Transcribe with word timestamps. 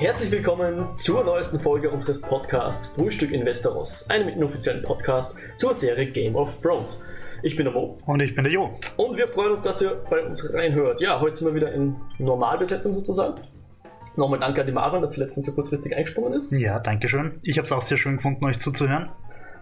Herzlich 0.00 0.30
willkommen 0.30 0.98
zur 1.02 1.22
neuesten 1.24 1.60
Folge 1.60 1.90
unseres 1.90 2.22
Podcasts 2.22 2.86
Frühstück 2.86 3.32
in 3.32 3.44
Westeros, 3.44 4.08
einem 4.08 4.30
inoffiziellen 4.30 4.82
Podcast 4.82 5.36
zur 5.58 5.74
Serie 5.74 6.06
Game 6.06 6.36
of 6.36 6.58
Thrones. 6.62 7.02
Ich 7.42 7.54
bin 7.54 7.66
der 7.66 7.74
Mo. 7.74 7.98
Und 8.06 8.22
ich 8.22 8.34
bin 8.34 8.44
der 8.44 8.52
Jo. 8.54 8.70
Und 8.96 9.18
wir 9.18 9.28
freuen 9.28 9.52
uns, 9.52 9.60
dass 9.60 9.82
ihr 9.82 10.02
bei 10.08 10.24
uns 10.24 10.54
reinhört. 10.54 11.02
Ja, 11.02 11.20
heute 11.20 11.36
sind 11.36 11.48
wir 11.48 11.54
wieder 11.54 11.70
in 11.74 11.96
Normalbesetzung 12.18 12.94
sozusagen. 12.94 13.42
Nochmal 14.16 14.40
danke 14.40 14.62
an 14.62 14.66
die 14.68 14.72
Maren, 14.72 15.02
dass 15.02 15.12
sie 15.12 15.20
letztens 15.20 15.44
so 15.44 15.52
kurzfristig 15.52 15.94
eingesprungen 15.94 16.32
ist. 16.32 16.50
Ja, 16.52 16.78
danke 16.78 17.06
schön. 17.06 17.38
Ich 17.42 17.58
habe 17.58 17.66
es 17.66 17.72
auch 17.72 17.82
sehr 17.82 17.98
schön 17.98 18.16
gefunden, 18.16 18.46
euch 18.46 18.58
zuzuhören. 18.58 19.10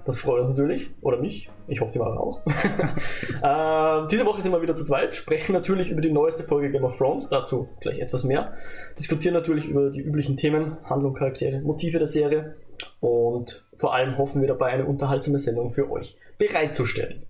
Das 0.08 0.20
freut 0.20 0.40
uns 0.40 0.48
natürlich. 0.48 0.88
Oder 1.02 1.18
mich. 1.18 1.50
Ich 1.66 1.82
hoffe, 1.82 1.92
die 1.92 1.98
Maren 1.98 2.16
auch. 2.16 2.40
äh, 2.46 4.08
diese 4.10 4.24
Woche 4.24 4.40
sind 4.40 4.52
wir 4.52 4.62
wieder 4.62 4.74
zu 4.74 4.82
zweit, 4.82 5.14
sprechen 5.14 5.52
natürlich 5.52 5.90
über 5.90 6.00
die 6.00 6.10
neueste 6.10 6.44
Folge 6.44 6.70
Game 6.70 6.84
of 6.84 6.96
Thrones, 6.96 7.28
dazu 7.28 7.68
gleich 7.80 7.98
etwas 7.98 8.24
mehr. 8.24 8.54
Diskutieren 8.98 9.34
natürlich 9.34 9.66
über 9.66 9.90
die 9.90 10.00
üblichen 10.00 10.38
Themen, 10.38 10.78
Handlung, 10.84 11.12
Charaktere, 11.12 11.60
Motive 11.60 11.98
der 11.98 12.06
Serie. 12.06 12.56
Und 13.00 13.66
vor 13.74 13.92
allem 13.92 14.16
hoffen 14.16 14.40
wir 14.40 14.48
dabei, 14.48 14.68
eine 14.68 14.86
unterhaltsame 14.86 15.40
Sendung 15.40 15.72
für 15.72 15.90
euch 15.90 16.16
bereitzustellen. 16.38 17.24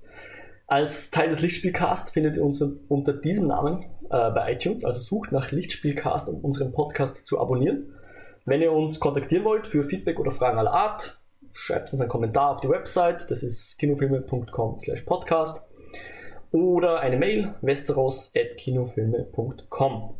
Als 0.69 1.10
Teil 1.10 1.30
des 1.30 1.41
Lichtspielcasts 1.41 2.13
findet 2.13 2.37
ihr 2.37 2.45
uns 2.45 2.63
unter 2.63 3.13
diesem 3.13 3.49
Namen 3.49 3.87
äh, 4.05 4.30
bei 4.30 4.52
iTunes, 4.52 4.85
also 4.85 5.01
sucht 5.01 5.33
nach 5.33 5.51
Lichtspielcast, 5.51 6.29
um 6.29 6.45
unseren 6.45 6.71
Podcast 6.71 7.27
zu 7.27 7.41
abonnieren. 7.41 7.93
Wenn 8.45 8.63
ihr 8.63 8.71
uns 8.71 9.01
kontaktieren 9.01 9.45
wollt 9.45 9.66
für 9.66 9.83
Feedback 9.83 10.21
oder 10.21 10.30
Fragen 10.30 10.59
aller 10.59 10.73
Art, 10.73 11.18
schreibt 11.59 11.93
uns 11.93 12.01
einen 12.01 12.09
Kommentar 12.09 12.53
auf 12.53 12.61
die 12.61 12.69
Website, 12.69 13.29
das 13.30 13.43
ist 13.43 13.77
kinofilme.com 13.79 14.79
slash 14.80 15.03
podcast 15.03 15.62
oder 16.51 17.01
eine 17.01 17.19
Mail 17.19 17.55
westeros.kinofilme.com. 17.61 20.15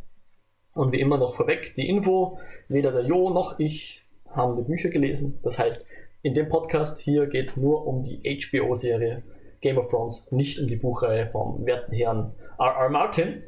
Und 0.75 0.93
wie 0.93 1.01
immer 1.01 1.17
noch 1.17 1.35
vorweg 1.35 1.75
die 1.77 1.89
Info, 1.89 2.39
weder 2.69 2.93
der 2.93 3.05
Jo 3.05 3.31
noch 3.31 3.59
ich 3.59 4.05
haben 4.31 4.57
die 4.57 4.63
Bücher 4.63 4.91
gelesen. 4.91 5.39
Das 5.43 5.59
heißt, 5.59 5.87
in 6.23 6.35
dem 6.35 6.49
Podcast 6.49 7.01
hier 7.01 7.27
geht 7.27 7.49
es 7.49 7.57
nur 7.57 7.87
um 7.87 8.03
die 8.03 8.21
HBO-Serie 8.23 9.23
Game 9.61 9.79
of 9.79 9.91
Thrones, 9.91 10.31
nicht 10.31 10.61
um 10.61 10.69
die 10.69 10.77
Buchreihe 10.77 11.29
vom 11.31 11.65
werten 11.65 11.93
Herrn 11.93 12.35
R.R. 12.59 12.91
Martin. 12.91 13.43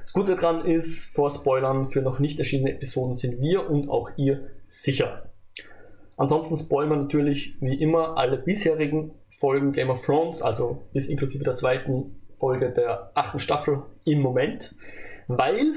Das 0.00 0.12
Gute 0.12 0.36
daran 0.36 0.64
ist, 0.64 1.12
vor 1.14 1.30
Spoilern 1.30 1.88
für 1.88 2.02
noch 2.02 2.18
nicht 2.18 2.38
erschienene 2.38 2.72
Episoden 2.72 3.16
sind 3.16 3.40
wir 3.40 3.68
und 3.68 3.90
auch 3.90 4.10
ihr 4.16 4.48
sicher. 4.68 5.29
Ansonsten 6.20 6.54
spoilern 6.58 6.90
wir 6.90 6.96
natürlich 6.98 7.56
wie 7.62 7.80
immer 7.80 8.18
alle 8.18 8.36
bisherigen 8.36 9.12
Folgen 9.38 9.72
Game 9.72 9.88
of 9.88 10.04
Thrones, 10.04 10.42
also 10.42 10.82
bis 10.92 11.08
inklusive 11.08 11.44
der 11.44 11.54
zweiten 11.54 12.20
Folge 12.38 12.72
der 12.72 13.10
achten 13.14 13.38
Staffel 13.38 13.84
im 14.04 14.20
Moment, 14.20 14.74
weil 15.28 15.72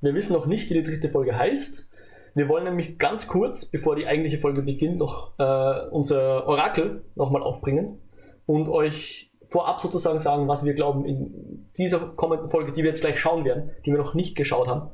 wir 0.00 0.14
wissen 0.14 0.34
noch 0.34 0.46
nicht, 0.46 0.70
wie 0.70 0.74
die 0.74 0.84
dritte 0.84 1.10
Folge 1.10 1.36
heißt. 1.36 1.90
Wir 2.36 2.48
wollen 2.48 2.62
nämlich 2.62 2.96
ganz 3.00 3.26
kurz, 3.26 3.66
bevor 3.66 3.96
die 3.96 4.06
eigentliche 4.06 4.38
Folge 4.38 4.62
beginnt, 4.62 4.98
noch 4.98 5.32
äh, 5.40 5.88
unser 5.90 6.46
Orakel 6.46 7.02
nochmal 7.16 7.42
aufbringen 7.42 7.98
und 8.46 8.68
euch 8.68 9.32
vorab 9.42 9.80
sozusagen 9.80 10.20
sagen, 10.20 10.46
was 10.46 10.64
wir 10.64 10.74
glauben 10.74 11.04
in 11.06 11.72
dieser 11.76 11.98
kommenden 11.98 12.50
Folge, 12.50 12.70
die 12.70 12.84
wir 12.84 12.90
jetzt 12.90 13.00
gleich 13.00 13.18
schauen 13.18 13.44
werden, 13.44 13.72
die 13.84 13.90
wir 13.90 13.98
noch 13.98 14.14
nicht 14.14 14.36
geschaut 14.36 14.68
haben, 14.68 14.90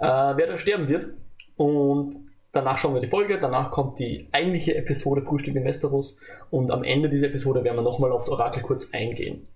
äh, 0.00 0.36
wer 0.36 0.48
da 0.48 0.58
sterben 0.58 0.88
wird. 0.88 1.10
Und 1.56 2.25
Danach 2.56 2.78
schauen 2.78 2.94
wir 2.94 3.02
die 3.02 3.06
Folge, 3.06 3.38
danach 3.38 3.70
kommt 3.70 3.98
die 3.98 4.30
eigentliche 4.32 4.74
Episode 4.76 5.20
Frühstück 5.20 5.54
in 5.56 5.66
Westeros 5.66 6.18
und 6.48 6.70
am 6.70 6.84
Ende 6.84 7.10
dieser 7.10 7.26
Episode 7.26 7.62
werden 7.62 7.76
wir 7.76 7.82
nochmal 7.82 8.10
aufs 8.12 8.30
Orakel 8.30 8.62
kurz 8.62 8.94
eingehen. 8.94 9.46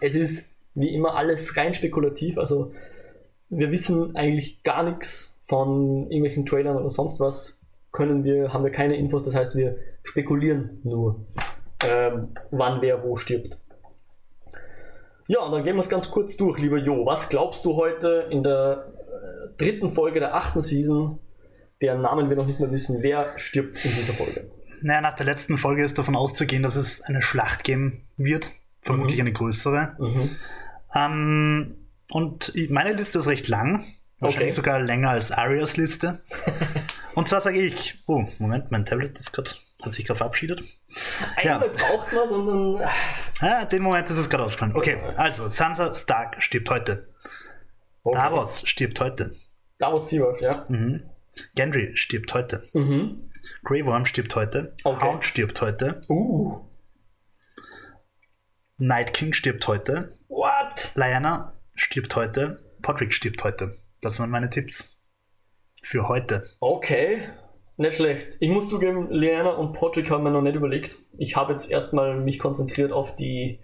Es 0.00 0.16
ist 0.16 0.52
wie 0.74 0.92
immer 0.92 1.14
alles 1.14 1.56
rein 1.56 1.72
spekulativ, 1.72 2.36
also 2.36 2.72
wir 3.48 3.70
wissen 3.70 4.16
eigentlich 4.16 4.64
gar 4.64 4.82
nichts 4.82 5.38
von 5.42 6.10
irgendwelchen 6.10 6.46
Trailern 6.46 6.76
oder 6.76 6.90
sonst 6.90 7.20
was, 7.20 7.62
können 7.92 8.24
wir, 8.24 8.52
haben 8.52 8.64
wir 8.64 8.72
keine 8.72 8.96
Infos, 8.96 9.22
das 9.22 9.36
heißt 9.36 9.54
wir 9.54 9.76
spekulieren 10.02 10.80
nur, 10.82 11.26
ähm, 11.88 12.30
wann 12.50 12.82
wer 12.82 13.04
wo 13.04 13.14
stirbt. 13.14 13.60
Ja, 15.28 15.44
und 15.44 15.52
dann 15.52 15.62
gehen 15.62 15.76
wir 15.76 15.80
es 15.80 15.88
ganz 15.88 16.10
kurz 16.10 16.36
durch, 16.36 16.58
lieber 16.58 16.78
Jo. 16.78 17.06
Was 17.06 17.28
glaubst 17.28 17.64
du 17.64 17.76
heute 17.76 18.26
in 18.30 18.42
der 18.42 18.92
äh, 18.96 19.56
dritten 19.58 19.90
Folge 19.90 20.18
der 20.18 20.34
achten 20.34 20.60
Season, 20.60 21.20
deren 21.80 22.02
Namen 22.02 22.28
wir 22.28 22.36
noch 22.36 22.46
nicht 22.46 22.60
mal 22.60 22.70
wissen, 22.70 23.02
wer 23.02 23.38
stirbt 23.38 23.84
in 23.84 23.94
dieser 23.94 24.14
Folge. 24.14 24.50
Naja, 24.82 25.00
nach 25.00 25.14
der 25.14 25.26
letzten 25.26 25.58
Folge 25.58 25.84
ist 25.84 25.98
davon 25.98 26.16
auszugehen, 26.16 26.62
dass 26.62 26.76
es 26.76 27.02
eine 27.02 27.22
Schlacht 27.22 27.64
geben 27.64 28.06
wird. 28.16 28.50
Vermutlich 28.80 29.18
mhm. 29.18 29.26
eine 29.26 29.32
größere. 29.32 29.96
Mhm. 29.98 30.36
Ähm, 30.94 31.76
und 32.10 32.52
meine 32.70 32.92
Liste 32.92 33.18
ist 33.18 33.26
recht 33.26 33.48
lang. 33.48 33.84
Wahrscheinlich 34.18 34.50
okay. 34.50 34.56
sogar 34.56 34.80
länger 34.80 35.10
als 35.10 35.32
Arias 35.32 35.76
Liste. 35.76 36.22
und 37.14 37.28
zwar 37.28 37.40
sage 37.40 37.60
ich, 37.60 38.02
oh, 38.06 38.24
Moment, 38.38 38.70
mein 38.70 38.86
Tablet 38.86 39.18
ist 39.18 39.32
grad, 39.32 39.60
hat 39.82 39.92
sich 39.92 40.04
gerade 40.06 40.18
verabschiedet. 40.18 40.62
Einmal 41.36 41.68
ja. 41.68 41.72
braucht 41.74 42.12
man, 42.12 42.28
sondern. 42.28 42.88
Ja, 43.42 43.64
den 43.66 43.82
Moment 43.82 44.08
ist 44.08 44.16
es 44.16 44.30
gerade 44.30 44.44
ausgefallen. 44.44 44.74
Okay, 44.74 44.98
also 45.16 45.48
Sansa 45.48 45.92
Stark 45.92 46.42
stirbt 46.42 46.70
heute. 46.70 47.08
Okay. 48.04 48.16
Davos 48.16 48.62
stirbt 48.66 49.00
heute. 49.00 49.32
Davos 49.78 50.08
Seawolf, 50.08 50.40
ja. 50.40 50.64
Mhm. 50.68 51.02
Gendry 51.54 51.96
stirbt 51.96 52.34
heute. 52.34 52.68
Mhm. 52.72 53.30
Grey 53.64 53.84
Worm 53.84 54.04
stirbt 54.06 54.34
heute. 54.36 54.74
Okay. 54.84 55.04
Hound 55.04 55.24
stirbt 55.24 55.60
heute. 55.60 56.02
Uh. 56.08 56.60
Night 58.78 59.14
King 59.14 59.32
stirbt 59.32 59.66
heute. 59.68 60.18
What? 60.28 60.92
Lyanna 60.94 61.54
stirbt 61.74 62.14
heute. 62.16 62.62
Podrick 62.82 63.12
stirbt 63.12 63.42
heute. 63.44 63.78
Das 64.00 64.18
waren 64.20 64.30
meine 64.30 64.50
Tipps. 64.50 64.96
Für 65.82 66.08
heute. 66.08 66.48
Okay. 66.60 67.28
Nicht 67.76 67.96
schlecht. 67.96 68.36
Ich 68.40 68.50
muss 68.50 68.68
zugeben, 68.68 69.10
Lyanna 69.10 69.50
und 69.50 69.72
Podrick 69.72 70.10
haben 70.10 70.24
mir 70.24 70.30
noch 70.30 70.42
nicht 70.42 70.56
überlegt. 70.56 70.96
Ich 71.18 71.36
habe 71.36 71.52
jetzt 71.52 71.70
erstmal 71.70 72.18
mich 72.18 72.38
konzentriert 72.38 72.90
auf 72.90 73.16
die 73.16 73.60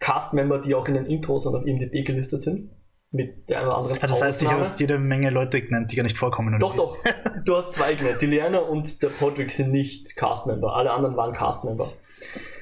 Cast-Member, 0.00 0.60
die 0.60 0.74
auch 0.74 0.86
in 0.86 0.94
den 0.94 1.06
Intros 1.06 1.46
und 1.46 1.54
auf 1.54 1.66
IMDb 1.66 2.04
gelistet 2.04 2.42
sind 2.42 2.70
mit 3.10 3.48
der 3.48 3.58
einen 3.58 3.68
oder 3.68 3.78
anderen. 3.78 3.98
Ah, 4.02 4.06
das 4.06 4.22
heißt, 4.22 4.42
ich 4.42 4.50
habe 4.50 4.70
jede 4.76 4.98
Menge 4.98 5.30
Leute 5.30 5.62
genannt, 5.62 5.90
die 5.90 5.96
gar 5.96 6.02
nicht 6.02 6.18
vorkommen. 6.18 6.58
Doch, 6.58 6.74
doch. 6.74 6.96
Du 7.44 7.56
hast 7.56 7.72
zwei 7.72 7.94
genannt. 7.94 8.18
Die 8.20 8.26
Lerner 8.26 8.68
und 8.68 9.02
der 9.02 9.08
Podrick 9.08 9.52
sind 9.52 9.70
nicht 9.70 10.16
Castmember. 10.16 10.74
Alle 10.74 10.90
anderen 10.90 11.16
waren 11.16 11.32
Castmember. 11.32 11.92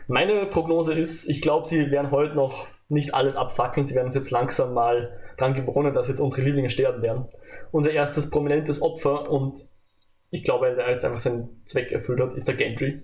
Meine 0.06 0.46
Prognose 0.46 0.94
ist, 0.94 1.28
ich 1.28 1.42
glaube, 1.42 1.66
sie 1.66 1.90
werden 1.90 2.12
heute 2.12 2.36
noch 2.36 2.68
nicht 2.88 3.14
alles 3.14 3.34
abfackeln. 3.34 3.88
Sie 3.88 3.96
werden 3.96 4.06
uns 4.06 4.14
jetzt 4.14 4.30
langsam 4.30 4.74
mal 4.74 5.18
dran 5.38 5.54
gewohnen, 5.54 5.94
dass 5.94 6.08
jetzt 6.08 6.20
unsere 6.20 6.42
Lieblinge 6.42 6.70
sterben 6.70 7.02
werden. 7.02 7.24
Unser 7.72 7.90
erstes 7.90 8.30
prominentes 8.30 8.80
Opfer 8.80 9.28
und 9.28 9.66
ich 10.30 10.44
glaube, 10.44 10.74
der 10.74 10.90
jetzt 10.90 11.04
einfach 11.04 11.18
seinen 11.18 11.62
Zweck 11.64 11.90
erfüllt 11.90 12.20
hat, 12.20 12.34
ist 12.34 12.46
der 12.46 12.54
Gentry. 12.54 13.02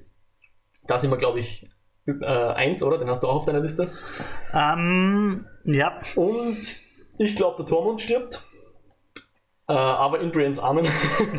Da 0.86 0.98
sind 0.98 1.10
wir, 1.10 1.18
glaube 1.18 1.40
ich, 1.40 1.68
äh, 2.06 2.24
eins, 2.24 2.82
oder? 2.82 2.98
Den 2.98 3.08
hast 3.08 3.22
du 3.22 3.28
auch 3.28 3.36
auf 3.36 3.46
deiner 3.46 3.60
Liste. 3.60 3.90
Ähm, 4.52 5.46
ja. 5.64 6.00
Und 6.16 6.58
ich 7.22 7.36
glaube, 7.36 7.56
der 7.58 7.66
Tormund 7.66 8.00
stirbt. 8.00 8.42
Äh, 9.68 9.72
aber 9.74 10.20
in 10.20 10.30
Brians 10.32 10.58
Armen. 10.58 10.88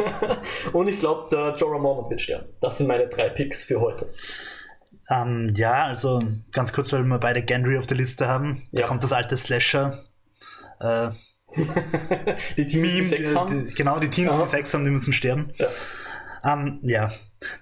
und 0.74 0.88
ich 0.88 1.00
glaube, 1.00 1.30
der 1.30 1.56
Jorah 1.56 1.78
Mormont 1.78 2.10
wird 2.10 2.22
sterben. 2.22 2.48
Das 2.62 2.78
sind 2.78 2.88
meine 2.88 3.08
drei 3.08 3.30
Picks 3.30 3.66
für 3.66 3.82
heute. 3.82 4.12
Ähm, 5.10 5.54
ja, 5.56 5.86
also 5.86 6.20
ganz 6.52 6.72
kurz, 6.72 6.94
weil 6.94 7.04
wir 7.04 7.20
beide 7.20 7.44
Gendry 7.44 7.78
auf 7.78 7.86
der 7.86 7.98
Liste 7.98 8.28
haben. 8.28 8.68
Da 8.72 8.82
ja. 8.82 8.88
kommt 8.88 9.04
das 9.04 9.12
alte 9.12 9.36
Slasher. 9.36 10.06
Äh, 10.80 11.10
die 12.58 12.66
Teams, 12.66 12.74
Meme, 12.74 13.02
die 13.02 13.08
Sex 13.08 13.36
haben. 13.36 13.68
Die, 13.68 13.76
genau, 13.76 14.00
die 14.00 14.10
Teams, 14.10 14.32
Aha. 14.32 14.44
die 14.44 14.50
Sex 14.50 14.74
haben, 14.74 14.86
die 14.86 14.90
müssen 14.90 15.14
sterben. 15.14 15.52
Ja. 15.58 15.68
Ähm, 16.46 16.80
ja. 16.84 17.12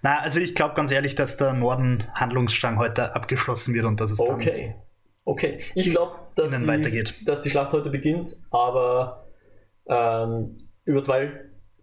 Na, 0.04 0.20
also 0.20 0.40
ich 0.40 0.54
glaube 0.56 0.76
ganz 0.76 0.92
ehrlich, 0.92 1.16
dass 1.16 1.38
der 1.38 1.54
Norden-Handlungsstrang 1.54 2.78
heute 2.78 3.16
abgeschlossen 3.16 3.74
wird 3.74 3.86
und 3.86 4.00
dass 4.00 4.12
es 4.12 4.20
okay. 4.20 4.76
Okay, 5.24 5.62
ich 5.76 5.92
glaube, 5.92 6.16
dass, 6.36 6.52
die, 6.52 7.26
dass 7.26 7.42
die 7.42 7.50
Schlacht 7.50 7.74
heute 7.74 7.90
beginnt, 7.90 8.38
aber 8.50 9.26
ähm, 9.88 10.58
über 10.86 11.04
zwei 11.04 11.32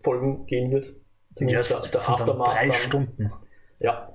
Folgen 0.00 0.46
gehen 0.46 0.70
wird. 0.70 0.94
Zumindest 1.34 1.70
yes, 1.70 1.90
der, 1.90 2.00
der 2.00 2.08
Aftermath. 2.10 2.48
Drei 2.48 2.66
dann. 2.66 2.74
Stunden. 2.74 3.32
Ja. 3.80 4.12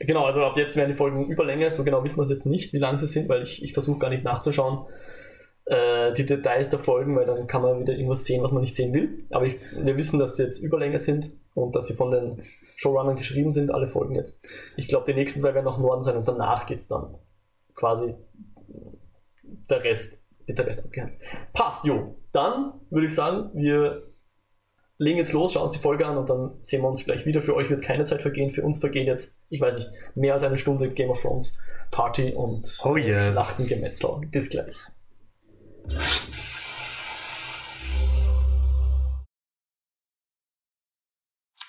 Genau, 0.00 0.26
also 0.26 0.44
ab 0.44 0.56
jetzt 0.56 0.76
werden 0.76 0.90
die 0.90 0.96
Folgen 0.96 1.26
Überlänge, 1.28 1.70
so 1.70 1.84
genau 1.84 2.04
wissen 2.04 2.18
wir 2.18 2.24
es 2.24 2.30
jetzt 2.30 2.46
nicht, 2.46 2.72
wie 2.72 2.78
lang 2.78 2.98
sie 2.98 3.08
sind, 3.08 3.28
weil 3.28 3.42
ich, 3.42 3.62
ich 3.62 3.72
versuche 3.72 3.98
gar 3.98 4.10
nicht 4.10 4.24
nachzuschauen, 4.24 4.86
äh, 5.64 6.12
die 6.12 6.26
Details 6.26 6.68
der 6.68 6.78
Folgen, 6.78 7.16
weil 7.16 7.24
dann 7.24 7.46
kann 7.46 7.62
man 7.62 7.80
wieder 7.80 7.94
irgendwas 7.94 8.24
sehen, 8.24 8.42
was 8.42 8.52
man 8.52 8.62
nicht 8.62 8.76
sehen 8.76 8.92
will. 8.92 9.24
Aber 9.30 9.46
ich, 9.46 9.56
wir 9.72 9.96
wissen, 9.96 10.18
dass 10.18 10.36
sie 10.36 10.42
jetzt 10.42 10.60
Überlänge 10.62 10.98
sind 10.98 11.32
und 11.54 11.74
dass 11.74 11.86
sie 11.86 11.94
von 11.94 12.10
den 12.10 12.42
Showrunnern 12.76 13.16
geschrieben 13.16 13.52
sind, 13.52 13.70
alle 13.70 13.88
Folgen 13.88 14.14
jetzt. 14.14 14.46
Ich 14.76 14.88
glaube, 14.88 15.06
die 15.06 15.14
nächsten 15.14 15.40
zwei 15.40 15.54
werden 15.54 15.64
nach 15.64 15.78
Norden 15.78 16.02
sein 16.02 16.16
und 16.16 16.26
danach 16.26 16.66
geht 16.66 16.80
es 16.80 16.88
dann 16.88 17.14
quasi 17.74 18.14
der 19.72 19.84
Rest, 19.84 20.22
wird 20.46 20.58
der 20.58 20.66
Rest 20.66 20.84
abgehandelt. 20.84 21.20
Passt, 21.52 21.84
jo. 21.84 22.16
Dann 22.32 22.74
würde 22.90 23.06
ich 23.06 23.14
sagen, 23.14 23.50
wir 23.54 24.08
legen 24.98 25.18
jetzt 25.18 25.32
los, 25.32 25.52
schauen 25.52 25.64
uns 25.64 25.72
die 25.72 25.78
Folge 25.78 26.06
an 26.06 26.16
und 26.16 26.30
dann 26.30 26.58
sehen 26.62 26.82
wir 26.82 26.88
uns 26.88 27.04
gleich 27.04 27.26
wieder. 27.26 27.42
Für 27.42 27.56
euch 27.56 27.68
wird 27.68 27.82
keine 27.82 28.04
Zeit 28.04 28.22
vergehen, 28.22 28.50
für 28.50 28.62
uns 28.62 28.78
vergehen 28.78 29.06
jetzt, 29.06 29.40
ich 29.48 29.60
weiß 29.60 29.74
nicht, 29.74 29.90
mehr 30.14 30.34
als 30.34 30.44
eine 30.44 30.58
Stunde 30.58 30.90
Game 30.90 31.10
of 31.10 31.20
Thrones 31.20 31.58
Party 31.90 32.32
und 32.32 32.78
oh 32.84 32.96
yeah. 32.96 33.30
Lachtengemetzel. 33.30 34.20
Bis 34.30 34.48
gleich. 34.48 34.76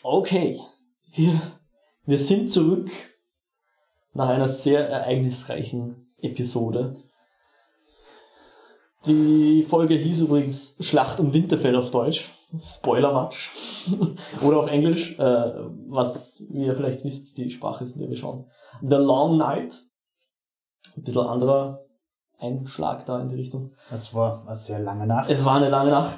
Okay, 0.03 0.59
wir, 1.15 1.41
wir 2.05 2.17
sind 2.17 2.51
zurück 2.51 2.89
nach 4.13 4.29
einer 4.29 4.47
sehr 4.47 4.87
ereignisreichen 4.87 6.13
Episode. 6.21 6.93
Die 9.05 9.63
Folge 9.63 9.95
hieß 9.95 10.21
übrigens 10.21 10.77
Schlacht 10.79 11.19
um 11.19 11.33
Winterfell 11.33 11.75
auf 11.75 11.91
Deutsch. 11.91 12.31
Spoiler-Match. 12.57 13.51
Oder 14.43 14.59
auf 14.59 14.67
Englisch, 14.67 15.17
äh, 15.19 15.53
was 15.87 16.39
ihr 16.51 16.75
vielleicht 16.75 17.03
wisst, 17.03 17.37
die 17.37 17.49
Sprache 17.49 17.83
ist, 17.83 17.95
in 17.95 18.01
der 18.01 18.09
wir 18.09 18.15
schauen. 18.15 18.45
The 18.81 18.95
Long 18.95 19.37
Night. 19.37 19.81
Ein 20.95 21.03
bisschen 21.03 21.25
anderer 21.25 21.85
Einschlag 22.39 23.05
da 23.05 23.19
in 23.19 23.29
die 23.29 23.35
Richtung. 23.35 23.71
Es 23.91 24.13
war 24.13 24.45
eine 24.45 24.55
sehr 24.55 24.79
lange 24.79 25.07
Nacht. 25.07 25.29
Es 25.29 25.43
war 25.43 25.55
eine 25.55 25.69
lange 25.69 25.91
Nacht, 25.91 26.17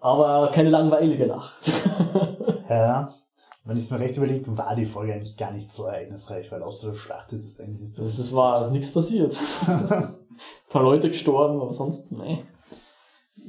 aber 0.00 0.50
keine 0.52 0.70
langweilige 0.70 1.26
Nacht. 1.26 1.70
ja. 2.68 3.12
Wenn 3.64 3.76
ich 3.76 3.84
es 3.84 3.90
mir 3.90 3.98
recht 3.98 4.16
überlege, 4.16 4.56
war 4.56 4.76
die 4.76 4.86
Folge 4.86 5.12
eigentlich 5.12 5.36
gar 5.36 5.50
nicht 5.50 5.72
so 5.72 5.86
ereignisreich, 5.86 6.52
weil 6.52 6.62
außer 6.62 6.90
der 6.90 6.94
Schlacht 6.94 7.32
ist 7.32 7.44
es 7.44 7.60
eigentlich 7.60 7.80
nicht 7.80 7.94
so. 7.96 8.04
Es 8.04 8.32
war 8.32 8.56
also 8.56 8.70
nichts 8.70 8.92
passiert. 8.92 9.36
Ein 10.66 10.72
paar 10.72 10.82
Leute 10.82 11.08
gestorben, 11.08 11.60
aber 11.60 11.72
sonst, 11.72 12.10
nee. 12.12 12.44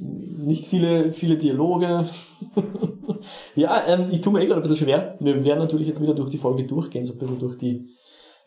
Nicht 0.00 0.66
viele, 0.66 1.12
viele 1.12 1.36
Dialoge. 1.36 2.08
ja, 3.56 3.84
ähm, 3.86 4.08
ich 4.10 4.20
tue 4.20 4.32
mir 4.32 4.42
eh 4.42 4.46
gerade 4.46 4.60
ein 4.60 4.62
bisschen 4.62 4.76
schwer. 4.76 5.16
Wir 5.18 5.42
werden 5.44 5.58
natürlich 5.58 5.88
jetzt 5.88 6.00
wieder 6.00 6.14
durch 6.14 6.30
die 6.30 6.38
Folge 6.38 6.64
durchgehen, 6.64 7.04
so 7.04 7.14
ein 7.14 7.18
bisschen 7.18 7.40
durch 7.40 7.58
die 7.58 7.88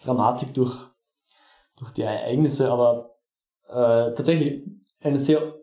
Dramatik, 0.03 0.53
durch, 0.53 0.73
durch 1.77 1.91
die 1.91 2.03
Ereignisse, 2.03 2.71
aber 2.71 3.15
äh, 3.67 4.13
tatsächlich 4.13 4.63
eine 5.01 5.19
sehr 5.19 5.55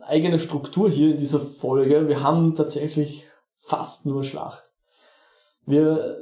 eigene 0.00 0.38
Struktur 0.38 0.90
hier 0.90 1.12
in 1.12 1.18
dieser 1.18 1.40
Folge. 1.40 2.08
Wir 2.08 2.22
haben 2.22 2.54
tatsächlich 2.54 3.26
fast 3.54 4.06
nur 4.06 4.22
Schlacht. 4.22 4.72
Wir 5.64 6.16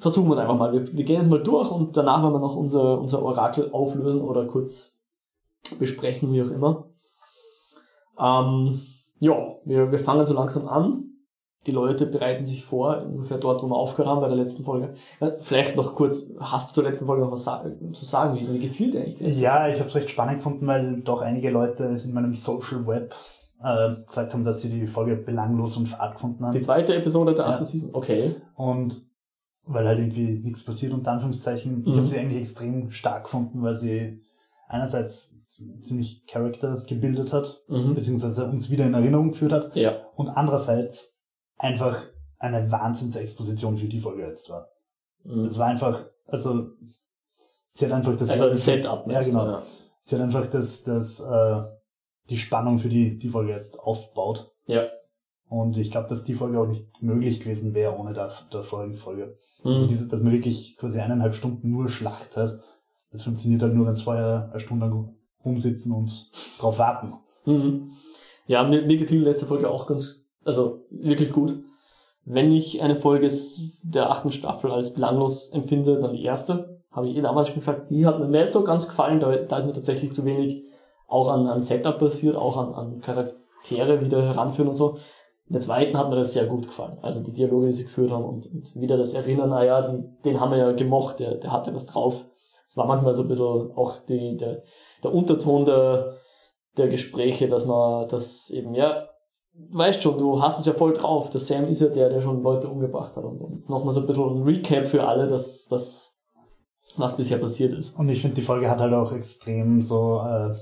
versuchen 0.00 0.32
es 0.32 0.38
einfach 0.38 0.56
mal. 0.56 0.72
Wir, 0.72 0.96
wir, 0.96 1.04
gehen 1.04 1.16
jetzt 1.16 1.30
mal 1.30 1.42
durch 1.42 1.70
und 1.70 1.96
danach 1.96 2.22
werden 2.22 2.34
wir 2.34 2.40
noch 2.40 2.56
unser, 2.56 3.00
unser 3.00 3.22
Orakel 3.22 3.70
auflösen 3.72 4.20
oder 4.20 4.46
kurz 4.46 4.93
besprechen, 5.78 6.32
wie 6.32 6.42
auch 6.42 6.50
immer. 6.50 6.88
Ähm, 8.18 8.80
ja, 9.18 9.34
wir, 9.64 9.90
wir 9.90 9.98
fangen 9.98 10.24
so 10.24 10.34
langsam 10.34 10.68
an. 10.68 11.04
Die 11.66 11.72
Leute 11.72 12.04
bereiten 12.04 12.44
sich 12.44 12.62
vor, 12.62 13.02
ungefähr 13.06 13.38
dort, 13.38 13.62
wo 13.62 13.68
wir 13.68 13.76
aufgehört 13.76 14.08
haben 14.08 14.20
bei 14.20 14.28
der 14.28 14.36
letzten 14.36 14.64
Folge. 14.64 14.92
Vielleicht 15.40 15.76
noch 15.76 15.94
kurz, 15.94 16.30
hast 16.38 16.70
du 16.70 16.74
zur 16.74 16.84
letzten 16.84 17.06
Folge 17.06 17.24
noch 17.24 17.32
was 17.32 17.44
zu 17.44 18.04
sagen? 18.04 18.38
Wie, 18.38 18.52
wie 18.52 18.58
gefiel 18.58 18.90
dir 18.90 19.00
eigentlich? 19.00 19.40
Ja, 19.40 19.68
ich 19.68 19.78
habe 19.78 19.88
es 19.88 19.94
recht 19.94 20.10
spannend 20.10 20.38
gefunden, 20.38 20.66
weil 20.66 21.00
doch 21.00 21.22
einige 21.22 21.48
Leute 21.50 21.98
in 22.04 22.12
meinem 22.12 22.34
Social 22.34 22.86
Web 22.86 23.14
äh, 23.62 23.94
gesagt 24.04 24.34
haben, 24.34 24.44
dass 24.44 24.60
sie 24.60 24.68
die 24.68 24.86
Folge 24.86 25.16
belanglos 25.16 25.78
und 25.78 25.86
fad 25.86 26.14
gefunden 26.14 26.44
haben. 26.44 26.52
Die 26.52 26.60
zweite 26.60 26.94
Episode 26.94 27.34
der 27.34 27.46
achten 27.46 27.64
ja. 27.64 27.70
Season? 27.70 27.90
Okay. 27.94 28.36
Und 28.56 29.00
weil 29.66 29.86
halt 29.86 29.98
irgendwie 29.98 30.40
nichts 30.40 30.64
passiert, 30.64 30.92
unter 30.92 31.12
Anführungszeichen. 31.12 31.78
Mhm. 31.78 31.84
Ich 31.86 31.96
habe 31.96 32.06
sie 32.06 32.18
eigentlich 32.18 32.40
extrem 32.40 32.90
stark 32.90 33.24
gefunden, 33.24 33.62
weil 33.62 33.74
sie 33.74 34.20
einerseits 34.66 35.42
ziemlich 35.82 36.26
Charakter 36.26 36.82
gebildet 36.86 37.32
hat, 37.32 37.62
mhm. 37.68 37.94
beziehungsweise 37.94 38.46
uns 38.46 38.70
wieder 38.70 38.86
in 38.86 38.94
Erinnerung 38.94 39.30
geführt 39.30 39.52
hat. 39.52 39.76
Ja. 39.76 39.96
Und 40.16 40.28
andererseits 40.28 41.18
einfach 41.56 42.00
eine 42.38 42.70
Wahnsinnsexposition 42.70 43.78
für 43.78 43.86
die 43.86 44.00
Folge 44.00 44.22
jetzt 44.22 44.50
war. 44.50 44.68
Mhm. 45.22 45.44
Es 45.44 45.58
war 45.58 45.68
einfach, 45.68 46.04
also 46.26 46.68
sie 47.70 47.86
hat 47.86 47.92
einfach 47.92 48.16
das... 48.16 48.30
Also 48.30 48.48
ein 48.48 48.56
Setup. 48.56 49.06
Ja, 49.10 49.20
genau. 49.20 49.46
Ja. 49.46 49.62
Sie 50.02 50.16
hat 50.16 50.22
einfach 50.22 50.46
das, 50.46 50.82
das 50.82 51.20
äh, 51.20 51.62
die 52.30 52.38
Spannung 52.38 52.78
für 52.78 52.88
die, 52.88 53.18
die 53.18 53.28
Folge 53.28 53.52
jetzt 53.52 53.78
aufbaut. 53.80 54.52
Ja. 54.66 54.88
Und 55.48 55.76
ich 55.76 55.90
glaube, 55.90 56.08
dass 56.08 56.24
die 56.24 56.34
Folge 56.34 56.58
auch 56.58 56.66
nicht 56.66 57.02
möglich 57.02 57.40
gewesen 57.40 57.74
wäre 57.74 57.96
ohne 57.96 58.12
der, 58.12 58.32
der 58.52 58.62
vorigen 58.62 58.94
Folge. 58.94 59.38
Mhm. 59.62 59.72
Also 59.72 59.86
diese, 59.86 60.08
dass 60.08 60.20
man 60.20 60.32
wirklich 60.32 60.76
quasi 60.76 61.00
eineinhalb 61.00 61.34
Stunden 61.34 61.70
nur 61.70 61.88
Schlacht 61.88 62.36
hat, 62.36 62.60
das 63.14 63.22
funktioniert 63.22 63.62
halt 63.62 63.74
nur, 63.74 63.86
wenn 63.86 63.92
es 63.92 64.02
vorher 64.02 64.48
eine 64.50 64.58
Stunde 64.58 64.86
lang 64.86 65.14
rumsitzen 65.44 65.92
und 65.92 66.30
drauf 66.58 66.80
warten. 66.80 67.12
Mhm. 67.46 67.92
Ja, 68.48 68.64
mir, 68.64 68.82
mir 68.82 68.96
gefiel 68.96 69.20
die 69.20 69.24
letzte 69.24 69.46
Folge 69.46 69.70
auch 69.70 69.86
ganz, 69.86 70.24
also 70.44 70.84
wirklich 70.90 71.30
gut. 71.32 71.62
Wenn 72.24 72.50
ich 72.50 72.82
eine 72.82 72.96
Folge 72.96 73.30
der 73.84 74.10
achten 74.10 74.32
Staffel 74.32 74.72
als 74.72 74.94
belanglos 74.94 75.50
empfinde, 75.50 76.00
dann 76.00 76.14
die 76.14 76.24
erste. 76.24 76.82
Habe 76.90 77.06
ich 77.06 77.16
eh 77.16 77.20
damals 77.20 77.48
schon 77.48 77.60
gesagt, 77.60 77.88
die 77.90 78.04
hat 78.04 78.18
mir 78.18 78.26
nicht 78.26 78.52
so 78.52 78.64
ganz 78.64 78.88
gefallen, 78.88 79.20
da, 79.20 79.34
da 79.36 79.58
ist 79.58 79.66
mir 79.66 79.72
tatsächlich 79.72 80.12
zu 80.12 80.24
wenig 80.24 80.64
auch 81.06 81.28
an, 81.28 81.46
an 81.46 81.62
Setup 81.62 81.96
passiert, 81.96 82.34
auch 82.34 82.56
an, 82.56 82.74
an 82.74 83.00
Charaktere 83.00 84.00
wieder 84.00 84.22
heranführen 84.22 84.70
und 84.70 84.74
so. 84.74 84.96
In 85.46 85.52
der 85.52 85.60
zweiten 85.60 85.96
hat 85.96 86.08
mir 86.08 86.16
das 86.16 86.32
sehr 86.32 86.46
gut 86.46 86.66
gefallen. 86.66 86.98
Also 87.00 87.22
die 87.22 87.32
Dialoge, 87.32 87.66
die 87.66 87.72
sie 87.72 87.84
geführt 87.84 88.10
haben 88.10 88.24
und, 88.24 88.46
und 88.52 88.74
wieder 88.74 88.96
das 88.96 89.14
Erinnern, 89.14 89.50
naja, 89.50 89.82
die, 89.82 90.02
den 90.24 90.40
haben 90.40 90.50
wir 90.50 90.58
ja 90.58 90.72
gemocht, 90.72 91.20
der, 91.20 91.36
der 91.36 91.52
hatte 91.52 91.72
was 91.74 91.86
drauf. 91.86 92.24
Es 92.66 92.76
war 92.76 92.86
manchmal 92.86 93.14
so 93.14 93.22
ein 93.22 93.28
bisschen 93.28 93.44
auch 93.44 93.98
die, 94.08 94.36
der, 94.36 94.62
der 95.02 95.14
Unterton 95.14 95.64
der, 95.64 96.16
der 96.76 96.88
Gespräche, 96.88 97.48
dass 97.48 97.66
man 97.66 98.08
das 98.08 98.50
eben, 98.50 98.74
ja, 98.74 99.08
weißt 99.70 100.02
schon, 100.02 100.18
du 100.18 100.42
hast 100.42 100.58
es 100.58 100.66
ja 100.66 100.72
voll 100.72 100.92
drauf. 100.92 101.30
Der 101.30 101.40
Sam 101.40 101.68
ist 101.68 101.80
ja 101.80 101.88
der, 101.88 102.08
der 102.08 102.20
schon 102.20 102.42
Leute 102.42 102.68
umgebracht 102.68 103.16
hat. 103.16 103.24
Und, 103.24 103.40
und 103.40 103.68
nochmal 103.68 103.92
so 103.92 104.00
ein 104.00 104.06
bisschen 104.06 104.38
ein 104.38 104.42
Recap 104.42 104.86
für 104.86 105.06
alle, 105.06 105.26
dass 105.26 105.66
das, 105.66 106.20
was 106.96 107.16
bisher 107.16 107.38
passiert 107.38 107.74
ist. 107.74 107.98
Und 107.98 108.08
ich 108.08 108.20
finde, 108.20 108.36
die 108.36 108.42
Folge 108.42 108.70
hat 108.70 108.80
halt 108.80 108.94
auch 108.94 109.12
extrem 109.12 109.80
so 109.80 110.20
äh, 110.20 110.54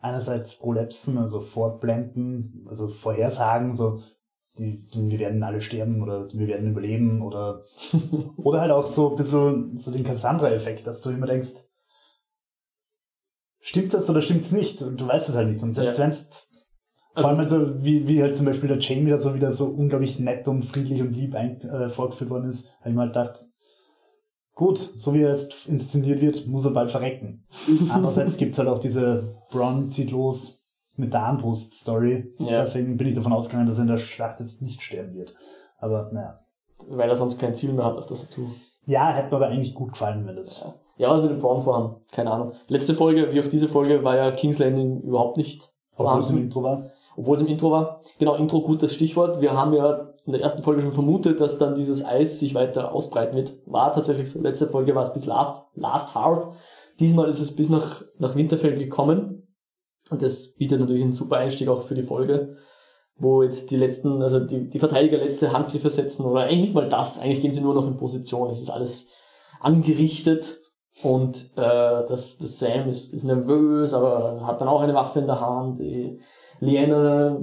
einerseits 0.00 0.58
Prolepsen, 0.58 1.18
also 1.18 1.40
Fortblenden, 1.40 2.66
also 2.68 2.88
Vorhersagen, 2.88 3.74
so 3.74 3.98
die, 4.58 4.86
die, 4.88 5.10
wir 5.10 5.18
werden 5.18 5.42
alle 5.42 5.60
sterben 5.60 6.02
oder 6.02 6.28
wir 6.32 6.48
werden 6.48 6.70
überleben 6.70 7.22
oder 7.22 7.64
oder 8.36 8.60
halt 8.60 8.72
auch 8.72 8.86
so 8.86 9.10
ein 9.10 9.16
bisschen 9.16 9.76
so 9.76 9.90
den 9.90 10.04
Cassandra-Effekt, 10.04 10.86
dass 10.86 11.00
du 11.00 11.10
immer 11.10 11.26
denkst, 11.26 11.64
stimmt's 13.60 13.94
jetzt 13.94 14.10
oder 14.10 14.22
stimmt's 14.22 14.52
nicht? 14.52 14.82
Und 14.82 15.00
du 15.00 15.06
weißt 15.06 15.28
es 15.28 15.36
halt 15.36 15.48
nicht. 15.48 15.62
Und 15.62 15.74
selbst 15.74 15.98
ja. 15.98 16.04
wenn's 16.04 16.50
vor 17.14 17.28
allem 17.28 17.40
also, 17.40 17.82
wie, 17.82 18.06
wie 18.06 18.22
halt 18.22 18.36
zum 18.36 18.46
Beispiel 18.46 18.68
der 18.68 18.78
Jane 18.78 19.04
wieder 19.04 19.18
so 19.18 19.34
wieder 19.34 19.52
so 19.52 19.66
unglaublich 19.66 20.20
nett 20.20 20.46
und 20.46 20.64
friedlich 20.64 21.00
und 21.00 21.12
lieb 21.12 21.34
ein, 21.34 21.60
äh, 21.62 21.88
vorgeführt 21.88 22.30
worden 22.30 22.48
ist, 22.48 22.70
habe 22.80 22.90
ich 22.90 22.94
mal 22.94 23.08
gedacht, 23.08 23.44
gut, 24.54 24.78
so 24.78 25.12
wie 25.12 25.22
er 25.22 25.32
jetzt 25.32 25.66
inszeniert 25.66 26.20
wird, 26.20 26.46
muss 26.46 26.64
er 26.64 26.70
bald 26.70 26.90
verrecken. 26.90 27.46
Andererseits 27.90 28.36
gibt's 28.36 28.58
halt 28.58 28.68
auch 28.68 28.78
diese 28.78 29.36
Bron 29.50 29.90
zieht 29.90 30.12
los 30.12 30.59
mit 30.96 31.12
der 31.12 31.22
Armbrust-Story. 31.22 32.34
Ja. 32.38 32.60
Deswegen 32.60 32.96
bin 32.96 33.08
ich 33.08 33.14
davon 33.14 33.32
ausgegangen, 33.32 33.66
dass 33.66 33.78
er 33.78 33.82
in 33.82 33.88
der 33.88 33.98
Schlacht 33.98 34.40
jetzt 34.40 34.62
nicht 34.62 34.82
sterben 34.82 35.14
wird. 35.14 35.34
Aber 35.78 36.10
naja. 36.12 36.40
Weil 36.88 37.08
er 37.08 37.16
sonst 37.16 37.38
kein 37.38 37.54
Ziel 37.54 37.72
mehr 37.72 37.84
hat, 37.84 37.96
auf 37.96 38.06
das 38.06 38.28
zu. 38.28 38.50
Ja, 38.86 39.12
hätte 39.12 39.30
mir 39.30 39.36
aber 39.36 39.48
eigentlich 39.48 39.74
gut 39.74 39.92
gefallen, 39.92 40.26
wenn 40.26 40.36
das. 40.36 40.60
Ja, 40.60 40.74
ja 40.96 41.10
was 41.10 41.22
mit 41.22 41.30
dem 41.30 41.38
Braun 41.38 41.62
vorhaben, 41.62 41.96
keine 42.10 42.30
Ahnung. 42.30 42.52
Letzte 42.68 42.94
Folge, 42.94 43.32
wie 43.32 43.40
auch 43.40 43.48
diese 43.48 43.68
Folge, 43.68 44.02
war 44.02 44.16
ja 44.16 44.30
King's 44.30 44.58
Landing 44.58 45.02
überhaupt 45.02 45.36
nicht 45.36 45.70
Obwohl 45.96 46.20
es 46.20 46.30
im 46.30 46.38
Intro 46.38 46.62
war. 46.62 46.90
Obwohl 47.16 47.36
es 47.36 47.42
im 47.42 47.48
Intro 47.48 47.70
war. 47.70 48.00
Genau, 48.18 48.34
Intro, 48.36 48.62
gut 48.62 48.82
das 48.82 48.94
Stichwort. 48.94 49.40
Wir 49.40 49.52
haben 49.52 49.74
ja 49.74 50.10
in 50.24 50.32
der 50.32 50.42
ersten 50.42 50.62
Folge 50.62 50.82
schon 50.82 50.92
vermutet, 50.92 51.40
dass 51.40 51.58
dann 51.58 51.74
dieses 51.74 52.04
Eis 52.04 52.38
sich 52.38 52.54
weiter 52.54 52.92
ausbreiten 52.92 53.36
wird. 53.36 53.54
War 53.66 53.92
tatsächlich 53.92 54.30
so. 54.30 54.40
Letzte 54.40 54.66
Folge 54.66 54.94
war 54.94 55.02
es 55.02 55.12
bis 55.12 55.26
Last, 55.26 55.62
Last 55.74 56.14
Hearth. 56.14 56.48
Diesmal 56.98 57.28
ist 57.28 57.40
es 57.40 57.54
bis 57.56 57.68
nach, 57.68 58.02
nach 58.18 58.34
Winterfell 58.34 58.76
gekommen. 58.76 59.48
Und 60.10 60.22
das 60.22 60.54
bietet 60.54 60.80
natürlich 60.80 61.02
einen 61.02 61.12
super 61.12 61.36
Einstieg 61.36 61.68
auch 61.68 61.82
für 61.82 61.94
die 61.94 62.02
Folge, 62.02 62.56
wo 63.16 63.42
jetzt 63.42 63.70
die 63.70 63.76
letzten, 63.76 64.22
also 64.22 64.40
die, 64.40 64.68
die 64.68 64.78
Verteidiger 64.78 65.18
letzte 65.18 65.52
Handgriffe 65.52 65.90
setzen 65.90 66.24
oder 66.24 66.42
eigentlich 66.42 66.60
nicht 66.60 66.74
mal 66.74 66.88
das, 66.88 67.20
eigentlich 67.20 67.40
gehen 67.40 67.52
sie 67.52 67.60
nur 67.60 67.74
noch 67.74 67.86
in 67.86 67.96
Position. 67.96 68.50
Es 68.50 68.60
ist 68.60 68.70
alles 68.70 69.08
angerichtet 69.60 70.58
und 71.02 71.50
äh, 71.56 72.06
das, 72.08 72.38
das 72.38 72.58
Sam 72.58 72.88
ist, 72.88 73.14
ist 73.14 73.24
nervös, 73.24 73.94
aber 73.94 74.46
hat 74.46 74.60
dann 74.60 74.68
auch 74.68 74.80
eine 74.80 74.94
Waffe 74.94 75.20
in 75.20 75.26
der 75.26 75.40
Hand. 75.40 75.78
Die 75.78 76.20
Liana 76.58 77.40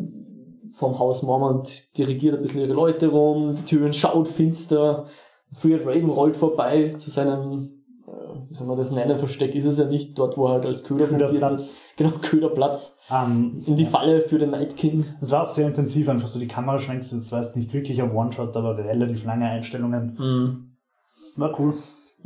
vom 0.71 0.99
Haus 0.99 1.23
Mormont 1.23 1.97
dirigiert 1.97 2.35
ein 2.35 2.41
bisschen 2.41 2.61
ihre 2.61 2.73
Leute 2.73 3.07
rum, 3.07 3.55
die 3.55 3.65
Türen 3.65 3.93
schaut 3.93 4.27
finster, 4.27 5.05
Freer 5.53 5.85
Raven 5.85 6.09
rollt 6.09 6.35
vorbei 6.35 6.93
zu 6.97 7.09
seinem, 7.09 7.76
wie 8.47 8.53
soll 8.53 8.67
man 8.67 8.77
das 8.77 8.91
nennen, 8.91 9.17
Versteck 9.17 9.55
ist 9.55 9.65
es 9.65 9.77
ja 9.77 9.85
nicht, 9.85 10.17
dort 10.17 10.37
wo 10.37 10.47
er 10.47 10.53
halt 10.53 10.65
als 10.65 10.83
Köder 10.83 11.07
Köderplatz. 11.07 11.79
Genau, 11.95 12.11
Köderplatz. 12.21 12.99
Um, 13.09 13.61
in 13.65 13.75
die 13.75 13.85
Falle 13.85 14.21
für 14.21 14.39
den 14.39 14.51
Night 14.51 14.75
King. 14.77 15.05
Das 15.19 15.31
war 15.31 15.43
auch 15.43 15.49
sehr 15.49 15.67
intensiv, 15.67 16.09
einfach 16.09 16.27
so 16.27 16.39
die 16.39 16.47
Kamera 16.47 16.79
schwenkst, 16.79 17.13
das 17.13 17.31
war 17.31 17.41
jetzt 17.41 17.55
nicht 17.55 17.73
wirklich 17.73 18.01
ein 18.01 18.15
One-Shot, 18.15 18.55
aber 18.55 18.77
relativ 18.77 19.25
lange 19.25 19.45
Einstellungen. 19.45 20.15
Mhm. 20.17 20.77
War 21.35 21.59
cool. 21.59 21.73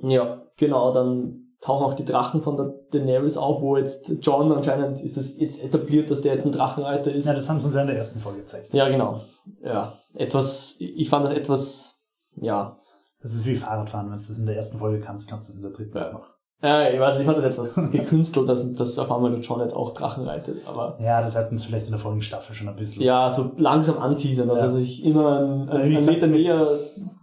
Ja, 0.01 0.41
genau, 0.57 0.93
dann 0.93 1.41
tauchen 1.61 1.85
auch 1.85 1.93
die 1.93 2.05
Drachen 2.05 2.41
von 2.41 2.57
der 2.57 2.73
Daenerys 2.91 3.37
auf, 3.37 3.61
wo 3.61 3.77
jetzt 3.77 4.11
John 4.21 4.51
anscheinend 4.51 4.99
ist 4.99 5.15
das 5.15 5.37
jetzt 5.37 5.63
etabliert, 5.63 6.09
dass 6.09 6.21
der 6.21 6.33
jetzt 6.33 6.45
ein 6.45 6.51
Drachenreiter 6.51 7.13
ist. 7.13 7.25
Ja, 7.25 7.33
das 7.33 7.47
haben 7.47 7.61
sie 7.61 7.67
uns 7.67 7.75
ja 7.75 7.81
in 7.81 7.87
der 7.87 7.97
ersten 7.97 8.19
Folge 8.19 8.39
gezeigt. 8.39 8.73
Ja, 8.73 8.89
genau. 8.89 9.21
Ja, 9.63 9.93
etwas, 10.15 10.75
ich 10.79 11.09
fand 11.09 11.25
das 11.25 11.33
etwas, 11.33 12.01
ja. 12.35 12.77
Das 13.21 13.33
ist 13.33 13.45
wie 13.45 13.55
Fahrradfahren, 13.55 14.07
wenn 14.09 14.17
du 14.17 14.23
das 14.23 14.37
in 14.37 14.45
der 14.45 14.55
ersten 14.55 14.79
Folge 14.79 14.99
kannst, 14.99 15.29
kannst 15.29 15.47
du 15.47 15.51
das 15.51 15.57
in 15.57 15.63
der 15.63 15.71
dritten 15.71 15.97
ja. 15.97 16.11
noch. 16.11 16.29
Ja, 16.63 16.89
ich 16.89 16.99
weiß 16.99 17.13
nicht, 17.13 17.21
ich 17.21 17.25
fand 17.25 17.37
das 17.39 17.45
etwas 17.45 17.91
gekünstelt, 17.91 18.47
dass, 18.47 18.73
dass 18.75 18.99
auf 18.99 19.11
einmal 19.11 19.31
der 19.31 19.39
John 19.39 19.61
jetzt 19.61 19.75
auch 19.75 19.93
Drachen 19.93 20.25
reitet, 20.25 20.67
aber. 20.67 20.97
Ja, 21.01 21.21
das 21.21 21.35
hatten 21.35 21.57
sie 21.57 21.67
vielleicht 21.67 21.87
in 21.87 21.91
der 21.91 21.99
vorigen 21.99 22.21
Staffel 22.21 22.53
schon 22.53 22.69
ein 22.69 22.75
bisschen. 22.75 23.01
Ja, 23.01 23.29
so 23.31 23.51
langsam 23.57 23.97
anteasern, 23.97 24.47
dass 24.47 24.59
ja. 24.59 24.65
er 24.65 24.71
sich 24.71 25.03
immer 25.03 25.39
einen, 25.39 25.69
einen 25.69 26.05
Meter 26.05 26.27
näher 26.27 26.79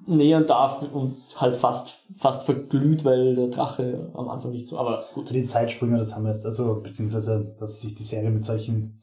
nähern 0.09 0.47
darf 0.47 0.83
und 0.93 1.17
halt 1.37 1.57
fast, 1.57 1.90
fast 2.19 2.47
verglüht, 2.47 3.05
weil 3.05 3.37
der 3.37 3.49
Drache 3.49 4.11
am 4.14 4.28
Anfang 4.28 4.52
nicht 4.52 4.67
so, 4.67 4.78
aber 4.78 5.02
gut. 5.14 5.31
Die 5.31 5.47
Zeitsprünge, 5.47 5.99
das 5.99 6.14
haben 6.14 6.25
wir 6.25 6.33
jetzt, 6.33 6.47
also, 6.47 6.81
beziehungsweise, 6.83 7.55
dass 7.61 7.81
sich 7.81 7.95
die 7.95 8.02
Serie 8.02 8.31
mit 8.31 8.45
solchen 8.45 9.02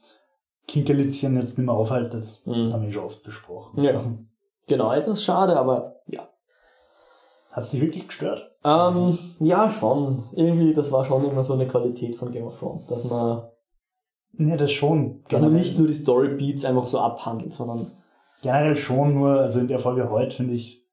Kinkerlitzchen 0.68 1.36
jetzt 1.38 1.58
nicht 1.58 1.66
mehr 1.66 1.76
aufhaltet, 1.76 2.42
mhm. 2.46 2.64
das 2.64 2.74
haben 2.74 2.84
wir 2.84 2.92
schon 2.92 3.06
oft 3.06 3.24
besprochen. 3.24 3.84
Ja. 3.84 4.02
Genau, 4.68 4.92
etwas 4.92 5.24
schade, 5.24 5.58
aber. 5.58 5.95
Hat 7.56 7.64
es 7.64 7.72
dich 7.72 7.80
wirklich 7.80 8.08
gestört? 8.08 8.52
Ähm, 8.66 9.18
ja, 9.40 9.70
schon. 9.70 10.26
Irgendwie, 10.34 10.74
das 10.74 10.92
war 10.92 11.06
schon 11.06 11.24
immer 11.24 11.42
so 11.42 11.54
eine 11.54 11.66
Qualität 11.68 12.18
von 12.18 12.30
Game 12.30 12.44
of 12.44 12.60
Thrones, 12.60 12.86
dass 12.86 13.06
man. 13.06 13.44
Ja, 14.38 14.58
das 14.58 14.74
schon. 14.74 15.24
Dass 15.30 15.40
man 15.40 15.54
nicht 15.54 15.80
nur 15.80 15.88
die 15.88 15.94
Story 15.94 16.36
Beats 16.36 16.66
einfach 16.66 16.86
so 16.86 17.00
abhandelt, 17.00 17.54
sondern. 17.54 17.88
Generell 18.42 18.76
schon, 18.76 19.14
nur, 19.16 19.40
also 19.40 19.62
in 19.62 19.70
der 19.70 19.80
Folge 19.80 20.10
heute 20.10 20.36
finde 20.36 20.54
ich, 20.54 20.86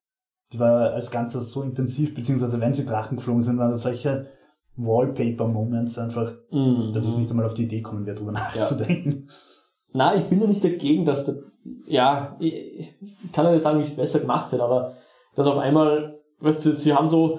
die 0.52 0.61
war 0.61 0.92
als 0.92 1.11
Ganzes 1.11 1.50
so 1.50 1.62
intensiv, 1.62 2.14
beziehungsweise 2.14 2.61
wenn 2.61 2.75
sie 2.75 2.87
Drachen 2.87 3.16
geflogen 3.16 3.42
sind, 3.42 3.59
waren 3.59 3.73
das 3.73 3.83
solche 3.83 4.28
Wallpaper-Moments 4.76 5.99
einfach, 5.99 6.33
mm, 6.52 6.92
dass 6.92 7.07
ich 7.09 7.16
nicht 7.16 7.28
einmal 7.28 7.47
auf 7.47 7.54
die 7.54 7.64
Idee 7.64 7.83
kommen 7.83 8.07
werde, 8.07 8.21
darüber 8.21 8.33
nachzudenken. 8.38 9.26
Ja. 9.26 9.35
Na, 9.95 10.14
ich 10.14 10.25
bin 10.26 10.40
ja 10.40 10.47
nicht 10.47 10.62
dagegen, 10.62 11.04
dass 11.04 11.26
der, 11.26 11.38
ja, 11.88 12.37
ich, 12.38 12.54
ich 13.00 13.33
kann 13.33 13.47
ja 13.47 13.52
nicht 13.52 13.64
sagen, 13.64 13.78
wie 13.78 13.83
ich 13.83 13.88
es 13.88 13.97
besser 13.97 14.21
gemacht 14.21 14.52
hätte, 14.52 14.62
aber 14.62 14.95
dass 15.35 15.49
auf 15.49 15.59
einmal, 15.59 16.22
weißt 16.42 16.64
du, 16.64 16.72
sie 16.72 16.94
haben 16.94 17.08
so, 17.08 17.38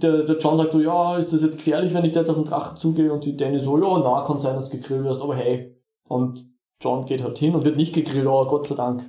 der, 0.00 0.22
der 0.22 0.38
John 0.38 0.56
sagt 0.56 0.72
so, 0.72 0.80
ja, 0.80 1.16
ist 1.16 1.32
das 1.32 1.42
jetzt 1.42 1.56
gefährlich, 1.56 1.92
wenn 1.92 2.04
ich 2.04 2.12
da 2.12 2.20
jetzt 2.20 2.30
auf 2.30 2.36
den 2.36 2.44
Drachen 2.44 2.78
zugehe 2.78 3.12
und 3.12 3.24
die 3.24 3.36
Danny 3.36 3.60
so, 3.60 3.76
ja, 3.78 3.98
na, 3.98 4.24
kann 4.24 4.38
sein, 4.38 4.56
dass 4.56 4.70
du 4.70 4.76
gegrillt 4.76 5.04
wirst, 5.04 5.22
aber 5.22 5.36
hey. 5.36 5.76
Und 6.08 6.44
John 6.80 7.04
geht 7.04 7.22
halt 7.22 7.38
hin 7.38 7.54
und 7.54 7.64
wird 7.64 7.76
nicht 7.76 7.94
gegrillt, 7.94 8.26
oh, 8.26 8.46
Gott 8.46 8.66
sei 8.66 8.74
Dank. 8.74 9.04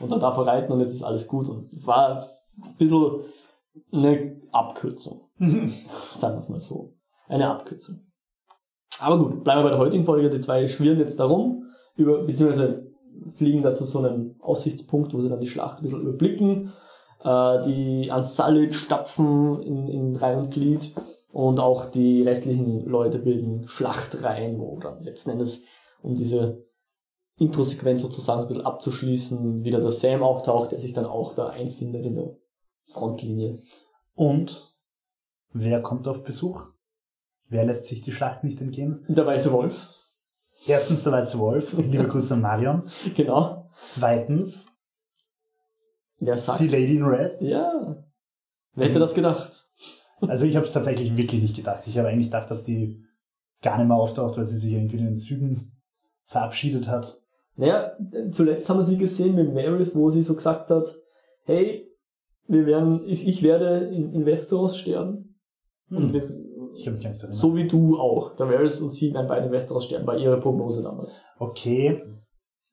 Und 0.00 0.10
dann 0.10 0.20
darf 0.20 0.36
er 0.36 0.46
reiten 0.46 0.72
und 0.72 0.80
jetzt 0.80 0.94
ist 0.94 1.02
alles 1.02 1.28
gut. 1.28 1.48
Und 1.48 1.68
war 1.86 2.18
ein 2.62 2.76
bisschen 2.78 3.20
eine 3.92 4.40
Abkürzung. 4.52 5.28
Sagen 5.38 6.34
wir 6.34 6.38
es 6.38 6.48
mal 6.48 6.60
so. 6.60 6.94
Eine 7.28 7.48
Abkürzung. 7.48 8.00
Aber 9.00 9.18
gut, 9.18 9.44
bleiben 9.44 9.60
wir 9.60 9.64
bei 9.64 9.70
der 9.70 9.78
heutigen 9.78 10.04
Folge. 10.04 10.30
Die 10.30 10.40
zwei 10.40 10.68
schwirren 10.68 10.98
jetzt 10.98 11.18
darum, 11.18 11.64
über, 11.96 12.22
beziehungsweise 12.24 12.92
fliegen 13.36 13.62
da 13.62 13.72
zu 13.72 13.86
so 13.86 13.98
einem 14.00 14.36
Aussichtspunkt, 14.40 15.14
wo 15.14 15.20
sie 15.20 15.28
dann 15.28 15.40
die 15.40 15.46
Schlacht 15.46 15.78
ein 15.78 15.84
bisschen 15.84 16.02
überblicken. 16.02 16.72
Äh, 17.24 17.64
die 17.64 18.10
Unsullied 18.14 18.74
stapfen 18.74 19.62
in, 19.62 19.88
in 19.88 20.16
Reihe 20.16 20.38
und 20.38 20.50
Glied 20.50 20.94
und 21.32 21.58
auch 21.58 21.86
die 21.86 22.22
restlichen 22.22 22.84
Leute 22.84 23.18
bilden 23.18 23.66
Schlachtreihen, 23.66 24.58
wo 24.58 24.78
dann 24.78 25.02
letzten 25.02 25.30
Endes 25.30 25.64
um 26.02 26.14
diese 26.14 26.64
Intro-Sequenz 27.38 28.02
sozusagen 28.02 28.42
ein 28.42 28.48
bisschen 28.48 28.66
abzuschließen, 28.66 29.64
wieder 29.64 29.80
der 29.80 29.90
Sam 29.90 30.22
auftaucht, 30.22 30.72
der 30.72 30.80
sich 30.80 30.92
dann 30.92 31.06
auch 31.06 31.32
da 31.32 31.48
einfindet 31.48 32.04
in 32.04 32.14
der 32.14 32.36
Frontlinie. 32.84 33.62
Und 34.14 34.74
wer 35.52 35.82
kommt 35.82 36.06
auf 36.06 36.22
Besuch? 36.22 36.66
Wer 37.48 37.64
lässt 37.64 37.86
sich 37.86 38.02
die 38.02 38.12
Schlacht 38.12 38.44
nicht 38.44 38.60
entgehen? 38.60 39.04
Der 39.08 39.26
Weiße 39.26 39.50
Wolf. 39.50 39.88
Erstens 40.66 41.02
der 41.02 41.12
Weiße 41.12 41.38
Wolf. 41.38 41.76
Liebe 41.76 42.06
Grüße 42.08 42.34
an 42.34 42.42
Marion. 42.42 42.82
Genau. 43.16 43.70
Zweitens. 43.82 44.73
Wer 46.18 46.36
sagt? 46.36 46.60
Die 46.60 46.68
Lady 46.68 46.96
in 46.96 47.04
Red. 47.04 47.40
Ja. 47.40 48.04
Wer 48.74 48.88
hätte 48.88 48.98
das 48.98 49.14
gedacht? 49.14 49.68
Also 50.20 50.46
ich 50.46 50.56
habe 50.56 50.66
es 50.66 50.72
tatsächlich 50.72 51.16
wirklich 51.16 51.42
nicht 51.42 51.56
gedacht. 51.56 51.86
Ich 51.86 51.98
habe 51.98 52.08
eigentlich 52.08 52.26
gedacht, 52.26 52.50
dass 52.50 52.64
die 52.64 53.02
gar 53.62 53.78
nicht 53.78 53.88
mehr 53.88 53.96
auftaucht, 53.96 54.36
weil 54.36 54.44
sie 54.44 54.58
sich 54.58 54.72
irgendwie 54.72 54.98
in 54.98 55.04
den 55.04 55.16
Süden 55.16 55.70
verabschiedet 56.26 56.88
hat. 56.88 57.20
Naja, 57.56 57.92
zuletzt 58.32 58.68
haben 58.68 58.78
wir 58.78 58.84
sie 58.84 58.98
gesehen 58.98 59.36
mit 59.36 59.54
Varys, 59.54 59.94
wo 59.94 60.10
sie 60.10 60.22
so 60.22 60.34
gesagt 60.34 60.70
hat, 60.70 60.94
hey, 61.44 61.88
wir 62.46 62.66
werden, 62.66 63.02
ich, 63.06 63.26
ich 63.26 63.42
werde 63.42 63.86
in, 63.88 64.12
in 64.12 64.26
Westeros 64.26 64.76
sterben. 64.76 65.36
Hm. 65.88 65.96
Und 65.96 66.12
wir, 66.12 66.22
ich 66.74 66.84
kann 66.84 66.94
mich 66.94 67.02
gar 67.02 67.10
nicht 67.10 67.20
erinnern. 67.20 67.32
So 67.32 67.54
wie 67.54 67.68
du 67.68 67.98
auch. 67.98 68.34
Der 68.36 68.48
Varys 68.48 68.80
und 68.80 68.92
sie 68.92 69.14
werden 69.14 69.28
beide 69.28 69.46
in 69.46 69.52
Westeros 69.52 69.84
sterben, 69.84 70.06
war 70.06 70.18
ihre 70.18 70.40
Prognose 70.40 70.82
damals. 70.82 71.22
Okay. 71.38 72.02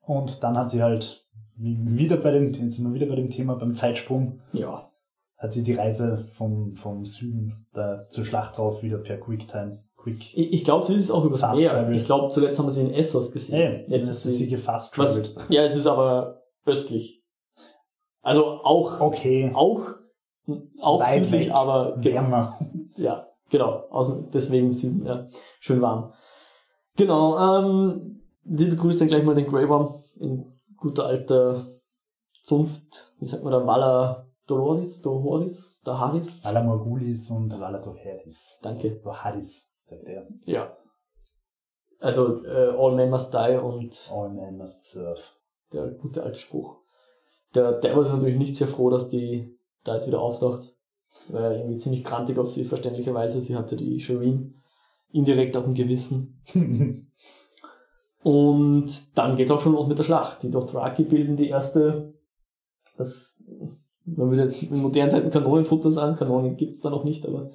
Und 0.01 0.43
dann 0.43 0.57
hat 0.57 0.69
sie 0.69 0.81
halt 0.81 1.25
wieder 1.55 2.17
bei 2.17 2.31
dem, 2.31 2.53
sind 2.53 2.83
wir 2.83 2.93
wieder 2.93 3.07
bei 3.07 3.15
dem 3.15 3.29
Thema 3.29 3.55
beim 3.55 3.73
Zeitsprung. 3.73 4.41
Ja. 4.53 4.89
Hat 5.37 5.53
sie 5.53 5.63
die 5.63 5.73
Reise 5.73 6.25
vom, 6.33 6.75
vom 6.75 7.03
Süden 7.03 7.65
da 7.73 8.07
zur 8.09 8.25
Schlacht 8.25 8.57
drauf 8.57 8.83
wieder 8.83 8.97
per 8.97 9.17
Quicktime 9.17 9.79
Quick. 10.01 10.37
Ich, 10.37 10.53
ich 10.53 10.63
glaube, 10.63 10.85
sie 10.85 10.95
ist 10.95 11.11
auch 11.11 11.23
übers 11.25 11.41
Meer. 11.55 11.71
Travel. 11.71 11.95
Ich 11.95 12.05
glaube, 12.05 12.31
zuletzt 12.31 12.59
haben 12.59 12.67
wir 12.67 12.71
sie 12.71 12.81
in 12.81 12.93
Essos 12.93 13.31
gesehen. 13.31 13.85
Hey, 13.85 13.85
jetzt 13.87 14.09
ist 14.09 14.23
sie, 14.23 14.31
sie 14.31 14.47
gefasst 14.47 14.97
was, 14.97 15.33
Ja, 15.49 15.63
es 15.63 15.75
ist 15.75 15.87
aber 15.87 16.41
östlich. 16.65 17.23
Also 18.21 18.45
auch, 18.45 18.99
okay. 18.99 19.51
auch, 19.53 19.81
auch 20.79 21.01
Weit 21.01 21.25
südlich, 21.25 21.47
weg. 21.47 21.55
aber 21.55 22.03
wärmer. 22.03 22.57
Ja, 22.95 23.27
genau. 23.49 23.85
Außen, 23.89 24.29
deswegen 24.31 24.71
Süden, 24.71 25.05
ja. 25.05 25.27
Schön 25.59 25.81
warm. 25.81 26.13
Genau, 26.97 27.37
ähm, 27.37 28.21
die 28.43 28.65
begrüßen 28.65 29.07
gleich 29.07 29.23
mal 29.23 29.35
den 29.35 29.47
Grey 29.47 29.67
Worm 29.69 29.87
in 30.19 30.45
guter 30.81 31.05
alter 31.05 31.63
Zunft. 32.43 33.13
Wie 33.19 33.27
sagt 33.27 33.43
man 33.43 33.53
da? 33.53 33.65
Walla 33.65 34.27
Dolores, 34.47 35.01
Doloris, 35.01 35.81
Daharis? 35.85 36.43
Walla 36.43 36.63
Morgulis 36.63 37.29
und 37.29 37.57
Walla. 37.59 37.81
Danke. 38.61 38.99
Doharis 38.99 39.73
sagt 39.83 40.03
er. 40.03 40.27
Ja. 40.43 40.75
Also 41.99 42.43
äh, 42.43 42.73
All 42.75 42.95
Men 42.95 43.11
Must 43.11 43.33
Die 43.33 43.59
und 43.61 44.11
All 44.11 44.29
Men 44.31 44.57
Must 44.57 44.83
Serve. 44.83 45.21
Der 45.71 45.87
gute 45.91 46.23
alte 46.23 46.39
Spruch. 46.39 46.81
Der 47.53 47.73
Devil 47.73 48.01
ist 48.01 48.11
natürlich 48.11 48.37
nicht 48.37 48.57
sehr 48.57 48.67
froh, 48.67 48.89
dass 48.89 49.07
die 49.07 49.57
da 49.83 49.93
jetzt 49.93 50.07
wieder 50.07 50.19
auftaucht. 50.19 50.75
Weil 51.27 51.43
er 51.43 51.57
irgendwie 51.57 51.77
ziemlich 51.77 52.03
krantig 52.03 52.37
auf 52.37 52.49
sie 52.49 52.61
ist, 52.61 52.69
verständlicherweise. 52.69 53.41
Sie 53.41 53.55
hatte 53.55 53.75
die 53.75 53.99
Shireen 53.99 54.61
indirekt 55.11 55.55
auf 55.55 55.65
dem 55.65 55.73
Gewissen. 55.73 56.41
und 58.23 59.17
dann 59.17 59.35
geht's 59.35 59.51
auch 59.51 59.61
schon 59.61 59.73
los 59.73 59.87
mit 59.87 59.97
der 59.97 60.03
Schlacht. 60.03 60.43
Die 60.43 60.51
Dothraki 60.51 61.03
bilden 61.03 61.37
die 61.37 61.49
erste, 61.49 62.13
das, 62.97 63.43
man 64.05 64.29
würde 64.29 64.43
jetzt 64.43 64.61
in 64.63 64.81
modernen 64.81 65.09
Zeiten 65.09 65.31
Kanonenfutter 65.31 65.91
sagen, 65.91 66.17
Kanonen 66.17 66.57
gibt's 66.57 66.81
da 66.81 66.89
noch 66.89 67.03
nicht, 67.03 67.27
aber 67.27 67.51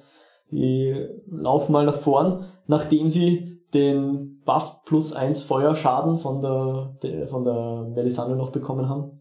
die 0.51 1.07
laufen 1.29 1.71
mal 1.71 1.85
nach 1.85 1.97
vorn, 1.97 2.45
nachdem 2.67 3.09
sie 3.09 3.57
den 3.73 4.41
Buff 4.45 4.83
plus 4.85 5.13
1 5.13 5.41
Feuerschaden 5.43 6.17
von 6.17 6.41
der, 6.41 6.95
der 7.03 7.27
von 7.27 7.43
der 7.43 7.87
Melisandre 7.93 8.37
noch 8.37 8.51
bekommen 8.51 8.87
haben. 8.87 9.19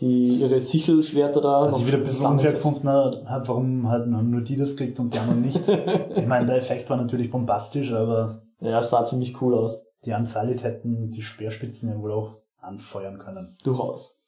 Die 0.00 0.40
ihre 0.40 0.60
Sichelschwerter 0.60 1.40
da. 1.40 1.72
Was 1.72 1.78
ich 1.78 1.86
wieder 1.86 1.96
ein 1.96 2.04
bisschen 2.04 2.26
unfair 2.26 2.52
gefunden 2.52 2.86
habe, 2.86 3.48
warum 3.48 3.88
halt 3.88 4.06
nur 4.06 4.42
die 4.42 4.56
das 4.56 4.76
kriegt 4.76 5.00
und 5.00 5.14
die 5.14 5.18
anderen 5.18 5.40
nicht. 5.40 5.66
ich 6.16 6.26
meine, 6.26 6.44
der 6.44 6.58
Effekt 6.58 6.90
war 6.90 6.98
natürlich 6.98 7.30
bombastisch, 7.30 7.92
aber. 7.92 8.42
Ja, 8.60 8.78
es 8.78 8.90
sah 8.90 9.06
ziemlich 9.06 9.40
cool 9.40 9.54
aus. 9.54 9.85
Die 10.04 10.12
Ansalit 10.12 10.62
hätten 10.62 11.10
die 11.10 11.22
Speerspitzen 11.22 11.90
ja 11.90 11.98
wohl 11.98 12.12
auch 12.12 12.36
anfeuern 12.60 13.18
können. 13.18 13.56
Durchaus. 13.64 14.18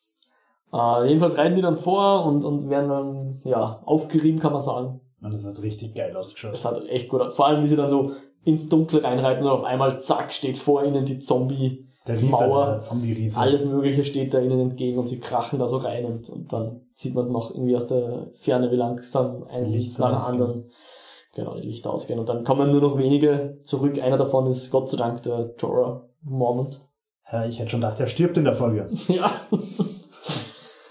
Äh, 0.73 1.09
jedenfalls 1.09 1.39
reiten 1.39 1.57
die 1.57 1.63
dann 1.63 1.77
vor 1.77 2.25
und, 2.27 2.45
und 2.45 2.69
werden 2.69 2.89
dann, 2.89 3.41
ja, 3.45 3.81
aufgerieben, 3.85 4.41
kann 4.41 4.53
man 4.53 4.63
sagen. 4.63 5.01
Und 5.21 5.33
das 5.33 5.47
hat 5.47 5.63
richtig 5.63 5.95
geil 5.95 6.17
ausgeschaut. 6.17 6.53
Das 6.53 6.65
hat 6.65 6.85
echt 6.87 7.09
gut 7.09 7.33
Vor 7.33 7.47
allem, 7.47 7.63
wie 7.63 7.69
sie 7.69 7.77
dann 7.77 7.89
so 7.89 8.13
ins 8.45 8.69
Dunkle 8.69 9.03
reinreiten 9.03 9.45
und 9.45 9.51
auf 9.51 9.65
einmal, 9.65 10.01
zack, 10.01 10.33
steht 10.33 10.59
vor 10.59 10.85
ihnen 10.85 11.05
die 11.05 11.19
Zombie. 11.19 11.87
Der 12.07 12.17
Riese, 12.17 12.31
Mauer, 12.31 12.67
der 12.67 12.81
Zombie-Riese. 12.81 13.39
Alles 13.39 13.67
Mögliche 13.67 14.03
steht 14.05 14.33
da 14.33 14.41
ihnen 14.41 14.61
entgegen 14.61 14.99
und 14.99 15.09
sie 15.09 15.21
krachen 15.21 15.59
da 15.59 15.69
so 15.69 15.77
rein 15.79 16.07
und, 16.07 16.31
und 16.31 16.53
dann 16.53 16.81
sieht 16.95 17.15
man 17.15 17.31
noch 17.31 17.51
irgendwie 17.51 17.77
aus 17.77 17.87
der 17.87 18.31
Ferne, 18.35 18.71
wie 18.71 18.77
langsam 18.77 19.45
ein 19.45 19.67
Licht 19.67 19.99
nach 19.99 20.17
dem 20.17 20.33
anderen 20.33 20.71
genau, 21.39 21.55
die 21.55 21.67
Lichter 21.67 21.93
ausgehen. 21.93 22.19
Und 22.19 22.29
dann 22.29 22.45
kommen 22.45 22.71
nur 22.71 22.81
noch 22.81 22.99
wenige 22.99 23.59
zurück. 23.63 23.99
Einer 24.03 24.17
davon 24.17 24.47
ist 24.47 24.71
Gott 24.71 24.91
sei 24.91 24.97
Dank 24.97 25.23
der 25.23 25.55
Jorah 25.59 26.03
Mormont. 26.23 26.81
Ja, 27.31 27.47
ich 27.47 27.59
hätte 27.59 27.71
schon 27.71 27.81
gedacht, 27.81 28.01
er 28.01 28.07
stirbt 28.07 28.37
in 28.37 28.45
der 28.45 28.55
Folge. 28.55 28.89
ja. 29.09 29.31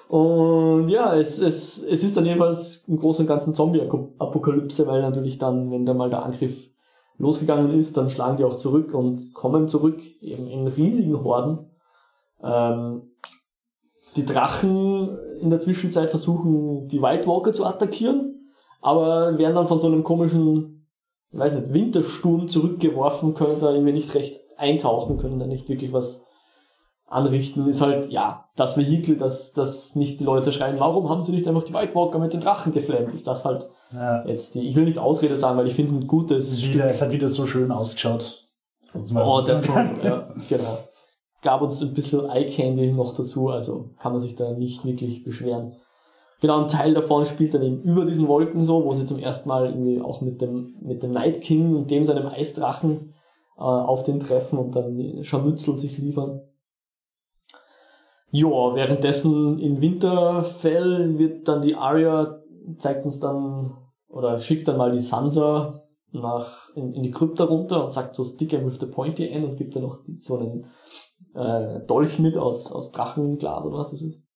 Und 0.08 0.88
ja, 0.88 1.16
es, 1.16 1.42
es, 1.42 1.84
es 1.84 2.04
ist 2.04 2.16
dann 2.16 2.26
jedenfalls 2.26 2.88
im 2.88 2.98
Großen 2.98 3.24
und 3.24 3.28
Ganzen 3.28 3.54
Zombie-Apokalypse, 3.54 4.88
weil 4.88 5.02
natürlich 5.02 5.38
dann, 5.38 5.70
wenn 5.70 5.86
da 5.86 5.94
mal 5.94 6.10
der 6.10 6.24
Angriff 6.24 6.70
losgegangen 7.18 7.78
ist, 7.78 7.98
dann 7.98 8.10
schlagen 8.10 8.38
die 8.38 8.46
auch 8.46 8.58
zurück 8.58 8.94
und 8.94 9.34
kommen 9.34 9.68
zurück 9.68 10.00
eben 10.22 10.48
in 10.48 10.68
riesigen 10.68 11.24
Horden. 11.24 11.72
Ähm, 12.42 13.02
die 14.16 14.26
Drachen 14.26 15.18
in 15.42 15.50
der 15.50 15.60
Zwischenzeit 15.60 16.10
versuchen, 16.10 16.88
die 16.88 17.02
White 17.02 17.28
Walker 17.28 17.52
zu 17.52 17.66
attackieren, 17.66 18.37
aber 18.88 19.38
werden 19.38 19.54
dann 19.54 19.68
von 19.68 19.80
so 19.80 19.88
einem 19.88 20.06
komischen, 20.06 20.88
ich 21.32 21.38
weiß 21.38 21.56
nicht, 21.56 21.74
Wintersturm 21.74 22.48
zurückgeworfen, 22.48 23.34
können 23.34 23.60
da 23.60 23.72
irgendwie 23.72 23.92
nicht 23.92 24.16
recht 24.16 24.40
eintauchen, 24.56 25.18
können 25.18 25.40
da 25.40 25.46
nicht 25.46 25.68
wirklich 25.68 25.92
was 25.92 26.26
anrichten, 27.06 27.68
ist 27.68 27.82
halt, 27.82 28.10
ja, 28.12 28.46
das 28.56 28.78
Vehikel, 28.78 29.18
dass, 29.18 29.52
dass 29.52 29.98
nicht 29.98 30.22
die 30.22 30.24
Leute 30.24 30.54
schreien, 30.54 30.80
warum 30.80 31.10
haben 31.10 31.22
sie 31.22 31.34
nicht 31.34 31.46
einfach 31.50 31.66
die 31.66 31.74
White 31.74 31.96
Walker 31.96 32.18
mit 32.18 32.32
den 32.32 32.40
Drachen 32.40 32.72
geflammt? 32.72 33.14
Ist 33.14 33.28
das 33.28 33.44
halt 33.44 33.70
Ja. 33.94 34.26
Jetzt 34.26 34.56
die, 34.56 34.66
ich 34.66 34.76
will 34.78 34.86
nicht 34.86 35.00
Ausrede 35.00 35.38
sagen, 35.38 35.58
weil 35.58 35.68
ich 35.68 35.76
finde 35.76 35.92
es 35.92 35.98
ein 35.98 36.08
gutes 36.08 36.62
wieder, 36.62 36.70
Stück. 36.70 36.84
Es 36.86 37.02
hat 37.02 37.12
wieder 37.12 37.30
so 37.30 37.46
schön 37.46 37.72
ausgeschaut. 37.72 38.48
Oh, 38.94 39.42
das 39.46 39.64
ist, 39.64 40.04
ja, 40.04 40.30
genau. 40.48 40.78
Gab 41.42 41.62
uns 41.62 41.82
ein 41.82 41.94
bisschen 41.94 42.26
Eye 42.30 42.46
Candy 42.46 42.94
noch 42.94 43.14
dazu, 43.14 43.50
also 43.50 43.90
kann 44.00 44.14
man 44.14 44.22
sich 44.22 44.38
da 44.38 44.54
nicht 44.54 44.86
wirklich 44.86 45.26
beschweren. 45.26 45.76
Genau, 46.40 46.62
ein 46.62 46.68
Teil 46.68 46.94
davon 46.94 47.26
spielt 47.26 47.54
dann 47.54 47.64
eben 47.64 47.82
über 47.82 48.06
diesen 48.06 48.28
Wolken 48.28 48.64
so, 48.64 48.86
wo 48.86 48.94
sie 48.94 49.06
zum 49.06 49.18
ersten 49.18 49.50
Mal 49.50 49.68
irgendwie 49.68 50.02
auch 50.02 50.22
mit 50.22 50.42
dem, 50.42 50.76
mit 50.82 51.02
dem 51.02 51.12
Night 51.12 51.42
King 51.42 51.76
und 51.76 51.90
dem 51.90 52.04
seinem 52.04 52.28
Eisdrachen 52.28 53.14
äh, 53.58 53.62
auf 53.62 54.04
den 54.04 54.20
treffen 54.20 54.60
und 54.60 54.76
dann 54.76 55.24
Scharmützel 55.24 55.80
sich 55.80 55.98
liefern. 55.98 56.42
Ja, 58.30 58.76
währenddessen 58.76 59.58
in 59.58 59.82
Winterfell 59.82 61.18
wird 61.18 61.48
dann 61.48 61.62
die 61.62 61.76
Arya, 61.76 62.42
zeigt 62.78 63.06
uns 63.06 63.20
dann, 63.20 63.76
oder 64.10 64.38
schickt 64.38 64.68
dann 64.68 64.78
mal 64.78 64.92
die 64.92 65.00
Sansa 65.00 65.82
nach, 66.12 66.70
in, 66.76 66.94
in 66.94 67.04
die 67.04 67.12
Krypta 67.12 67.46
runter 67.46 67.84
und 67.84 67.92
sagt 67.92 68.16
so 68.16 68.24
Stick 68.24 68.52
him 68.52 68.66
with 68.66 68.80
the 68.80 68.86
pointy 68.86 69.28
end 69.28 69.46
und 69.46 69.58
gibt 69.58 69.76
dann 69.76 69.84
noch 69.84 70.02
so 70.18 70.38
einen 70.38 70.66
äh, 71.34 71.86
Dolch 71.88 72.20
mit 72.20 72.38
aus, 72.38 72.72
aus 72.72 72.92
Drachenglas 72.92 73.66
oder 73.66 73.78
was 73.78 73.92
das 73.92 74.02
ist. 74.02 74.27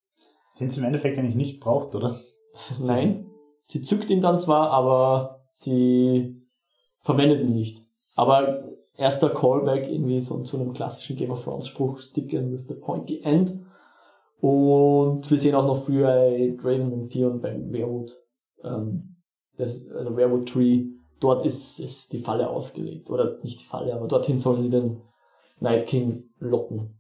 Den 0.62 0.70
sie 0.70 0.80
im 0.80 0.86
Endeffekt 0.86 1.18
eigentlich 1.18 1.36
nicht 1.36 1.60
braucht, 1.60 1.96
oder? 1.96 2.16
Nein. 2.80 3.26
Sie 3.62 3.82
zückt 3.82 4.10
ihn 4.10 4.22
dann 4.22 4.40
zwar, 4.40 4.70
aber 4.70 5.42
sie 5.52 6.42
verwendet 7.02 7.42
ihn 7.42 7.54
nicht. 7.54 7.82
Aber 8.16 8.64
erster 8.96 9.30
Callback 9.30 9.90
irgendwie 9.90 10.22
so 10.22 10.42
zu 10.44 10.58
einem 10.58 10.74
klassischen 10.74 11.16
Game 11.16 11.32
of 11.32 11.44
Thrones 11.44 11.68
Spruch, 11.68 11.98
Stick 11.98 12.30
him 12.32 12.52
with 12.52 12.68
the 12.68 12.76
pointy 12.76 13.22
end. 13.24 13.60
Und 14.40 15.30
wir 15.30 15.40
sehen 15.40 15.56
auch 15.56 15.66
noch 15.66 15.84
früher 15.84 16.56
Draven 16.58 16.94
und 16.94 17.10
Theon 17.10 17.42
beim 17.42 17.72
Weirwood. 17.74 18.16
Ähm, 18.64 19.18
das, 19.58 19.90
also 19.92 20.16
Weirwood 20.16 20.48
Tree, 20.48 20.86
dort 21.20 21.46
ist, 21.46 21.80
ist 21.80 22.14
die 22.14 22.20
Falle 22.20 22.50
ausgelegt. 22.50 23.10
Oder 23.10 23.40
nicht 23.44 23.62
die 23.62 23.66
Falle, 23.66 23.94
aber 23.94 24.08
dorthin 24.08 24.40
sollen 24.40 24.62
sie 24.62 24.70
den 24.70 25.02
Night 25.60 25.88
King 25.88 26.30
locken. 26.40 27.00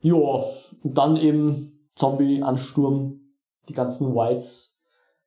Ja, 0.00 0.14
und 0.14 0.98
dann 0.98 1.16
eben 1.16 1.81
Zombie-Ansturm, 1.94 3.20
die 3.68 3.74
ganzen 3.74 4.14
Whites 4.14 4.80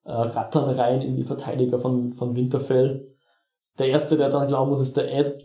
äh, 0.03 0.11
rattern 0.11 0.69
rein 0.69 1.01
in 1.01 1.15
die 1.15 1.23
Verteidiger 1.23 1.79
von, 1.79 2.13
von 2.13 2.35
Winterfell. 2.35 3.15
Der 3.77 3.87
erste, 3.87 4.17
der 4.17 4.29
dann 4.29 4.47
glauben 4.47 4.71
muss, 4.71 4.81
ist 4.81 4.97
der 4.97 5.11
Ed. 5.11 5.41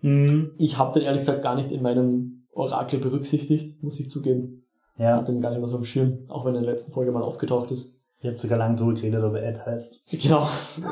Mhm. 0.00 0.52
Ich 0.58 0.78
habe 0.78 0.98
den 0.98 1.06
ehrlich 1.06 1.20
gesagt 1.20 1.42
gar 1.42 1.54
nicht 1.54 1.70
in 1.70 1.82
meinem 1.82 2.46
Orakel 2.52 2.98
berücksichtigt, 2.98 3.82
muss 3.82 4.00
ich 4.00 4.10
zugeben. 4.10 4.66
Ja. 4.98 5.16
Hat 5.16 5.28
den 5.28 5.40
gar 5.40 5.50
nicht 5.50 5.58
mehr 5.58 5.68
so 5.68 5.78
im 5.78 5.84
Schirm, 5.84 6.24
auch 6.28 6.44
wenn 6.44 6.54
er 6.54 6.60
in 6.60 6.64
der 6.64 6.74
letzten 6.74 6.92
Folge 6.92 7.12
mal 7.12 7.22
aufgetaucht 7.22 7.70
ist. 7.70 7.96
Ich 8.18 8.28
habe 8.28 8.38
sogar 8.38 8.58
lange 8.58 8.76
drüber 8.76 8.94
geredet, 8.94 9.24
ob 9.24 9.34
er 9.34 9.48
Ed 9.48 9.66
heißt. 9.66 10.02
Genau, 10.22 10.46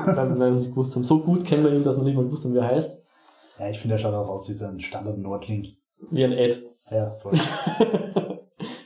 weil 0.04 0.38
wir 0.38 0.50
nicht 0.50 0.70
gewusst 0.70 0.96
haben. 0.96 1.04
So 1.04 1.20
gut 1.20 1.44
kennen 1.44 1.62
wir 1.62 1.72
ihn, 1.72 1.84
dass 1.84 1.96
wir 1.96 2.02
nicht 2.02 2.16
mal 2.16 2.24
gewusst 2.24 2.44
haben, 2.44 2.54
wie 2.54 2.58
er 2.58 2.66
heißt. 2.66 3.04
Ja, 3.58 3.68
ich 3.68 3.78
finde, 3.78 3.96
er 3.96 3.98
schaut 3.98 4.14
auch 4.14 4.28
aus 4.28 4.48
wie 4.48 4.54
so 4.54 4.64
ein 4.64 4.80
Standard-Nordling. 4.80 5.76
Wie 6.10 6.24
ein 6.24 6.32
Ed. 6.32 6.60
Ja, 6.90 7.10
voll. 7.10 7.32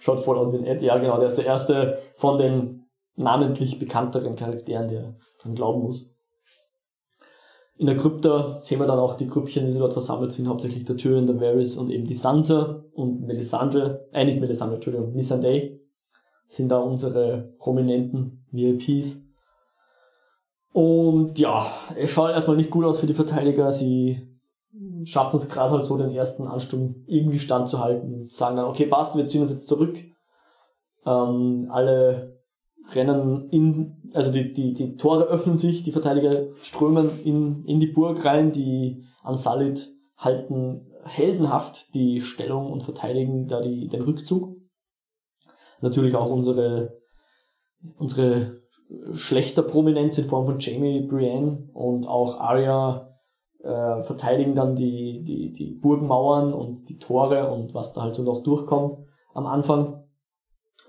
schaut 0.05 0.21
voll 0.21 0.37
aus 0.37 0.53
wie 0.53 0.59
ein 0.59 0.67
Ed. 0.67 0.83
Ja, 0.83 0.99
genau, 0.99 1.17
der 1.17 1.29
ist 1.29 1.39
der 1.39 1.47
erste 1.47 1.99
von 2.15 2.37
den 2.37 2.85
namentlich 3.17 3.79
bekannteren 3.79 4.37
Charakteren, 4.37 4.87
der 4.87 5.17
dran 5.41 5.55
glauben 5.55 5.83
muss. 5.83 6.15
In 7.77 7.87
der 7.87 7.97
Krypta 7.97 8.61
sehen 8.61 8.81
wir 8.81 8.87
dann 8.87 8.99
auch 8.99 9.15
die 9.15 9.27
Grüppchen, 9.27 9.65
die 9.65 9.73
sie 9.73 9.79
dort 9.79 9.95
versammelt 9.95 10.31
sind, 10.31 10.47
hauptsächlich 10.47 10.85
der 10.85 10.99
Tyrion, 10.99 11.27
der 11.27 11.41
Varys 11.41 11.77
und 11.77 11.91
eben 11.91 12.05
die 12.05 12.15
Sansa 12.15 12.85
und 12.93 13.23
Melisandre, 13.23 14.07
äh 14.13 14.27
nicht 14.27 14.41
Melisandre, 14.41 14.75
Entschuldigung, 14.77 15.15
Missandei 15.15 15.81
sind 16.49 16.69
da 16.69 16.81
unsere 16.81 17.55
prominenten 17.59 18.47
VIPs. 18.53 19.27
Und 20.73 21.39
ja, 21.39 21.67
es 21.97 22.11
schaut 22.11 22.31
erstmal 22.31 22.59
nicht 22.59 22.71
gut 22.71 22.85
aus 22.85 22.99
für 22.99 23.07
die 23.07 23.15
Verteidiger. 23.15 23.73
Sie 23.73 24.34
schaffen 25.05 25.37
es 25.37 25.49
gerade 25.49 25.73
halt 25.73 25.85
so, 25.85 25.97
den 25.97 26.11
ersten 26.11 26.47
Ansturm 26.47 27.05
irgendwie 27.07 27.39
standzuhalten. 27.39 28.29
Sagen 28.29 28.57
dann, 28.57 28.67
okay, 28.67 28.87
passt, 28.87 29.17
wir 29.17 29.27
ziehen 29.27 29.43
uns 29.43 29.51
jetzt 29.51 29.69
zurück. 29.69 29.99
Ähm, 31.07 31.69
alle 31.71 32.39
rennen 32.93 33.49
in, 33.51 34.11
also 34.13 34.31
die, 34.31 34.53
die, 34.53 34.75
die 34.75 34.97
Tore 34.97 35.25
öffnen 35.25 35.57
sich, 35.57 35.83
die 35.83 35.93
Verteidiger 35.93 36.47
strömen 36.63 37.11
in, 37.25 37.65
in 37.65 37.81
die 37.81 37.87
Burg 37.87 38.25
rein, 38.25 38.53
die 38.53 39.05
Ansalit 39.23 39.91
halten 40.17 40.91
heldenhaft 41.05 41.95
die 41.95 42.21
Stellung 42.21 42.71
und 42.73 42.83
verteidigen 42.83 43.47
da 43.47 43.61
die, 43.61 43.89
den 43.89 44.03
Rückzug. 44.03 44.57
Natürlich 45.81 46.15
auch 46.17 46.31
unsere, 46.31 46.99
unsere 47.99 48.63
schlechter 49.13 49.63
Prominenz 49.63 50.19
in 50.19 50.25
Form 50.25 50.47
von 50.47 50.59
Jamie 50.59 51.07
Brienne 51.07 51.69
und 51.73 52.07
auch 52.07 52.41
Arya 52.41 53.14
äh, 53.65 54.03
verteidigen 54.03 54.55
dann 54.55 54.77
die, 54.77 55.23
die, 55.25 55.53
die 55.53 55.73
Burgmauern 55.73 56.53
und 56.53 56.89
die 56.89 56.99
Tore 56.99 57.51
und 57.51 57.75
was 57.75 57.93
da 57.93 58.03
halt 58.03 58.15
so 58.15 58.23
noch 58.23 58.43
durchkommt 58.43 58.99
am 59.33 59.47
Anfang. 59.47 60.05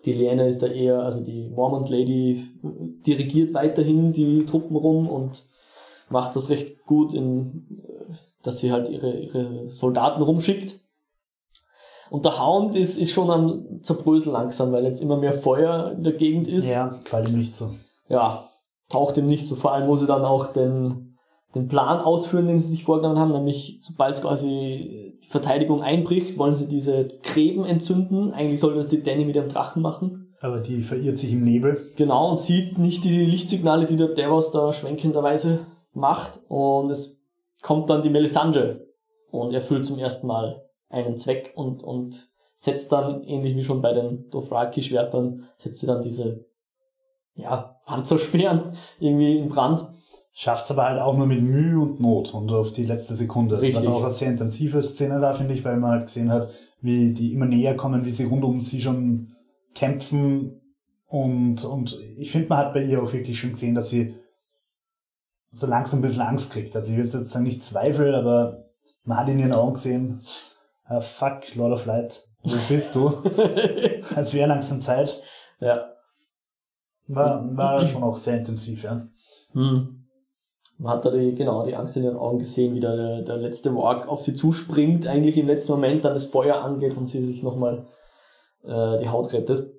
Die 0.05 0.13
Lene 0.13 0.47
ist 0.47 0.61
da 0.61 0.67
eher, 0.67 0.99
also 0.99 1.23
die 1.23 1.49
Mormont 1.49 1.89
Lady 1.89 2.47
dirigiert 3.05 3.53
weiterhin 3.53 4.13
die 4.13 4.45
Truppen 4.45 4.75
rum 4.75 5.09
und 5.09 5.43
macht 6.09 6.35
das 6.35 6.49
recht 6.49 6.85
gut, 6.85 7.13
in, 7.13 7.81
dass 8.43 8.59
sie 8.59 8.71
halt 8.71 8.89
ihre, 8.89 9.19
ihre 9.19 9.67
Soldaten 9.67 10.21
rumschickt. 10.21 10.79
Und 12.11 12.25
der 12.25 12.39
Hound 12.39 12.75
ist, 12.75 12.99
ist 12.99 13.11
schon 13.11 13.31
am 13.31 13.81
Zerbrösel 13.81 14.31
langsam, 14.31 14.71
weil 14.71 14.83
jetzt 14.83 15.01
immer 15.01 15.17
mehr 15.17 15.33
Feuer 15.33 15.93
in 15.97 16.03
der 16.03 16.13
Gegend 16.13 16.47
ist. 16.47 16.71
Ja, 16.71 16.89
gefällt 16.89 17.29
ihm 17.29 17.37
nicht 17.37 17.55
so. 17.55 17.71
Ja, 18.07 18.47
taucht 18.89 19.17
ihm 19.17 19.25
nicht 19.25 19.47
so. 19.47 19.55
Vor 19.55 19.71
allem, 19.71 19.87
wo 19.87 19.95
sie 19.95 20.05
dann 20.05 20.23
auch 20.23 20.47
den, 20.47 21.04
den 21.55 21.69
Plan 21.69 22.01
ausführen, 22.01 22.47
den 22.47 22.59
sie 22.59 22.67
sich 22.67 22.83
vorgenommen 22.83 23.17
haben, 23.17 23.31
nämlich 23.31 23.77
sobald 23.79 24.21
quasi 24.21 25.15
die 25.23 25.27
Verteidigung 25.29 25.81
einbricht, 25.81 26.37
wollen 26.37 26.53
sie 26.53 26.67
diese 26.67 27.07
Gräben 27.23 27.63
entzünden. 27.63 28.33
Eigentlich 28.33 28.59
sollte 28.59 28.77
das 28.77 28.89
die 28.89 29.01
Danny 29.01 29.23
mit 29.23 29.35
dem 29.35 29.47
Drachen 29.47 29.81
machen. 29.81 30.33
Aber 30.41 30.59
die 30.59 30.83
verirrt 30.83 31.17
sich 31.17 31.31
im 31.31 31.45
Nebel. 31.45 31.81
Genau, 31.95 32.29
und 32.29 32.37
sieht 32.37 32.77
nicht 32.77 33.05
die 33.05 33.25
Lichtsignale, 33.25 33.85
die 33.85 33.95
der 33.95 34.09
Davos 34.09 34.51
da 34.51 34.73
schwenkenderweise 34.73 35.65
macht. 35.93 36.41
Und 36.49 36.91
es 36.91 37.25
kommt 37.61 37.89
dann 37.89 38.01
die 38.01 38.09
Melisandre 38.09 38.85
und 39.31 39.53
erfüllt 39.53 39.85
zum 39.85 39.97
ersten 39.97 40.27
Mal 40.27 40.61
einen 40.89 41.17
Zweck 41.17 41.53
und, 41.55 41.83
und 41.83 42.27
setzt 42.53 42.91
dann, 42.91 43.23
ähnlich 43.23 43.55
wie 43.55 43.63
schon 43.63 43.81
bei 43.81 43.93
den 43.93 44.29
Dothraki-Schwertern, 44.29 45.47
setzt 45.57 45.79
sie 45.79 45.87
dann 45.87 46.03
diese 46.03 46.45
ja, 47.35 47.79
Panzersperren 47.85 48.73
irgendwie 48.99 49.37
in 49.37 49.49
Brand 49.49 49.85
schafft 50.37 50.65
es 50.65 50.71
aber 50.71 50.89
halt 50.89 51.01
auch 51.01 51.15
nur 51.15 51.27
mit 51.27 51.41
Mühe 51.41 51.79
und 51.79 52.01
Not 52.01 52.33
und 52.33 52.51
auf 52.51 52.73
die 52.73 52.85
letzte 52.85 53.15
Sekunde. 53.15 53.61
Richtig. 53.61 53.81
Was 53.81 53.91
auch 53.91 54.03
eine 54.03 54.11
sehr 54.11 54.29
intensive 54.29 54.83
Szene 54.83 55.21
war, 55.21 55.33
finde 55.33 55.53
ich, 55.53 55.63
weil 55.63 55.77
man 55.77 55.91
halt 55.91 56.07
gesehen 56.07 56.29
hat, 56.29 56.49
wie 56.81 57.13
die 57.13 57.33
immer 57.33 57.45
näher 57.45 57.75
kommen, 57.75 58.05
wie 58.05 58.11
sie 58.11 58.25
rund 58.25 58.43
um 58.43 58.59
sie 58.59 58.81
schon 58.81 59.33
kämpfen. 59.73 60.61
Und, 61.07 61.63
und 61.63 61.97
ich 62.17 62.31
finde, 62.31 62.49
man 62.49 62.57
hat 62.57 62.73
bei 62.73 62.83
ihr 62.83 63.01
auch 63.01 63.13
wirklich 63.13 63.39
schon 63.39 63.53
gesehen, 63.53 63.75
dass 63.75 63.89
sie 63.89 64.13
so 65.51 65.67
langsam 65.67 65.99
ein 65.99 66.01
bisschen 66.01 66.23
Angst 66.23 66.51
kriegt. 66.51 66.75
Also 66.75 66.91
ich 66.91 66.97
will 66.97 67.05
jetzt 67.05 67.31
sagen, 67.31 67.45
nicht 67.45 67.63
Zweifel, 67.63 68.13
aber 68.13 68.65
man 69.05 69.19
hat 69.19 69.29
in 69.29 69.39
ihren 69.39 69.53
Augen 69.53 69.75
gesehen, 69.75 70.19
ah, 70.83 70.99
fuck, 70.99 71.55
Lord 71.55 71.71
of 71.71 71.85
Light, 71.85 72.21
wo 72.43 72.57
bist 72.67 72.93
du? 72.93 73.23
es 74.17 74.33
wäre 74.33 74.49
langsam 74.49 74.81
Zeit. 74.81 75.21
Ja. 75.61 75.93
War, 77.07 77.55
war 77.55 77.87
schon 77.87 78.03
auch 78.03 78.17
sehr 78.17 78.39
intensiv, 78.39 78.83
ja. 78.83 79.07
Hm. 79.53 80.04
Man 80.77 80.93
hat 80.93 81.05
da 81.05 81.11
die, 81.11 81.33
genau, 81.35 81.65
die 81.65 81.75
Angst 81.75 81.95
in 81.95 82.03
den 82.03 82.17
Augen 82.17 82.39
gesehen, 82.39 82.75
wie 82.75 82.81
der, 82.81 83.21
der 83.21 83.37
letzte 83.37 83.73
Walk 83.75 84.07
auf 84.07 84.21
sie 84.21 84.35
zuspringt, 84.35 85.07
eigentlich 85.07 85.37
im 85.37 85.47
letzten 85.47 85.71
Moment 85.71 86.03
dann 86.03 86.13
das 86.13 86.25
Feuer 86.25 86.61
angeht 86.61 86.97
und 86.97 87.07
sie 87.07 87.23
sich 87.23 87.43
nochmal 87.43 87.87
äh, 88.63 88.99
die 88.99 89.09
Haut 89.09 89.31
rettet. 89.31 89.71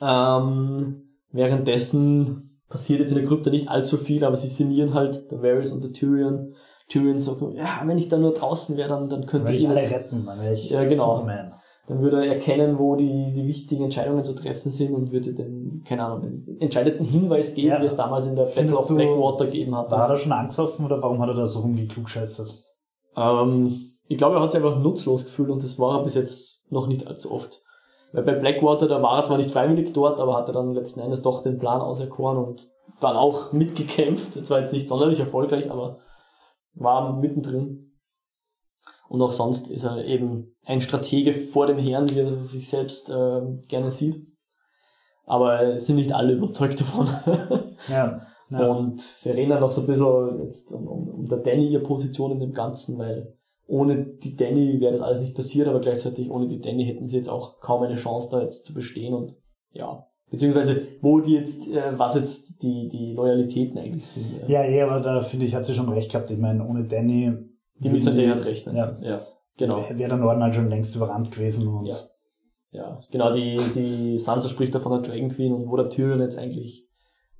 Ähm, 0.00 1.02
währenddessen 1.30 2.60
passiert 2.68 3.00
jetzt 3.00 3.12
in 3.12 3.18
der 3.18 3.26
Krypta 3.26 3.50
nicht 3.50 3.68
allzu 3.68 3.96
viel, 3.98 4.24
aber 4.24 4.36
sie 4.36 4.48
sinnieren 4.48 4.94
halt, 4.94 5.30
der 5.30 5.42
Varys 5.42 5.72
und 5.72 5.84
der 5.84 5.92
Tyrion. 5.92 6.54
Tyrion 6.88 7.18
sagt, 7.18 7.42
ja, 7.54 7.82
wenn 7.84 7.98
ich 7.98 8.08
da 8.08 8.16
nur 8.16 8.32
draußen 8.32 8.76
wäre, 8.76 8.88
dann, 8.88 9.08
dann 9.08 9.26
könnte 9.26 9.52
ich... 9.52 9.68
alle 9.68 9.82
retten, 9.82 10.24
dann 10.24 10.40
wäre 10.40 10.54
ich 10.54 10.70
ja, 10.70 10.84
genau. 10.84 11.16
Superman 11.16 11.52
dann 11.88 12.02
würde 12.02 12.24
er 12.24 12.34
erkennen, 12.34 12.78
wo 12.78 12.96
die, 12.96 13.32
die 13.32 13.46
wichtigen 13.46 13.84
Entscheidungen 13.84 14.22
zu 14.22 14.34
treffen 14.34 14.70
sind 14.70 14.94
und 14.94 15.10
würde 15.10 15.32
den, 15.32 15.82
keine 15.86 16.04
Ahnung, 16.04 16.46
entscheidenden 16.60 17.06
Hinweis 17.06 17.54
geben, 17.54 17.68
ja. 17.68 17.80
wie 17.80 17.86
es 17.86 17.96
damals 17.96 18.26
in 18.26 18.36
der 18.36 18.44
Battle 18.44 18.76
of 18.76 18.88
Blackwater 18.88 19.46
gegeben 19.46 19.74
hat. 19.74 19.90
War 19.90 20.02
also, 20.02 20.12
er 20.12 20.18
schon 20.18 20.32
Angst 20.32 20.58
offen 20.58 20.84
oder 20.84 21.00
warum 21.00 21.20
hat 21.22 21.30
er 21.30 21.34
da 21.34 21.46
so 21.46 21.60
rumgeklugscheißert? 21.60 22.62
Ähm, 23.16 23.74
ich 24.06 24.18
glaube, 24.18 24.36
er 24.36 24.42
hat 24.42 24.52
sich 24.52 24.62
einfach 24.62 24.78
nutzlos 24.78 25.24
gefühlt 25.24 25.48
und 25.48 25.64
das 25.64 25.78
war 25.78 25.98
er 25.98 26.04
bis 26.04 26.14
jetzt 26.14 26.70
noch 26.70 26.88
nicht 26.88 27.06
allzu 27.06 27.32
oft. 27.32 27.62
Weil 28.12 28.22
bei 28.22 28.34
Blackwater, 28.34 28.86
da 28.86 29.02
war 29.02 29.18
er 29.18 29.24
zwar 29.24 29.38
nicht 29.38 29.50
freiwillig 29.50 29.94
dort, 29.94 30.20
aber 30.20 30.36
hat 30.36 30.48
er 30.48 30.54
dann 30.54 30.74
letzten 30.74 31.00
Endes 31.00 31.22
doch 31.22 31.42
den 31.42 31.58
Plan 31.58 31.80
auserkoren 31.80 32.36
und 32.36 32.68
dann 33.00 33.16
auch 33.16 33.52
mitgekämpft. 33.52 34.36
Das 34.36 34.50
war 34.50 34.60
jetzt 34.60 34.74
nicht 34.74 34.88
sonderlich 34.88 35.20
erfolgreich, 35.20 35.70
aber 35.70 35.98
war 36.74 37.18
mittendrin. 37.18 37.87
Und 39.08 39.22
auch 39.22 39.32
sonst 39.32 39.70
ist 39.70 39.84
er 39.84 40.04
eben 40.04 40.54
ein 40.64 40.80
Stratege 40.80 41.32
vor 41.34 41.66
dem 41.66 41.78
Herrn, 41.78 42.08
wie 42.10 42.20
er 42.20 42.44
sich 42.44 42.68
selbst 42.68 43.10
äh, 43.10 43.40
gerne 43.68 43.90
sieht. 43.90 44.26
Aber 45.24 45.62
es 45.74 45.86
sind 45.86 45.96
nicht 45.96 46.12
alle 46.12 46.34
überzeugt 46.34 46.80
davon. 46.80 47.08
ja, 47.88 48.20
ja. 48.50 48.66
Und 48.66 49.02
dann 49.24 49.60
noch 49.60 49.70
so 49.70 49.82
ein 49.82 49.86
bisschen 49.86 50.42
jetzt 50.44 50.72
um, 50.72 50.86
um, 50.86 51.08
um 51.08 51.26
der 51.26 51.38
Danny 51.38 51.68
ihre 51.68 51.82
Position 51.82 52.32
in 52.32 52.40
dem 52.40 52.52
Ganzen, 52.52 52.98
weil 52.98 53.34
ohne 53.66 54.04
die 54.04 54.36
Danny 54.36 54.80
wäre 54.80 54.92
das 54.92 55.02
alles 55.02 55.20
nicht 55.20 55.34
passiert, 55.34 55.68
aber 55.68 55.80
gleichzeitig 55.80 56.30
ohne 56.30 56.48
die 56.48 56.60
Danny 56.60 56.86
hätten 56.86 57.06
sie 57.06 57.16
jetzt 57.16 57.28
auch 57.28 57.60
kaum 57.60 57.82
eine 57.82 57.96
Chance 57.96 58.28
da 58.30 58.40
jetzt 58.40 58.64
zu 58.64 58.72
bestehen 58.72 59.12
und 59.12 59.34
ja, 59.72 60.06
beziehungsweise 60.30 60.82
wo 61.02 61.20
die 61.20 61.34
jetzt, 61.34 61.68
äh, 61.68 61.98
was 61.98 62.14
jetzt 62.14 62.62
die, 62.62 62.88
die 62.88 63.12
Loyalitäten 63.12 63.78
eigentlich 63.78 64.06
sind. 64.06 64.24
Ja, 64.48 64.64
ja, 64.64 64.70
ja 64.70 64.88
aber 64.88 65.00
da 65.00 65.20
finde 65.20 65.44
ich, 65.44 65.54
hat 65.54 65.66
sie 65.66 65.74
schon 65.74 65.88
recht 65.90 66.10
gehabt. 66.10 66.30
Ich 66.30 66.38
meine, 66.38 66.66
ohne 66.66 66.84
Danny. 66.84 67.32
Die 67.80 67.90
Missandei 67.90 68.28
hat 68.28 68.44
recht, 68.44 68.66
ja. 68.66 68.98
ja, 69.00 69.20
genau. 69.56 69.88
Wäre 69.88 70.08
der 70.08 70.16
Norden 70.16 70.42
halt 70.42 70.54
schon 70.54 70.68
längst 70.68 70.94
überrannt 70.96 71.30
gewesen 71.30 71.68
und. 71.68 71.86
Ja. 71.86 71.96
Ja, 72.70 73.00
genau, 73.10 73.32
die, 73.32 73.58
die 73.74 74.18
Sansa 74.18 74.48
spricht 74.48 74.74
da 74.74 74.80
von 74.80 74.92
der 74.92 75.00
Dragon 75.00 75.30
Queen 75.30 75.54
und 75.54 75.70
wo 75.70 75.76
der 75.76 75.88
Tyrion 75.88 76.20
jetzt 76.20 76.38
eigentlich 76.38 76.86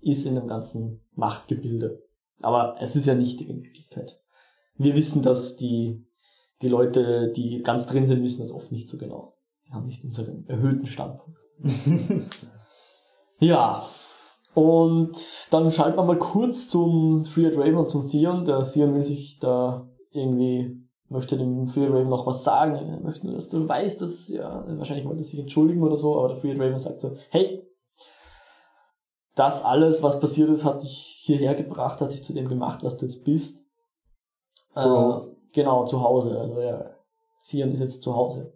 ist 0.01 0.24
in 0.27 0.37
dem 0.37 0.46
ganzen 0.46 1.03
Machtgebilde. 1.14 2.03
Aber 2.40 2.77
es 2.81 2.96
ist 2.96 3.07
ja 3.07 3.14
nicht 3.14 3.42
in 3.42 3.62
Wirklichkeit. 3.62 4.20
Wir 4.77 4.94
wissen, 4.94 5.22
dass 5.22 5.57
die, 5.57 6.07
die 6.62 6.68
Leute, 6.68 7.33
die 7.33 7.62
ganz 7.62 7.87
drin 7.87 8.07
sind, 8.07 8.22
wissen 8.22 8.40
das 8.40 8.53
oft 8.53 8.72
nicht 8.72 8.88
so 8.88 8.96
genau. 8.96 9.35
Die 9.66 9.72
haben 9.72 9.87
nicht 9.87 10.05
unseren 10.05 10.46
erhöhten 10.48 10.87
Standpunkt. 10.87 11.38
ja. 13.40 13.85
Und 14.55 15.16
dann 15.51 15.70
schalten 15.70 15.98
wir 15.98 16.05
mal 16.05 16.18
kurz 16.18 16.68
zum 16.68 17.24
Free 17.24 17.48
Raven 17.48 17.77
und 17.77 17.88
zum 17.88 18.09
Theon. 18.09 18.44
Der 18.44 18.70
Theon 18.70 18.94
will 18.94 19.03
sich 19.03 19.38
da 19.40 19.88
irgendwie 20.11 20.88
möchte 21.09 21.38
dem 21.38 21.66
Free 21.66 21.87
Raven 21.87 22.09
noch 22.09 22.27
was 22.27 22.44
sagen. 22.44 22.75
Er 22.75 23.01
möchte 23.01 23.27
nur, 23.27 23.37
dass 23.37 23.49
du 23.49 23.66
weißt, 23.66 24.03
dass, 24.03 24.29
ja, 24.29 24.64
wahrscheinlich 24.77 25.07
wollte 25.07 25.23
er 25.23 25.25
sich 25.25 25.40
entschuldigen 25.40 25.83
oder 25.83 25.97
so, 25.97 26.18
aber 26.18 26.29
der 26.29 26.37
Free 26.37 26.53
Raven 26.53 26.79
sagt 26.79 27.01
so, 27.01 27.16
hey, 27.31 27.66
das 29.35 29.64
alles, 29.64 30.03
was 30.03 30.21
passiert 30.21 30.51
ist, 30.51 30.64
hat 30.64 30.83
dich 30.83 31.21
hierher 31.21 31.55
gebracht, 31.55 32.01
hat 32.01 32.12
dich 32.12 32.25
zu 32.25 32.33
dem 32.33 32.49
gemacht, 32.49 32.83
was 32.83 32.99
du 32.99 33.05
jetzt 33.05 33.25
bist. 33.25 33.66
Äh, 34.75 35.14
genau, 35.53 35.85
zu 35.85 36.03
Hause. 36.03 36.38
Also 36.38 36.61
ja, 36.61 36.90
Theon 37.49 37.71
ist 37.73 37.81
jetzt 37.81 38.03
zu 38.03 38.14
Hause. 38.14 38.53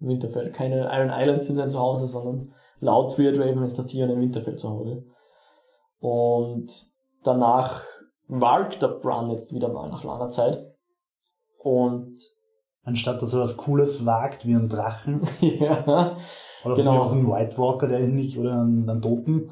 Winterfell. 0.00 0.50
Keine 0.50 0.88
Iron 0.92 1.10
Islands 1.10 1.46
sind 1.46 1.56
sein 1.56 1.70
Zuhause, 1.70 2.08
sondern 2.08 2.52
laut 2.80 3.12
Free 3.12 3.28
Raven 3.28 3.64
ist 3.64 3.78
der 3.78 3.86
Theon 3.86 4.10
im 4.10 4.20
Winterfell 4.20 4.56
zu 4.56 4.70
Hause. 4.70 5.04
Und 6.00 6.86
danach 7.22 7.82
walkt 8.26 8.82
der 8.82 8.88
Bran 8.88 9.30
jetzt 9.30 9.54
wieder 9.54 9.68
mal 9.68 9.88
nach 9.88 10.04
langer 10.04 10.30
Zeit 10.30 10.73
und 11.64 12.20
anstatt 12.84 13.22
dass 13.22 13.32
er 13.32 13.40
was 13.40 13.56
Cooles 13.56 14.04
wagt, 14.04 14.46
wie 14.46 14.54
ein 14.54 14.68
Drachen. 14.68 15.22
ja. 15.40 16.14
Oder 16.64 16.74
genau. 16.76 17.00
aus 17.00 17.12
einem 17.12 17.30
White 17.30 17.58
Walker, 17.58 17.88
der 17.88 18.00
nicht, 18.00 18.38
oder 18.38 18.52
einen, 18.52 18.88
einen 18.88 19.02
Toten, 19.02 19.50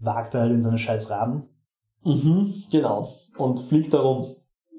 wagt 0.00 0.34
er 0.34 0.40
halt 0.40 0.52
in 0.52 0.62
seine 0.62 0.78
scheiß 0.78 1.10
Raben. 1.10 1.48
Mhm, 2.02 2.52
genau. 2.70 3.08
Und 3.36 3.60
fliegt 3.60 3.94
darum. 3.94 4.24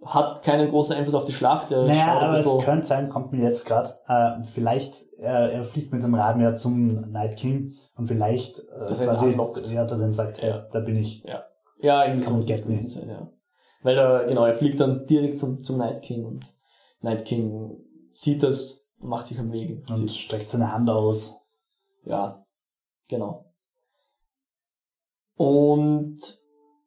Hat 0.04 0.44
keinen 0.44 0.70
großen 0.70 0.96
Einfluss 0.96 1.16
auf 1.16 1.26
die 1.26 1.34
Schlacht. 1.34 1.72
Er 1.72 1.86
naja, 1.86 2.20
aber 2.20 2.34
es 2.34 2.64
könnte 2.64 2.86
sein, 2.86 3.10
kommt 3.10 3.32
mir 3.32 3.42
jetzt 3.42 3.66
gerade, 3.66 3.90
äh, 4.08 4.44
vielleicht, 4.54 4.94
äh, 5.20 5.56
er 5.56 5.64
fliegt 5.64 5.92
mit 5.92 6.04
dem 6.04 6.14
Raben 6.14 6.42
ja 6.42 6.54
zum 6.54 7.12
Night 7.12 7.38
King 7.38 7.74
und 7.98 8.06
vielleicht 8.06 8.60
äh, 8.60 8.86
dass 8.88 9.02
quasi, 9.02 9.32
er 9.32 9.74
ja, 9.74 9.86
dass 9.86 10.00
er 10.00 10.06
ihm 10.06 10.14
sagt, 10.14 10.44
hey, 10.44 10.50
ja. 10.52 10.68
da 10.72 10.80
bin 10.80 10.96
ich. 10.96 11.24
Ja, 11.24 11.44
ja 11.80 12.06
irgendwie 12.06 12.24
so 12.24 12.34
muss 12.36 12.48
es 12.48 12.64
gewesen 12.64 12.90
sein, 12.90 13.10
ja. 13.10 13.28
Weil 13.82 13.98
er, 13.98 14.26
genau, 14.26 14.46
er 14.46 14.54
fliegt 14.54 14.80
dann 14.80 15.08
direkt 15.08 15.40
zum, 15.40 15.64
zum 15.64 15.80
Night 15.80 16.04
King 16.04 16.26
und 16.26 16.55
Night 17.06 17.26
King 17.26 17.78
sieht 18.14 18.42
das, 18.42 18.92
macht 18.98 19.28
sich 19.28 19.40
am 19.40 19.52
Weg. 19.52 19.88
Und 19.88 20.10
streckt 20.10 20.50
seine 20.50 20.74
Hand 20.74 20.90
aus. 20.90 21.46
Ja, 22.04 22.44
genau. 23.08 23.46
Und 25.36 26.18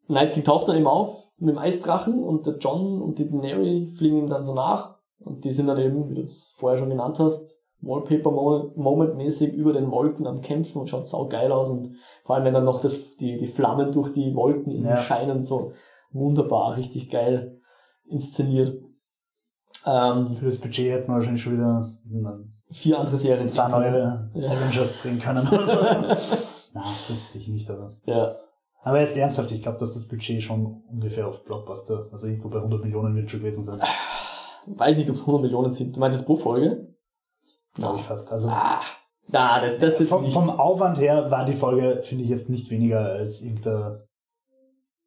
Night 0.08 0.32
King 0.32 0.42
taucht 0.42 0.66
dann 0.66 0.76
eben 0.76 0.88
auf 0.88 1.32
mit 1.38 1.54
dem 1.54 1.58
Eisdrachen 1.58 2.24
und 2.24 2.46
der 2.46 2.58
John 2.58 3.00
und 3.00 3.20
die 3.20 3.30
Daenerys 3.30 3.96
fliegen 3.96 4.18
ihm 4.18 4.28
dann 4.28 4.42
so 4.42 4.54
nach. 4.54 4.98
Und 5.20 5.44
die 5.44 5.52
sind 5.52 5.68
dann 5.68 5.78
eben, 5.78 6.10
wie 6.10 6.16
du 6.16 6.22
es 6.22 6.52
vorher 6.56 6.78
schon 6.78 6.90
genannt 6.90 7.20
hast, 7.20 7.56
Wallpaper-Moment-mäßig 7.80 9.54
über 9.54 9.72
den 9.72 9.92
Wolken 9.92 10.26
am 10.26 10.40
Kämpfen 10.40 10.80
und 10.80 10.88
schaut 10.88 11.06
sau 11.06 11.28
geil 11.28 11.52
aus 11.52 11.70
und 11.70 11.92
vor 12.24 12.34
allem 12.34 12.44
wenn 12.44 12.54
dann 12.54 12.64
noch 12.64 12.80
das, 12.80 13.16
die, 13.18 13.36
die 13.36 13.46
Flammen 13.46 13.92
durch 13.92 14.12
die 14.12 14.34
Wolken 14.34 14.72
ja. 14.84 14.96
scheinen, 14.96 15.44
so 15.44 15.72
wunderbar, 16.10 16.76
richtig 16.76 17.08
geil 17.08 17.60
inszeniert. 18.04 18.82
Ähm, 19.88 20.34
Für 20.34 20.46
das 20.46 20.58
Budget 20.58 20.92
hätten 20.92 21.08
wir 21.08 21.14
wahrscheinlich 21.14 21.42
schon 21.42 21.54
wieder 21.54 21.88
vier 22.70 22.98
andere 22.98 23.16
Serien 23.16 23.48
zwei 23.48 23.68
neue 23.68 24.28
ja. 24.34 24.50
Avengers 24.50 25.00
drehen 25.00 25.18
können 25.18 25.48
oder 25.48 25.66
so. 25.66 25.80
Na, 26.74 26.84
das 27.08 27.32
sehe 27.32 27.40
ich 27.40 27.48
nicht, 27.48 27.70
aber. 27.70 27.90
Ja. 28.04 28.34
Aber 28.82 29.00
jetzt 29.00 29.16
ernsthaft, 29.16 29.50
ich 29.50 29.62
glaube, 29.62 29.78
dass 29.78 29.94
das 29.94 30.06
Budget 30.06 30.42
schon 30.42 30.82
ungefähr 30.88 31.26
auf 31.26 31.44
Blockbuster, 31.44 32.08
also 32.12 32.26
irgendwo 32.26 32.48
bei 32.48 32.58
100 32.58 32.82
Millionen 32.82 33.14
wird 33.16 33.30
schon 33.30 33.40
gewesen 33.40 33.64
sein. 33.64 33.80
Weiß 34.66 34.96
nicht, 34.96 35.08
ob 35.08 35.16
es 35.16 35.22
100 35.22 35.42
Millionen 35.42 35.70
sind. 35.70 35.96
Du 35.96 36.00
meinst 36.00 36.18
jetzt 36.18 36.26
pro 36.26 36.36
Folge? 36.36 36.94
Glaube 37.74 37.96
ich 37.96 38.02
fast. 38.02 38.30
Also, 38.30 38.48
ah, 38.48 38.80
na, 39.28 39.60
das, 39.60 39.78
das 39.78 40.00
ist 40.00 40.08
vom, 40.08 40.22
nicht. 40.22 40.34
vom 40.34 40.50
Aufwand 40.50 40.98
her 40.98 41.30
war 41.30 41.44
die 41.44 41.54
Folge, 41.54 42.02
finde 42.02 42.24
ich, 42.24 42.30
jetzt 42.30 42.48
nicht 42.48 42.70
weniger 42.70 43.00
als 43.00 43.40
irgendein, 43.40 44.00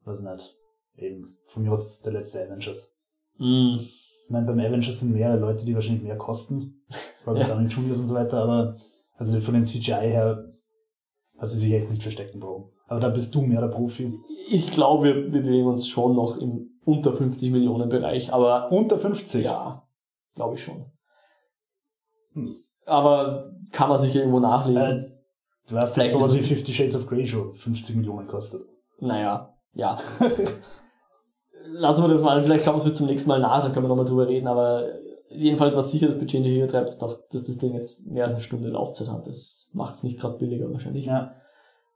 weiß 0.05 0.21
nicht, 0.21 0.55
eben, 0.95 1.37
von 1.47 1.63
mir 1.63 1.71
aus 1.71 2.01
der 2.01 2.13
letzte 2.13 2.43
Avengers. 2.43 2.95
Mm. 3.37 3.75
Ich 4.31 4.33
meine, 4.33 4.45
beim 4.45 4.61
Avengers 4.61 5.01
sind 5.01 5.11
mehrere 5.11 5.37
Leute, 5.37 5.65
die 5.65 5.75
wahrscheinlich 5.75 6.03
mehr 6.03 6.15
kosten. 6.15 6.85
Vor 7.21 7.33
allem 7.33 7.41
ja. 7.45 7.47
Downey 7.49 7.67
Juniors 7.67 7.99
und 7.99 8.07
so 8.07 8.15
weiter, 8.15 8.41
aber 8.41 8.77
also 9.17 9.37
von 9.41 9.55
den 9.55 9.65
CGI 9.65 9.91
her 9.91 10.53
hast 11.37 11.53
du 11.53 11.57
sich 11.57 11.73
echt 11.73 11.89
nicht 11.89 12.01
verstecken 12.01 12.39
brauchen. 12.39 12.71
Aber 12.87 13.01
da 13.01 13.09
bist 13.09 13.35
du 13.35 13.41
mehr 13.41 13.59
der 13.59 13.67
Profi. 13.67 14.17
Ich 14.49 14.71
glaube, 14.71 15.03
wir, 15.03 15.33
wir 15.33 15.41
bewegen 15.41 15.67
uns 15.67 15.85
schon 15.85 16.15
noch 16.15 16.37
im 16.37 16.79
unter 16.85 17.11
50 17.11 17.51
Millionen 17.51 17.89
Bereich, 17.89 18.31
aber. 18.31 18.71
Unter 18.71 18.97
50? 18.97 19.43
Ja, 19.43 19.85
glaube 20.33 20.55
ich 20.55 20.63
schon. 20.63 20.85
Hm. 22.31 22.55
Aber 22.85 23.51
kann 23.73 23.89
man 23.89 23.99
sich 23.99 24.15
irgendwo 24.15 24.39
nachlesen. 24.39 25.07
Äh, 25.07 25.11
du 25.67 25.77
hast 25.77 25.97
jetzt 25.97 26.13
sowas 26.13 26.33
wie 26.33 26.41
50 26.41 26.73
Shades 26.73 26.95
of 26.95 27.05
Grey 27.05 27.27
schon 27.27 27.53
50 27.53 27.97
Millionen 27.97 28.27
kostet. 28.27 28.61
Naja, 28.97 29.53
ja. 29.73 29.99
lassen 31.67 32.03
wir 32.03 32.09
das 32.09 32.21
mal, 32.21 32.41
vielleicht 32.41 32.65
schauen 32.65 32.75
wir 32.75 32.79
es 32.79 32.85
bis 32.85 32.95
zum 32.95 33.07
nächsten 33.07 33.29
Mal 33.29 33.39
nach, 33.39 33.63
dann 33.63 33.71
können 33.71 33.85
wir 33.85 33.89
nochmal 33.89 34.05
drüber 34.05 34.27
reden, 34.27 34.47
aber 34.47 34.85
jedenfalls, 35.29 35.75
was 35.75 35.91
sicher 35.91 36.07
das 36.07 36.19
Budget 36.19 36.35
in 36.35 36.43
die 36.43 36.59
Höhe 36.59 36.67
treibt, 36.67 36.89
ist 36.89 37.01
doch, 37.01 37.19
dass 37.31 37.43
das 37.43 37.57
Ding 37.57 37.73
jetzt 37.73 38.11
mehr 38.11 38.25
als 38.25 38.33
eine 38.33 38.43
Stunde 38.43 38.69
Laufzeit 38.69 39.09
hat. 39.09 39.27
Das 39.27 39.69
macht 39.73 39.95
es 39.95 40.03
nicht 40.03 40.19
gerade 40.19 40.37
billiger 40.37 40.71
wahrscheinlich. 40.71 41.05
Ja. 41.05 41.33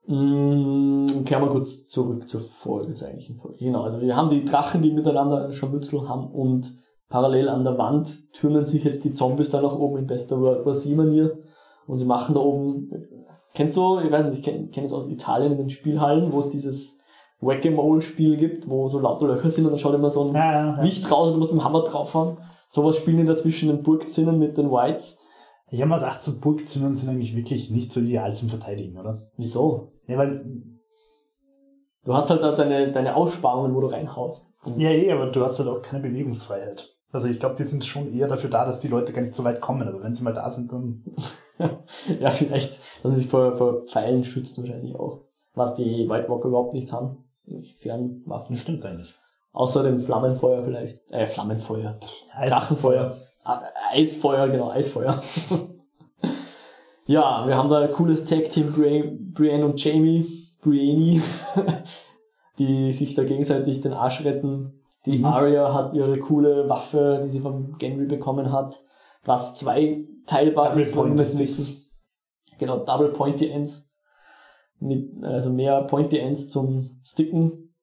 Mm, 0.08 1.24
kehren 1.26 1.44
wir 1.44 1.50
kurz 1.50 1.88
zurück 1.88 2.30
zur 2.30 2.42
Folge, 2.42 2.94
zur 2.94 3.08
eigentlichen 3.08 3.38
Folge. 3.38 3.58
Genau, 3.58 3.82
also 3.82 4.00
wir 4.02 4.16
haben 4.16 4.30
die 4.30 4.46
Drachen, 4.46 4.82
die 4.82 4.92
miteinander 4.92 5.46
ein 5.46 5.54
Scharmützel 5.54 6.08
haben 6.08 6.32
und 6.32 6.72
parallel 7.10 7.50
an 7.50 7.64
der 7.64 7.78
Wand 7.78 8.32
türmen 8.34 8.66
sich 8.66 8.84
jetzt 8.84 9.04
die 9.04 9.14
Zombies 9.14 9.50
da 9.50 9.62
nach 9.62 9.76
oben 9.76 9.98
in 9.98 10.08
bester 10.08 10.42
War 10.42 10.72
C-Manier 10.74 11.38
und 11.88 11.98
sie 11.98 12.06
machen 12.06 12.36
da 12.36 12.42
oben, 12.42 12.90
kennst 13.54 13.76
du, 13.78 14.00
ich 14.00 14.12
weiß 14.12 14.30
nicht, 14.30 14.40
ich 14.40 14.46
kenne 14.46 14.68
kenn 14.70 14.86
es 14.86 14.94
aus 14.94 15.08
Italien 15.08 15.54
in 15.54 15.58
den 15.58 15.70
Spielhallen, 15.70 16.32
wo 16.32 16.40
es 16.40 16.50
dieses 16.50 16.95
Whack-a-Mole-Spiel 17.42 18.38
gibt, 18.38 18.70
wo 18.70 18.88
so 18.88 19.00
lauter 19.00 19.28
Löcher 19.28 19.52
sind 19.52 19.66
und 19.66 19.72
dann 19.72 19.80
schaut 19.80 19.94
immer 19.94 20.10
so 20.10 20.28
ein 20.28 20.34
ja, 20.34 20.52
ja, 20.52 20.76
ja. 20.78 20.82
Licht 20.82 21.10
raus 21.12 21.28
und 21.28 21.34
du 21.34 21.40
musst 21.40 21.52
mit 21.52 21.62
dem 21.62 21.66
Hammer 21.66 21.84
draufhauen. 21.84 22.38
Sowas 22.68 22.98
spielen 22.98 23.18
die 23.18 23.26
da 23.26 23.36
zwischen 23.36 23.70
den 23.70 23.84
Burgzinnen 23.84 24.40
mit 24.40 24.58
den 24.58 24.72
Whites. 24.72 25.20
Ich 25.70 25.82
habe 25.82 25.90
mal 25.90 26.00
gedacht, 26.00 26.24
so 26.24 26.40
Burgzinnen 26.40 26.96
sind 26.96 27.10
eigentlich 27.10 27.36
wirklich 27.36 27.70
nicht 27.72 27.92
so 27.92 28.00
ideal 28.00 28.34
zum 28.34 28.50
Verteidigen, 28.50 28.98
oder? 28.98 29.30
Wieso? 29.38 29.94
Ja, 30.08 30.18
weil. 30.18 30.46
Du 32.04 32.14
hast 32.14 32.30
halt 32.30 32.44
da 32.44 32.52
deine, 32.52 32.92
deine 32.92 33.16
Aussparungen, 33.16 33.74
wo 33.74 33.82
du 33.82 33.88
reinhaust. 33.88 34.54
Ja, 34.78 34.90
eh, 34.90 35.12
aber 35.12 35.28
du 35.28 35.44
hast 35.44 35.58
halt 35.58 35.68
auch 35.68 35.82
keine 35.82 36.04
Bewegungsfreiheit. 36.08 36.96
Also 37.12 37.28
ich 37.28 37.40
glaube, 37.40 37.56
die 37.56 37.64
sind 37.64 37.84
schon 37.84 38.14
eher 38.14 38.28
dafür 38.28 38.50
da, 38.50 38.66
dass 38.66 38.80
die 38.80 38.90
Leute 38.90 39.12
gar 39.12 39.22
nicht 39.22 39.34
so 39.34 39.44
weit 39.44 39.60
kommen, 39.60 39.88
aber 39.88 40.04
wenn 40.04 40.14
sie 40.14 40.24
mal 40.24 40.34
da 40.34 40.52
sind, 40.52 40.72
dann. 40.72 41.04
ja, 42.20 42.30
vielleicht, 42.30 42.80
dass 43.02 43.14
sie 43.14 43.22
sich 43.22 43.28
vor, 43.28 43.56
vor 43.56 43.86
Pfeilen 43.86 44.24
schützen 44.24 44.64
wahrscheinlich 44.64 44.96
auch. 44.96 45.22
Was 45.56 45.76
die 45.76 46.08
White 46.10 46.30
Walker 46.30 46.50
überhaupt 46.50 46.74
nicht 46.74 46.92
haben. 46.92 47.25
Fernwaffen. 47.78 48.56
Stimmt 48.56 48.86
eigentlich. 48.86 49.14
Außer 49.52 49.84
dem 49.84 50.00
Flammenfeuer 50.00 50.64
vielleicht. 50.64 51.00
Äh, 51.12 51.28
Flammenfeuer. 51.28 51.98
Eis 52.34 52.52
Drachenfeuer. 52.52 53.16
Ah, 53.46 53.62
Eisfeuer, 53.92 54.50
genau, 54.50 54.72
Eisfeuer. 54.72 55.22
ja, 57.06 57.48
wir 57.48 57.56
haben 57.56 57.70
da 57.70 57.80
ein 57.80 57.94
cooles 57.94 58.26
Tag-Team, 58.26 58.74
Brienne 59.34 59.66
und 59.66 59.84
Jamie, 59.84 60.26
Brienne, 60.62 61.22
die 62.58 62.92
sich 62.92 63.14
da 63.14 63.24
gegenseitig 63.24 63.82
den 63.82 63.94
Arsch 63.94 64.26
retten. 64.26 64.82
Die 65.06 65.20
mhm. 65.20 65.26
Arya 65.26 65.74
hat 65.74 65.94
ihre 65.94 66.18
coole 66.20 66.68
Waffe, 66.68 67.22
die 67.24 67.30
sie 67.30 67.40
vom 67.40 67.78
Genry 67.78 68.06
bekommen 68.06 68.52
hat, 68.52 68.80
was 69.24 69.56
zwei 69.56 70.04
teilbar 70.26 70.70
Double 70.70 70.82
ist, 70.82 70.98
wenn 70.98 71.18
wir 71.18 71.26
es 71.26 71.38
wissen. 71.38 71.86
Genau, 72.58 72.80
Double 72.80 73.10
Pointy 73.10 73.50
Ends 73.50 73.85
mit, 74.80 75.24
also 75.24 75.52
mehr 75.52 75.82
Pointy 75.84 76.18
Ends 76.18 76.50
zum 76.50 77.00
Sticken. 77.04 77.74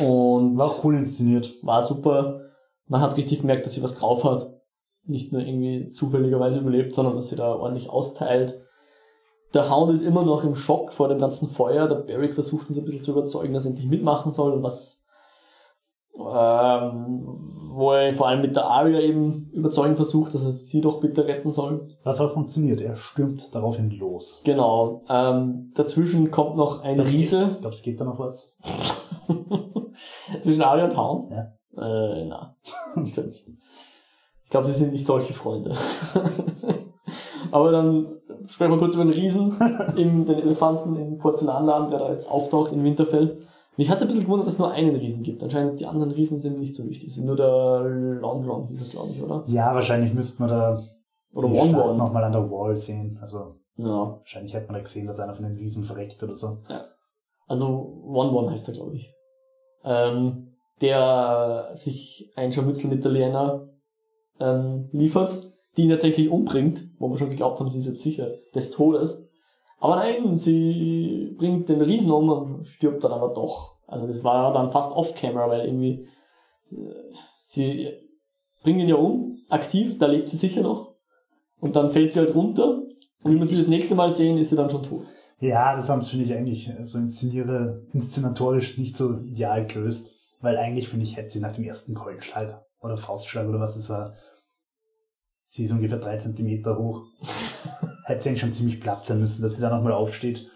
Und 0.00 0.58
war 0.58 0.66
auch 0.66 0.84
cool 0.84 0.96
inszeniert. 0.96 1.52
War 1.62 1.82
super. 1.82 2.40
Man 2.86 3.00
hat 3.00 3.16
richtig 3.16 3.40
gemerkt, 3.40 3.64
dass 3.64 3.74
sie 3.74 3.82
was 3.82 3.94
drauf 3.94 4.24
hat. 4.24 4.60
Nicht 5.04 5.32
nur 5.32 5.42
irgendwie 5.42 5.88
zufälligerweise 5.90 6.58
überlebt, 6.58 6.94
sondern 6.94 7.14
dass 7.14 7.28
sie 7.28 7.36
da 7.36 7.54
ordentlich 7.54 7.90
austeilt. 7.90 8.60
Der 9.52 9.70
Hound 9.70 9.92
ist 9.92 10.02
immer 10.02 10.24
noch 10.24 10.42
im 10.42 10.56
Schock 10.56 10.92
vor 10.92 11.08
dem 11.08 11.18
ganzen 11.18 11.48
Feuer. 11.48 11.86
Der 11.86 11.96
Beric 11.96 12.34
versucht 12.34 12.68
ihn 12.68 12.74
so 12.74 12.80
ein 12.80 12.84
bisschen 12.84 13.02
zu 13.02 13.12
überzeugen, 13.12 13.54
dass 13.54 13.64
er 13.64 13.70
endlich 13.70 13.88
mitmachen 13.88 14.32
soll 14.32 14.52
und 14.52 14.64
was 14.64 15.03
ähm, 16.16 17.26
wo 17.74 17.92
er 17.92 18.14
vor 18.14 18.28
allem 18.28 18.40
mit 18.40 18.54
der 18.54 18.66
Aria 18.66 19.00
eben 19.00 19.50
überzeugen 19.52 19.96
versucht, 19.96 20.34
dass 20.34 20.44
er 20.44 20.52
sie 20.52 20.80
doch 20.80 21.00
bitte 21.00 21.26
retten 21.26 21.50
soll. 21.50 21.88
Was 22.04 22.20
auch 22.20 22.32
funktioniert, 22.32 22.80
er 22.80 22.96
stürmt 22.96 23.54
daraufhin 23.54 23.90
los. 23.90 24.42
Genau. 24.44 25.00
Ähm, 25.08 25.72
dazwischen 25.74 26.30
kommt 26.30 26.56
noch 26.56 26.82
ein 26.82 26.96
Glaubst 26.96 27.12
Riese. 27.14 27.48
Ich 27.52 27.60
glaube, 27.60 27.74
es 27.74 27.82
geht 27.82 28.00
da 28.00 28.04
noch 28.04 28.18
was. 28.18 28.56
Zwischen 30.42 30.62
Aria 30.62 30.84
und 30.84 30.96
Hound? 30.96 31.30
Ja. 31.30 31.52
Äh, 31.76 32.26
na. 32.26 32.56
Ich. 33.02 33.18
Ich 34.44 34.50
glaube, 34.50 34.66
sie 34.66 34.72
sind 34.72 34.92
nicht 34.92 35.06
solche 35.06 35.34
Freunde. 35.34 35.74
Aber 37.50 37.72
dann 37.72 38.20
sprechen 38.46 38.72
wir 38.72 38.78
kurz 38.78 38.94
über 38.94 39.04
den 39.04 39.12
Riesen, 39.12 39.56
im, 39.96 40.26
den 40.26 40.38
Elefanten 40.38 40.96
im 40.96 41.18
Porzellanladen, 41.18 41.90
der 41.90 41.98
da 41.98 42.12
jetzt 42.12 42.30
auftaucht 42.30 42.72
in 42.72 42.84
Winterfell. 42.84 43.38
Mich 43.76 43.88
hat 43.90 43.96
es 43.96 44.02
ein 44.02 44.08
bisschen 44.08 44.24
gewundert, 44.24 44.46
dass 44.46 44.54
es 44.54 44.58
nur 44.60 44.70
einen 44.70 44.94
Riesen 44.94 45.22
gibt. 45.22 45.42
Anscheinend 45.42 45.80
die 45.80 45.86
anderen 45.86 46.12
Riesen 46.12 46.40
sind 46.40 46.58
nicht 46.60 46.76
so 46.76 46.88
wichtig. 46.88 47.08
Es 47.08 47.16
sind 47.16 47.26
nur 47.26 47.36
der 47.36 47.80
Long 48.20 48.44
Long, 48.44 48.68
hieß 48.68 48.84
er, 48.86 48.90
glaube 48.90 49.10
ich, 49.12 49.22
oder? 49.22 49.42
Ja, 49.46 49.74
wahrscheinlich 49.74 50.14
müsste 50.14 50.42
man 50.42 50.50
da 50.50 50.78
Oder 51.34 51.48
die 51.48 51.58
One 51.58 51.82
One. 51.84 51.98
nochmal 51.98 52.24
an 52.24 52.32
der 52.32 52.50
Wall 52.50 52.76
sehen. 52.76 53.18
Also 53.20 53.56
Ja. 53.76 54.18
wahrscheinlich 54.18 54.54
hätte 54.54 54.66
man 54.66 54.74
da 54.76 54.80
gesehen, 54.82 55.06
dass 55.06 55.18
einer 55.18 55.34
von 55.34 55.44
den 55.44 55.56
Riesen 55.56 55.84
verreckt 55.84 56.22
oder 56.22 56.34
so. 56.34 56.58
Also 57.46 57.66
One 58.06 58.30
One 58.30 58.50
heißt 58.50 58.68
er, 58.68 58.74
glaube 58.74 58.94
ich. 58.96 59.12
Ähm, 59.84 60.48
der 60.80 61.70
sich 61.74 62.32
ein 62.36 62.52
Scharmützel 62.52 62.90
mit 62.90 63.04
der 63.04 63.10
Lena 63.12 63.68
ähm, 64.40 64.88
liefert, 64.92 65.32
die 65.76 65.82
ihn 65.82 65.90
tatsächlich 65.90 66.30
umbringt, 66.30 66.84
wo 66.98 67.08
wir 67.10 67.18
schon 67.18 67.30
geglaubt 67.30 67.58
haben, 67.60 67.68
sie 67.68 67.78
ist 67.78 67.86
jetzt 67.86 68.02
sicher 68.02 68.28
des 68.54 68.70
Todes. 68.70 69.23
Aber 69.84 69.96
nein, 69.96 70.34
sie 70.34 71.34
bringt 71.36 71.68
den 71.68 71.82
Riesen 71.82 72.10
um 72.10 72.30
und 72.30 72.66
stirbt 72.66 73.04
dann 73.04 73.12
aber 73.12 73.34
doch. 73.34 73.76
Also 73.86 74.06
das 74.06 74.24
war 74.24 74.50
dann 74.50 74.70
fast 74.70 74.90
off-camera, 74.96 75.50
weil 75.50 75.66
irgendwie 75.66 76.08
äh, 76.70 77.12
sie 77.42 77.92
bringen 78.62 78.80
ihn 78.80 78.88
ja 78.88 78.94
um, 78.94 79.36
aktiv, 79.50 79.98
da 79.98 80.06
lebt 80.06 80.30
sie 80.30 80.38
sicher 80.38 80.62
noch. 80.62 80.94
Und 81.60 81.76
dann 81.76 81.90
fällt 81.90 82.14
sie 82.14 82.20
halt 82.20 82.34
runter. 82.34 82.78
Und 83.22 83.32
wenn 83.32 83.38
wir 83.38 83.44
sie 83.44 83.58
das 83.58 83.66
nächste 83.66 83.94
Mal 83.94 84.10
sehen, 84.10 84.38
ist 84.38 84.48
sie 84.48 84.56
dann 84.56 84.70
schon 84.70 84.84
tot. 84.84 85.02
Ja, 85.40 85.76
das 85.76 85.90
haben 85.90 86.00
sie, 86.00 86.12
finde 86.12 86.24
ich, 86.24 86.32
eigentlich 86.34 86.72
so 86.84 86.96
inszeniere, 86.96 87.82
inszenatorisch 87.92 88.78
nicht 88.78 88.96
so 88.96 89.18
ideal 89.18 89.66
gelöst. 89.66 90.14
Weil 90.40 90.56
eigentlich, 90.56 90.88
finde 90.88 91.04
ich, 91.04 91.18
hätte 91.18 91.28
sie 91.28 91.40
nach 91.40 91.52
dem 91.52 91.64
ersten 91.64 91.92
Keulenschlag 91.92 92.64
oder 92.80 92.96
Faustschlag 92.96 93.46
oder 93.46 93.60
was 93.60 93.74
das 93.74 93.90
war, 93.90 94.14
sie 95.54 95.64
ist 95.64 95.70
ungefähr 95.70 95.98
drei 95.98 96.16
Zentimeter 96.16 96.76
hoch, 96.76 97.04
hätte 98.06 98.22
sie 98.22 98.28
eigentlich 98.28 98.40
schon 98.40 98.52
ziemlich 98.52 98.80
platt 98.80 99.04
sein 99.04 99.20
müssen, 99.20 99.40
dass 99.40 99.54
sie 99.54 99.62
da 99.62 99.70
nochmal 99.70 99.92
aufsteht. 99.92 100.48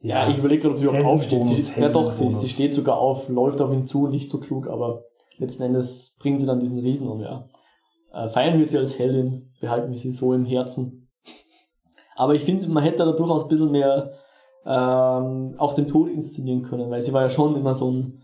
Ja, 0.00 0.28
ich 0.28 0.38
überlege 0.38 0.62
gerade, 0.62 0.74
ob 0.74 0.78
sie 0.78 0.84
überhaupt 0.84 1.06
aufsteht. 1.06 1.46
Sie, 1.46 1.80
ja 1.80 1.88
doch, 1.88 2.12
sie, 2.12 2.30
sie 2.30 2.48
steht 2.48 2.74
sogar 2.74 2.98
auf, 2.98 3.30
läuft 3.30 3.62
auf 3.62 3.72
ihn 3.72 3.86
zu, 3.86 4.06
nicht 4.06 4.30
so 4.30 4.38
klug, 4.38 4.68
aber 4.68 5.04
letzten 5.38 5.62
Endes 5.62 6.16
bringt 6.20 6.40
sie 6.40 6.46
dann 6.46 6.60
diesen 6.60 6.78
Riesen 6.78 7.08
um, 7.08 7.20
ja. 7.20 7.48
Äh, 8.12 8.28
feiern 8.28 8.58
wir 8.58 8.66
sie 8.66 8.78
als 8.78 8.98
Heldin, 8.98 9.54
behalten 9.60 9.90
wir 9.90 9.98
sie 9.98 10.12
so 10.12 10.34
im 10.34 10.44
Herzen. 10.44 11.08
Aber 12.16 12.34
ich 12.34 12.44
finde, 12.44 12.68
man 12.68 12.82
hätte 12.82 12.98
da 12.98 13.12
durchaus 13.12 13.44
ein 13.44 13.48
bisschen 13.48 13.70
mehr 13.70 14.12
ähm, 14.66 15.54
auch 15.56 15.72
den 15.72 15.88
Tod 15.88 16.10
inszenieren 16.10 16.62
können, 16.62 16.90
weil 16.90 17.00
sie 17.00 17.14
war 17.14 17.22
ja 17.22 17.30
schon 17.30 17.56
immer 17.56 17.74
so 17.74 17.90
ein, 17.90 18.20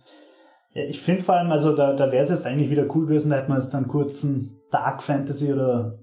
Ja, 0.75 0.83
ich 0.83 1.01
finde 1.01 1.25
vor 1.25 1.37
allem, 1.37 1.51
also 1.51 1.75
da, 1.75 1.95
da 1.95 2.13
wäre 2.13 2.25
es 2.25 2.31
jetzt 2.31 2.47
eigentlich 2.47 2.71
wieder 2.71 2.95
cool 2.95 3.07
gewesen, 3.07 3.31
da 3.31 3.37
hätte 3.37 3.49
man 3.49 3.59
jetzt 3.59 3.73
dann 3.73 3.89
kurz 3.89 4.23
einen 4.23 4.61
Dark 4.75 5.05
Fantasy 5.05 5.53
oder 5.53 5.97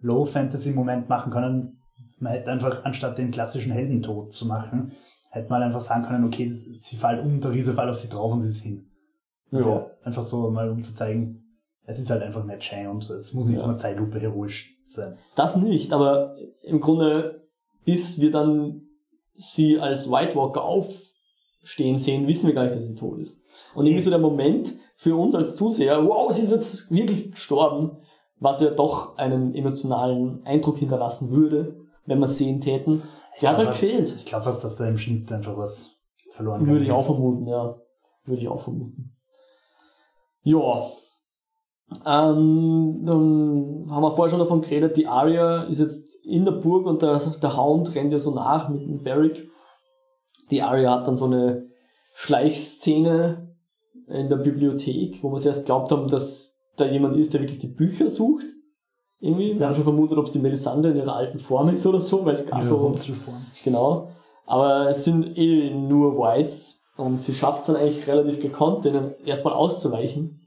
Low 0.00 0.26
Fantasy 0.26 0.72
Moment 0.72 1.08
machen 1.08 1.32
können. 1.32 1.80
Man 2.18 2.34
hätte 2.34 2.50
einfach, 2.50 2.84
anstatt 2.84 3.16
den 3.16 3.30
klassischen 3.30 3.72
Heldentod 3.72 4.34
zu 4.34 4.44
machen, 4.46 4.92
hätte 5.30 5.48
man 5.48 5.62
einfach 5.62 5.80
sagen 5.80 6.02
können, 6.04 6.24
okay, 6.24 6.46
sie 6.46 6.96
fällt 6.96 7.24
um, 7.24 7.40
der 7.40 7.52
Riese 7.52 7.72
fällt 7.72 7.88
auf 7.88 7.96
sie 7.96 8.10
drauf 8.10 8.32
und 8.32 8.42
sie 8.42 8.50
ist 8.50 8.62
hin. 8.62 8.86
Also 9.50 9.90
einfach 10.04 10.24
so 10.24 10.50
mal 10.50 10.68
um 10.68 10.82
zu 10.82 10.94
zeigen, 10.94 11.42
es 11.86 11.98
ist 11.98 12.10
halt 12.10 12.22
einfach 12.22 12.44
nicht 12.44 12.62
schön 12.62 12.86
und 12.86 13.08
es 13.08 13.32
muss 13.32 13.46
nicht 13.46 13.58
Ja. 13.58 13.64
immer 13.64 13.78
Zeitlupe 13.78 14.20
heroisch 14.20 14.76
sein. 14.84 15.16
Das 15.34 15.56
nicht, 15.56 15.92
aber 15.94 16.36
im 16.62 16.80
Grunde, 16.80 17.48
bis 17.86 18.20
wir 18.20 18.30
dann 18.30 18.82
sie 19.34 19.78
als 19.80 20.10
White 20.10 20.36
Walker 20.36 20.62
aufstehen 20.62 21.96
sehen, 21.96 22.26
wissen 22.28 22.46
wir 22.46 22.54
gar 22.54 22.64
nicht, 22.64 22.74
dass 22.74 22.86
sie 22.86 22.94
tot 22.94 23.18
ist. 23.18 23.40
Und 23.74 23.86
irgendwie 23.86 24.02
so 24.04 24.10
der 24.10 24.18
Moment 24.18 24.74
für 25.00 25.16
uns 25.16 25.34
als 25.34 25.56
Zuseher, 25.56 26.06
wow, 26.06 26.30
sie 26.30 26.42
ist 26.42 26.50
jetzt 26.50 26.90
wirklich 26.90 27.30
gestorben, 27.30 28.02
was 28.38 28.60
ja 28.60 28.68
doch 28.68 29.16
einen 29.16 29.54
emotionalen 29.54 30.44
Eindruck 30.44 30.76
hinterlassen 30.76 31.30
würde, 31.30 31.74
wenn 32.04 32.18
wir 32.18 32.28
sehen 32.28 32.60
täten. 32.60 33.02
Der 33.40 33.48
hat 33.48 33.56
halt 33.56 33.70
gefehlt. 33.70 34.14
Ich 34.14 34.26
glaube 34.26 34.44
fast, 34.44 34.62
dass 34.62 34.76
da 34.76 34.86
im 34.86 34.98
Schnitt 34.98 35.32
einfach 35.32 35.56
was 35.56 35.96
verloren 36.32 36.66
Würde 36.66 36.80
ich 36.80 36.88
gegangen 36.88 37.00
auch 37.00 37.06
vermuten, 37.06 37.46
ja. 37.46 37.76
Würde 38.26 38.42
ich 38.42 38.48
auch 38.48 38.60
vermuten. 38.60 39.16
Ja. 40.42 40.82
Ähm, 42.04 43.00
dann 43.02 43.86
haben 43.90 44.02
wir 44.02 44.12
vorher 44.12 44.28
schon 44.28 44.38
davon 44.38 44.60
geredet, 44.60 44.98
die 44.98 45.06
Arya 45.06 45.62
ist 45.62 45.78
jetzt 45.78 46.14
in 46.26 46.44
der 46.44 46.52
Burg 46.52 46.84
und 46.84 47.00
der, 47.00 47.16
der 47.18 47.56
Hound 47.56 47.94
rennt 47.94 48.12
ihr 48.12 48.20
so 48.20 48.34
nach 48.34 48.68
mit 48.68 48.82
dem 48.82 49.02
Barrick. 49.02 49.48
Die 50.50 50.60
Arya 50.60 50.90
hat 50.90 51.06
dann 51.06 51.16
so 51.16 51.24
eine 51.24 51.70
Schleichszene 52.16 53.49
in 54.10 54.28
der 54.28 54.36
Bibliothek, 54.36 55.22
wo 55.22 55.32
wir 55.32 55.40
zuerst 55.40 55.66
glaubt 55.66 55.90
haben, 55.92 56.08
dass 56.08 56.60
da 56.76 56.86
jemand 56.86 57.16
ist, 57.16 57.32
der 57.34 57.40
wirklich 57.40 57.58
die 57.58 57.68
Bücher 57.68 58.08
sucht. 58.10 58.46
Irgendwie. 59.20 59.58
Wir 59.58 59.66
haben 59.66 59.74
schon 59.74 59.84
vermutet, 59.84 60.16
ob 60.16 60.26
es 60.26 60.32
die 60.32 60.38
Melisandre 60.38 60.92
in 60.92 60.96
ihrer 60.96 61.14
alten 61.14 61.38
Form 61.38 61.68
ist 61.68 61.86
oder 61.86 62.00
so, 62.00 62.24
weil 62.24 62.34
es 62.34 62.46
gar 62.46 62.58
Ihre 62.60 62.68
so 62.68 62.76
Runzelform. 62.76 63.42
Genau. 63.64 64.08
Aber 64.46 64.88
es 64.88 65.04
sind 65.04 65.36
eh 65.36 65.70
nur 65.74 66.16
Whites 66.18 66.82
und 66.96 67.20
sie 67.20 67.34
schafft 67.34 67.60
es 67.60 67.66
dann 67.66 67.76
eigentlich 67.76 68.06
relativ 68.08 68.40
gekonnt, 68.40 68.84
denen 68.84 69.12
erstmal 69.24 69.52
auszuweichen. 69.54 70.40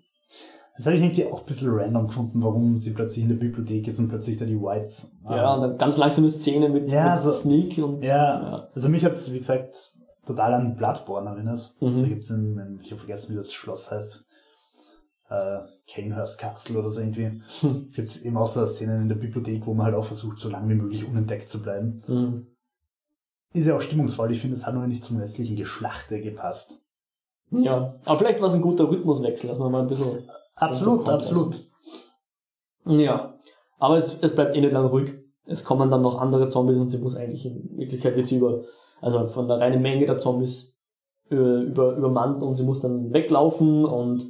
Das 0.76 0.88
habe 0.88 0.96
ich 0.98 1.04
irgendwie 1.04 1.26
auch 1.28 1.42
ein 1.42 1.46
bisschen 1.46 1.70
random 1.70 2.08
gefunden, 2.08 2.42
warum 2.42 2.76
sie 2.76 2.90
plötzlich 2.92 3.24
in 3.24 3.30
der 3.30 3.36
Bibliothek 3.36 3.88
ist 3.88 4.00
und 4.00 4.08
plötzlich 4.08 4.38
da 4.38 4.46
die 4.46 4.60
Whites. 4.60 5.16
Ja, 5.30 5.54
und 5.54 5.62
dann 5.62 5.78
ganz 5.78 5.98
langsame 5.98 6.30
Szene 6.30 6.68
mit, 6.68 6.92
Ja, 6.92 7.14
mit 7.14 7.24
so- 7.24 7.30
Sneak 7.30 7.78
und 7.78 8.04
Ja, 8.04 8.68
also 8.74 8.90
mich 8.90 9.06
hat's 9.06 9.32
wie 9.32 9.38
gesagt, 9.38 9.92
total 10.26 10.54
an 10.54 10.76
Bloodborne 10.76 11.30
erinnert. 11.30 11.76
Mhm. 11.80 12.02
Da 12.02 12.08
gibt's 12.08 12.30
in, 12.30 12.58
in, 12.58 12.80
ich 12.82 12.92
habe 12.92 13.00
vergessen, 13.00 13.34
wie 13.34 13.38
das 13.38 13.54
Schloss 13.54 13.92
heißt, 13.92 14.26
äh, 15.30 15.60
Canehurst 15.88 16.38
Castle 16.38 16.80
oder 16.80 16.90
so 16.90 17.02
irgendwie. 17.02 17.42
Hm. 17.62 17.90
Gibt's 17.92 18.22
eben 18.22 18.38
auch 18.38 18.48
so 18.48 18.66
Szenen 18.68 19.04
in 19.04 19.10
der 19.10 19.16
Bibliothek, 19.16 19.66
wo 19.66 19.74
man 19.74 19.88
halt 19.88 19.96
auch 19.96 20.06
versucht, 20.06 20.38
so 20.38 20.50
lange 20.50 20.70
wie 20.70 20.80
möglich 20.80 21.06
unentdeckt 21.06 21.50
zu 21.50 21.62
bleiben. 21.62 22.02
Mhm. 22.08 22.48
Ist 23.54 23.68
ja 23.68 23.76
auch 23.76 23.82
stimmungsvoll. 23.82 24.32
Ich 24.32 24.42
finde, 24.42 24.56
es 24.56 24.66
hat 24.66 24.74
nur 24.74 24.88
nicht 24.88 25.04
zum 25.04 25.18
restlichen 25.18 25.56
Geschlachte 25.56 26.22
gepasst. 26.22 26.82
ja. 27.52 27.94
Aber 28.06 28.20
vielleicht 28.20 28.40
war 28.42 28.48
es 28.48 28.54
ein 28.54 28.62
guter 28.62 28.90
Rhythmuswechsel, 28.90 29.50
dass 29.50 29.60
man 29.60 29.72
mal 29.72 29.82
ein 29.82 29.88
bisschen. 29.88 30.28
Absolut, 30.56 31.00
Runterkommt, 31.00 31.24
absolut. 31.24 31.72
Ja. 32.86 33.38
Aber 33.80 33.98
es, 33.98 34.22
es 34.22 34.34
bleibt 34.34 34.56
eh 34.56 34.62
nicht 34.62 34.72
lang 34.72 34.86
ruhig. 34.86 35.12
Es 35.46 35.64
kommen 35.64 35.92
dann 35.92 36.02
noch 36.02 36.20
andere 36.20 36.48
Zombies 36.48 36.78
und 36.78 36.90
sie 36.90 37.00
muss 37.00 37.16
eigentlich 37.16 37.46
in 37.46 37.78
Wirklichkeit 37.78 38.16
jetzt 38.18 38.32
über, 38.32 38.64
also 39.04 39.28
von 39.28 39.48
der 39.48 39.60
reinen 39.60 39.82
Menge 39.82 40.06
der 40.06 40.18
Zombies 40.18 40.80
äh, 41.30 41.36
über, 41.36 41.96
übermannt 41.96 42.42
und 42.42 42.56
sie 42.56 42.64
muss 42.64 42.80
dann 42.80 43.14
weglaufen 43.14 43.86
und 43.86 44.26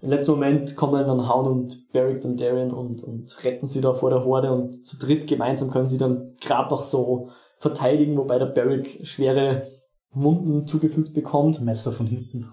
im 0.00 0.10
letzten 0.10 0.32
Moment 0.32 0.76
kommen 0.76 1.06
dann 1.06 1.28
Hound 1.28 1.46
und 1.46 1.92
Barrick 1.92 2.24
und 2.24 2.40
Darien 2.40 2.72
und, 2.72 3.02
und 3.02 3.44
retten 3.44 3.66
sie 3.66 3.80
da 3.80 3.94
vor 3.94 4.10
der 4.10 4.24
Horde 4.24 4.52
und 4.52 4.86
zu 4.86 4.98
dritt 4.98 5.26
gemeinsam 5.26 5.70
können 5.70 5.88
sie 5.88 5.98
dann 5.98 6.34
gerade 6.40 6.70
noch 6.70 6.82
so 6.82 7.30
verteidigen, 7.58 8.16
wobei 8.18 8.38
der 8.38 8.46
Barrick 8.46 9.00
schwere 9.06 9.66
Wunden 10.12 10.66
zugefügt 10.66 11.14
bekommt. 11.14 11.60
Messer 11.60 11.92
von 11.92 12.06
hinten. 12.06 12.46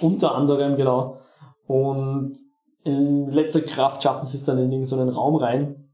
Unter 0.00 0.34
anderem, 0.34 0.76
genau. 0.76 1.18
Und 1.66 2.34
in 2.84 3.30
letzter 3.30 3.60
Kraft 3.60 4.02
schaffen 4.02 4.26
sie 4.26 4.38
es 4.38 4.44
dann 4.44 4.58
in 4.58 4.72
irgendeinen 4.72 5.10
Raum 5.10 5.36
rein. 5.36 5.85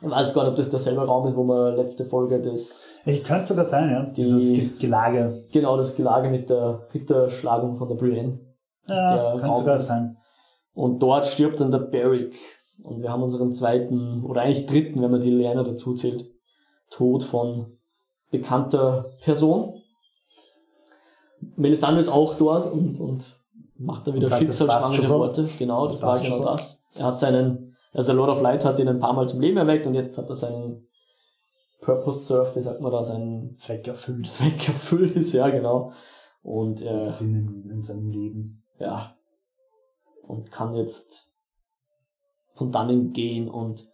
Ich 0.00 0.08
weiß 0.10 0.34
gar 0.34 0.42
nicht, 0.42 0.50
ob 0.50 0.56
das 0.56 0.70
derselbe 0.70 1.02
Raum 1.06 1.26
ist, 1.26 1.36
wo 1.36 1.44
wir 1.44 1.76
letzte 1.76 2.04
Folge 2.04 2.40
des, 2.40 3.00
Ich 3.04 3.22
könnte 3.22 3.46
sogar 3.48 3.64
sein, 3.64 3.90
ja. 3.90 4.02
Dieses 4.04 4.42
Die- 4.42 4.54
Ge- 4.56 4.68
Gelage. 4.80 5.32
genau, 5.52 5.76
das 5.76 5.94
Gelage 5.94 6.28
mit 6.28 6.48
der 6.50 6.86
Ritterschlagung 6.92 7.76
von 7.76 7.88
der 7.88 7.94
Brienne. 7.96 8.40
Ja, 8.88 9.30
könnte 9.32 9.46
Raum 9.46 9.56
sogar 9.56 9.76
ist. 9.76 9.86
sein. 9.86 10.16
Und 10.74 11.00
dort 11.00 11.26
stirbt 11.26 11.60
dann 11.60 11.70
der 11.70 11.78
Barrick. 11.78 12.34
Und 12.82 13.02
wir 13.02 13.10
haben 13.12 13.22
unseren 13.22 13.52
zweiten, 13.54 14.24
oder 14.24 14.40
eigentlich 14.40 14.66
dritten, 14.66 15.00
wenn 15.02 15.10
man 15.10 15.20
die 15.20 15.30
Lerner 15.30 15.62
dazu 15.62 15.94
zählt, 15.94 16.24
Tod 16.90 17.22
von 17.22 17.78
bekannter 18.30 19.12
Person. 19.22 19.82
Melisandre 21.56 22.00
ist 22.00 22.08
auch 22.08 22.34
dort 22.38 22.72
und, 22.72 22.98
und 22.98 23.36
macht 23.78 24.06
dann 24.06 24.14
wieder 24.14 24.28
schicksalsschwangere. 24.36 25.08
Worte. 25.08 25.48
Genau, 25.58 25.82
Das 25.86 25.92
das, 26.00 26.02
war 26.02 26.14
genau 26.18 26.28
schon 26.28 26.38
so. 26.38 26.44
das. 26.44 26.84
Er 26.94 27.06
hat 27.06 27.20
seinen, 27.20 27.71
also 27.92 28.08
der 28.08 28.16
Lord 28.16 28.30
of 28.30 28.40
Light 28.40 28.64
hat 28.64 28.78
ihn 28.78 28.88
ein 28.88 28.98
paar 28.98 29.12
Mal 29.12 29.28
zum 29.28 29.40
Leben 29.40 29.58
erweckt 29.58 29.86
und 29.86 29.94
jetzt 29.94 30.16
hat 30.16 30.28
er 30.28 30.34
seinen 30.34 30.86
Purpose 31.80 32.26
Surf, 32.26 32.56
wie 32.56 32.62
sagt 32.62 32.80
man 32.80 32.92
da, 32.92 33.04
seinen 33.04 33.54
Zweck 33.56 33.86
erfüllt. 33.88 34.26
Zweck 34.32 34.68
erfüllt 34.68 35.16
ist, 35.16 35.32
ja 35.32 35.48
genau. 35.50 35.92
Und 36.42 36.80
er, 36.82 37.04
Sinn 37.04 37.34
in, 37.34 37.70
in 37.70 37.82
seinem 37.82 38.10
Leben. 38.10 38.64
ja, 38.78 39.16
und 40.26 40.50
kann 40.50 40.74
jetzt 40.74 41.30
von 42.54 42.72
dannen 42.72 43.12
gehen 43.12 43.48
und 43.48 43.84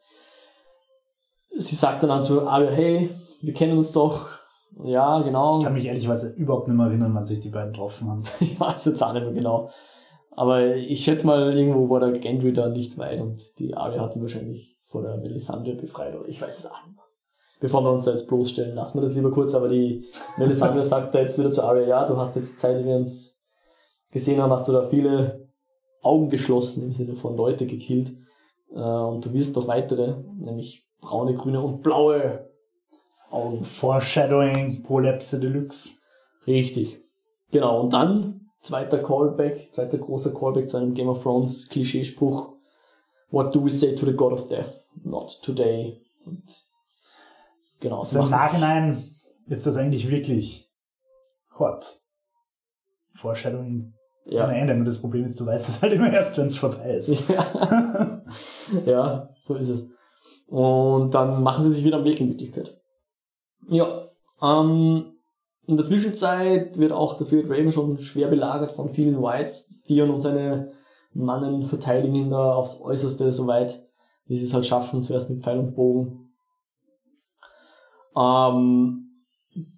sie 1.51 1.77
sagt 1.77 2.03
dann 2.03 2.11
an 2.11 2.23
zu 2.23 2.47
Arya, 2.47 2.71
hey, 2.71 3.11
wir 3.43 3.55
kennen 3.55 3.77
uns 3.77 3.93
doch. 3.93 4.29
Ja, 4.85 5.21
genau. 5.21 5.59
Ich 5.59 5.65
kann 5.65 5.73
mich 5.73 5.87
ehrlicherweise 5.87 6.31
überhaupt 6.35 6.69
nicht 6.69 6.77
mehr 6.77 6.87
erinnern, 6.87 7.15
wann 7.15 7.25
sich 7.25 7.41
die 7.41 7.49
beiden 7.49 7.73
getroffen 7.73 8.09
haben. 8.09 8.25
ich 8.41 8.59
weiß 8.59 8.85
jetzt 8.87 9.03
auch 9.03 9.13
nicht 9.13 9.25
mehr 9.25 9.33
genau. 9.33 9.71
Aber 10.39 10.77
ich 10.77 11.03
schätze 11.03 11.27
mal, 11.27 11.53
irgendwo 11.53 11.91
war 11.91 11.99
der 11.99 12.13
Gendry 12.13 12.53
da 12.53 12.69
nicht 12.69 12.97
weit 12.97 13.21
und 13.21 13.59
die 13.59 13.75
Arya 13.75 14.03
hat 14.03 14.15
ihn 14.15 14.23
wahrscheinlich 14.23 14.79
vor 14.85 15.03
der 15.03 15.17
Melisandre 15.17 15.75
befreit, 15.75 16.15
oder 16.15 16.29
ich 16.29 16.41
weiß 16.41 16.61
es 16.61 16.67
auch 16.71 16.81
nicht 16.87 16.95
mehr. 16.95 17.05
Bevor 17.59 17.83
wir 17.83 17.91
uns 17.91 18.05
da 18.05 18.13
jetzt 18.13 18.29
bloßstellen, 18.29 18.77
lassen 18.77 18.99
wir 18.99 19.03
das 19.03 19.17
lieber 19.17 19.33
kurz, 19.33 19.53
aber 19.57 19.67
die 19.67 20.07
Melisandre 20.37 20.85
sagt 20.85 21.13
da 21.13 21.19
jetzt 21.19 21.41
wieder 21.41 21.51
zu 21.51 21.65
Arya, 21.65 21.89
ja, 21.89 22.07
du 22.07 22.17
hast 22.17 22.37
jetzt 22.37 22.61
Zeit, 22.61 22.85
wir 22.85 22.95
uns 22.95 23.43
gesehen 24.13 24.41
haben, 24.41 24.53
hast 24.53 24.69
du 24.69 24.73
da 24.73 24.85
viele 24.85 25.49
Augen 26.03 26.31
geschlossen, 26.31 26.85
im 26.85 26.93
Sinne 26.93 27.17
von 27.17 27.37
Leute 27.37 27.67
gekillt. 27.67 28.13
Äh, 28.73 28.79
und 28.79 29.25
du 29.25 29.33
wirst 29.33 29.57
noch 29.57 29.67
weitere, 29.67 30.23
nämlich 30.37 30.87
braune, 31.01 31.35
grüne 31.35 31.61
und 31.61 31.83
blaue 31.83 32.49
Augen. 33.33 33.65
Foreshadowing, 33.65 34.85
Prolepse 34.85 35.41
Deluxe. 35.41 35.99
Richtig. 36.47 37.01
Genau, 37.51 37.81
und 37.81 37.93
dann 37.93 38.48
zweiter 38.61 38.99
Callback, 39.03 39.73
zweiter 39.73 39.99
großer 39.99 40.35
Callback 40.35 40.69
zu 40.69 40.77
einem 40.77 40.95
Game 40.95 41.09
of 41.09 41.23
Thrones 41.23 41.69
Klischeespruch. 41.69 42.55
What 43.31 43.55
do 43.55 43.65
we 43.65 43.71
say 43.71 43.95
to 43.95 44.07
the 44.07 44.13
God 44.13 44.33
of 44.33 44.49
Death? 44.49 44.73
Not 45.05 45.41
today. 45.43 46.01
Und 46.25 46.45
genau. 47.81 48.05
So 48.05 48.21
Im 48.23 48.31
Nachhinein 48.31 49.05
ist 49.47 49.67
das 49.67 49.77
eigentlich 49.77 50.11
wirklich 50.11 50.71
hot. 51.59 52.01
Foreshadowing 53.15 53.95
ja. 54.27 54.45
ohne 54.45 54.57
Ende. 54.57 54.75
Nur 54.75 54.87
das 54.87 55.01
Problem 55.01 55.25
ist, 55.25 55.39
du 55.41 55.47
weißt 55.47 55.69
es 55.69 55.83
halt 55.83 55.93
immer 55.93 56.13
erst, 56.13 56.39
wenn 56.39 56.47
es 56.47 56.57
vorbei 56.57 56.91
ist. 56.91 57.25
Ja. 57.29 58.23
ja, 58.85 59.35
so 59.41 59.57
ist 59.57 59.69
es. 59.69 59.89
Und 60.47 61.15
dann 61.15 61.43
machen 61.43 61.65
sie 61.65 61.73
sich 61.73 61.85
wieder 61.85 61.97
am 61.97 62.05
Weg 62.05 62.21
in 62.21 62.29
Wirklichkeit. 62.29 62.79
Ja. 63.69 64.03
Ähm, 64.43 65.18
in 65.69 65.77
der 65.77 65.85
Zwischenzeit 65.85 66.79
wird 66.79 66.93
auch 66.93 67.19
der 67.19 67.27
Fred 67.27 67.45
Raven 67.45 67.71
schon 67.71 67.99
schwer 67.99 68.29
belagert 68.29 68.73
von 68.73 68.89
vielen 68.89 69.21
Whites. 69.23 69.83
Theon 69.87 70.11
und 70.11 70.23
seine 70.23 70.73
Mannen 71.13 71.63
verteidigen 71.65 72.15
ihn 72.15 72.31
da 72.31 72.55
aufs 72.55 72.81
Äußerste, 72.81 73.31
soweit 73.31 73.87
wie 74.25 74.37
sie 74.37 74.47
es 74.47 74.55
halt 74.55 74.65
schaffen, 74.65 75.03
zuerst 75.03 75.29
mit 75.29 75.45
Pfeil 75.45 75.59
und 75.59 75.75
Bogen. 75.75 76.31
Ähm, 78.17 79.11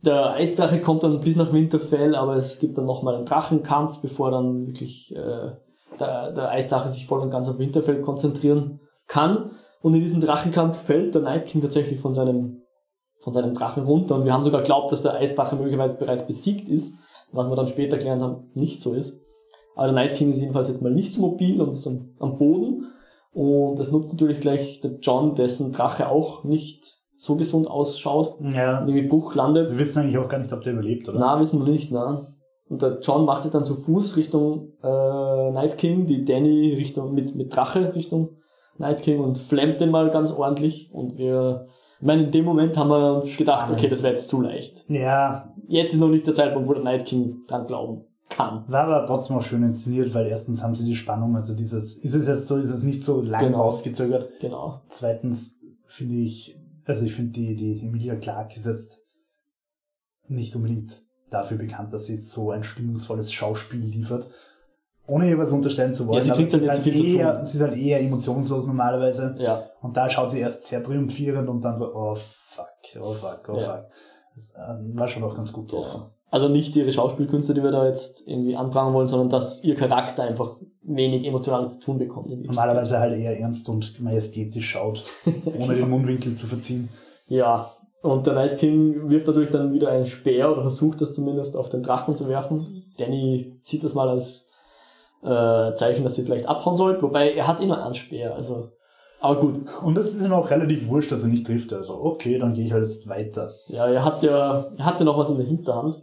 der 0.05 0.35
Eisdrache 0.35 0.81
kommt 0.81 1.03
dann 1.03 1.23
bis 1.23 1.35
nach 1.35 1.53
Winterfell, 1.53 2.15
aber 2.15 2.37
es 2.37 2.61
gibt 2.61 2.79
dann 2.79 2.87
nochmal 2.87 3.17
einen 3.17 3.27
Drachenkampf, 3.27 4.01
bevor 4.01 4.31
dann 4.31 4.69
wirklich 4.69 5.13
äh, 5.17 5.51
der, 5.99 6.31
der 6.31 6.51
Eisdrache 6.51 6.91
sich 6.91 7.07
voll 7.07 7.21
und 7.21 7.31
ganz 7.31 7.49
auf 7.49 7.59
Winterfell 7.59 8.01
konzentrieren 8.01 8.79
kann. 9.09 9.57
Und 9.81 9.95
in 9.95 10.03
diesem 10.03 10.21
Drachenkampf 10.21 10.77
fällt 10.83 11.17
der 11.17 11.23
Night 11.23 11.47
King 11.47 11.63
tatsächlich 11.63 11.99
von 11.99 12.15
seinem 12.15 12.60
von 13.21 13.33
seinem 13.33 13.55
Drachen 13.55 13.85
runter 13.85 14.17
und 14.17 14.25
wir 14.25 14.33
haben 14.33 14.45
sogar 14.45 14.63
glaubt, 14.63 14.91
dass 14.93 15.03
der 15.03 15.15
Eisdrache 15.15 15.57
möglicherweise 15.57 15.99
bereits 15.99 16.27
besiegt 16.27 16.69
ist, 16.69 16.99
was 17.33 17.49
wir 17.49 17.57
dann 17.57 17.69
später 17.69 17.99
gelernt 17.99 18.23
haben, 18.23 18.51
nicht 18.55 18.81
so 18.81 18.95
ist. 18.95 19.23
Aber 19.77 19.87
der 19.87 19.95
Night 19.95 20.15
King 20.15 20.33
ist 20.33 20.41
jedenfalls 20.41 20.69
jetzt 20.69 20.83
mal 20.83 20.93
nicht 20.93 21.15
so 21.15 21.21
mobil 21.21 21.61
und 21.61 21.73
ist 21.73 21.87
am, 21.87 22.11
am 22.19 22.37
Boden 22.39 22.87
und 23.33 23.79
das 23.79 23.93
nutzt 23.93 24.13
natürlich 24.13 24.41
gleich 24.41 24.81
der 24.81 24.99
John, 25.01 25.35
dessen 25.35 25.73
Drache 25.73 26.09
auch 26.09 26.45
nicht 26.45 26.99
so 27.17 27.37
gesund 27.37 27.69
ausschaut, 27.69 28.41
ja. 28.41 28.81
irgendwie 28.81 29.07
Bruch 29.07 29.35
landet. 29.35 29.71
Wir 29.71 29.79
wissen 29.79 30.01
eigentlich 30.01 30.19
auch 30.19 30.29
gar 30.29 30.39
nicht, 30.39 30.53
ob 30.53 30.63
der 30.63 30.73
überlebt, 30.73 31.09
oder? 31.09 31.19
Na, 31.19 31.39
wissen 31.39 31.65
wir 31.65 31.71
nicht, 31.71 31.93
na. 31.93 32.27
Und 32.69 32.83
der 32.83 33.01
John 33.01 33.27
macht 33.27 33.43
sich 33.43 33.53
dann 33.53 33.65
zu 33.65 33.77
Fuß 33.77 34.17
Richtung 34.17 34.73
äh, 34.83 35.51
Night 35.51 35.77
King, 35.77 36.07
die 36.07 36.25
Danny 36.25 36.73
Richtung 36.75 37.13
mit, 37.13 37.35
mit 37.35 37.55
Drache 37.55 37.95
Richtung 37.95 38.39
Night 38.79 39.03
King 39.03 39.21
und 39.21 39.39
flammt 39.39 39.81
den 39.81 39.91
mal 39.91 40.11
ganz 40.11 40.33
ordentlich 40.33 40.91
und 40.95 41.19
wir 41.19 41.67
ich 42.01 42.07
meine, 42.07 42.25
in 42.25 42.31
dem 42.31 42.47
Moment 42.47 42.77
haben 42.79 42.89
wir 42.89 43.17
uns 43.17 43.37
gedacht, 43.37 43.71
okay, 43.71 43.87
das 43.87 44.03
wäre 44.03 44.15
jetzt 44.15 44.31
zu 44.31 44.41
leicht. 44.41 44.89
Ja. 44.89 45.53
Jetzt 45.69 45.93
ist 45.93 46.01
noch 46.01 46.09
nicht 46.09 46.27
der 46.27 46.33
Zeitpunkt, 46.33 46.67
wo 46.67 46.73
der 46.73 46.83
Night 46.83 47.05
King 47.05 47.43
dran 47.47 47.67
glauben 47.67 48.07
kann. 48.31 48.65
War 48.69 48.85
aber 48.85 49.07
trotzdem 49.07 49.37
auch 49.37 49.43
schön 49.43 49.63
inszeniert, 49.63 50.15
weil 50.15 50.27
erstens 50.27 50.63
haben 50.63 50.75
sie 50.75 50.87
die 50.87 50.97
Spannung, 50.97 51.37
also 51.37 51.55
dieses, 51.55 51.99
ist 51.99 52.15
es 52.15 52.27
jetzt 52.27 52.49
so, 52.49 52.57
ist 52.57 52.71
es 52.71 52.85
nicht 52.85 53.05
so 53.05 53.21
lang 53.21 53.41
genau. 53.41 53.65
rausgezögert. 53.65 54.29
Genau. 54.41 54.81
Zweitens 54.89 55.61
finde 55.89 56.15
ich, 56.15 56.57
also 56.87 57.05
ich 57.05 57.15
finde 57.15 57.33
die, 57.33 57.55
die 57.55 57.83
Emilia 57.83 58.17
Clark 58.17 58.57
ist 58.57 58.65
jetzt 58.65 58.99
nicht 60.27 60.57
unbedingt 60.57 61.03
dafür 61.29 61.59
bekannt, 61.59 61.93
dass 61.93 62.07
sie 62.07 62.17
so 62.17 62.51
ein 62.51 62.65
stimmungsvolles 62.65 63.31
Schauspiel 63.31 63.81
liefert 63.81 64.31
ohne 65.11 65.29
ihr 65.29 65.39
was 65.39 65.51
unterstellen 65.51 65.93
zu 65.93 66.07
wollen. 66.07 66.19
Ja, 66.19 66.25
sie 66.25 66.31
kriegt 66.33 66.53
halt, 66.53 66.69
halt 66.69 66.79
viel 66.81 67.17
eher, 67.17 67.45
Sie 67.45 67.57
ist 67.57 67.63
halt 67.63 67.77
eher 67.77 68.01
emotionslos 68.01 68.67
normalerweise. 68.67 69.35
Ja. 69.39 69.63
Und 69.83 69.97
da 69.97 70.09
schaut 70.09 70.31
sie 70.31 70.41
erst 70.41 70.67
sehr 70.67 70.83
triumphierend 70.83 71.49
und 71.49 71.65
dann 71.65 71.77
so, 71.77 71.95
oh 71.95 72.15
fuck, 72.15 72.67
oh 73.01 73.13
fuck, 73.13 73.49
oh 73.49 73.59
ja. 73.59 73.61
fuck. 73.61 73.87
Das 74.37 74.51
äh, 74.51 74.99
war 74.99 75.09
schon 75.09 75.25
auch 75.25 75.35
ganz 75.35 75.53
gut 75.53 75.73
drauf. 75.73 75.95
Ja. 75.95 76.11
Also 76.31 76.49
nicht 76.49 76.77
ihre 76.77 76.93
Schauspielkünste, 76.93 77.55
die 77.55 77.63
wir 77.63 77.73
da 77.73 77.87
jetzt 77.87 78.29
irgendwie 78.29 78.55
anbringen 78.55 78.95
wollen, 78.95 79.09
sondern 79.09 79.31
dass 79.31 79.65
ihr 79.65 79.75
Charakter 79.75 80.23
einfach 80.23 80.59
wenig 80.83 81.27
emotionales 81.27 81.79
zu 81.79 81.87
tun 81.87 81.99
bekommt. 81.99 82.29
Normalerweise 82.29 83.01
halt 83.01 83.19
eher 83.19 83.39
ernst 83.39 83.69
und 83.69 84.01
majestätisch 84.01 84.71
schaut, 84.71 85.03
ohne 85.59 85.75
den 85.75 85.91
Mundwinkel 85.91 86.37
zu 86.37 86.47
verziehen. 86.47 86.89
Ja, 87.27 87.69
und 88.03 88.27
der 88.27 88.35
Night 88.35 88.59
King 88.59 89.11
wirft 89.11 89.27
natürlich 89.27 89.51
dann 89.51 89.73
wieder 89.73 89.91
einen 89.91 90.07
Speer 90.07 90.53
oder 90.53 90.63
versucht 90.63 91.01
das 91.01 91.13
zumindest 91.13 91.57
auf 91.57 91.69
den 91.69 91.83
Drachen 91.83 92.17
zu 92.17 92.29
werfen. 92.29 92.85
Danny 92.97 93.59
sieht 93.61 93.85
das 93.85 93.95
mal 93.95 94.09
als 94.09 94.50
äh, 95.23 95.75
Zeichen, 95.75 96.05
dass 96.05 96.15
sie 96.15 96.25
vielleicht 96.25 96.49
abhauen 96.49 96.77
sollte, 96.77 97.03
wobei 97.03 97.33
er 97.33 97.47
hat 97.47 97.61
immer 97.61 97.85
einen 97.85 97.95
Speer, 97.95 98.35
also. 98.35 98.71
Aber 99.21 99.39
gut. 99.39 99.61
Und 99.83 99.97
das 99.99 100.15
ist 100.15 100.25
ihm 100.25 100.33
auch 100.33 100.51
relativ 100.51 100.89
wurscht, 100.89 101.13
dass 101.13 101.23
er 101.23 101.29
nicht 101.29 101.47
trifft. 101.47 101.73
Also, 101.75 102.03
okay, 102.03 102.39
dann 102.39 102.55
gehe 102.55 102.65
ich 102.65 102.73
halt 102.73 102.85
jetzt 102.85 103.07
weiter. 103.07 103.51
Ja, 103.69 103.87
er 103.87 104.03
hat 104.03 104.23
ja, 104.23 104.65
er 104.79 104.85
hatte 104.85 105.05
noch 105.05 105.19
was 105.19 105.29
in 105.29 105.37
der 105.37 105.47
Hinterhand. 105.47 106.01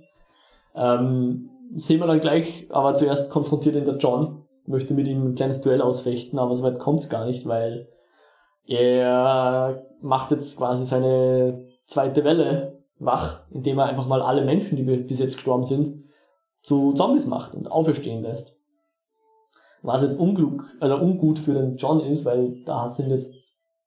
Ähm, 0.75 1.49
sehen 1.73 1.99
wir 1.99 2.08
dann 2.08 2.19
gleich, 2.19 2.67
aber 2.69 2.93
zuerst 2.93 3.32
konfrontiert 3.32 3.75
ihn 3.75 3.86
der 3.86 3.97
John, 3.97 4.43
möchte 4.67 4.93
mit 4.93 5.08
ihm 5.08 5.25
ein 5.25 5.36
kleines 5.36 5.62
Duell 5.62 5.82
ausfechten, 5.82 6.38
aber 6.38 6.53
soweit 6.53 6.77
kommt 6.77 6.99
es 6.99 7.10
gar 7.10 7.25
nicht, 7.25 7.47
weil 7.47 7.88
er 8.65 9.84
macht 10.01 10.32
jetzt 10.32 10.58
quasi 10.58 10.86
seine 10.86 11.65
zweite 11.88 12.23
Welle 12.23 12.77
wach, 12.99 13.41
indem 13.49 13.80
er 13.80 13.86
einfach 13.86 14.08
mal 14.08 14.21
alle 14.21 14.43
Menschen, 14.43 14.75
die 14.75 14.84
bis 14.84 15.19
jetzt 15.19 15.36
gestorben 15.36 15.63
sind, 15.63 16.03
zu 16.62 16.93
Zombies 16.93 17.27
macht 17.27 17.56
und 17.56 17.71
auferstehen 17.71 18.23
lässt. 18.23 18.57
Was 19.88 20.02
jetzt 20.02 20.19
unglück, 20.19 20.65
also 20.82 20.97
ungut 20.97 21.39
für 21.39 21.54
den 21.54 21.78
John 21.78 22.02
ist, 22.02 22.26
weil 22.26 22.62
da 22.65 22.89
sind 22.89 23.10
jetzt 23.10 23.34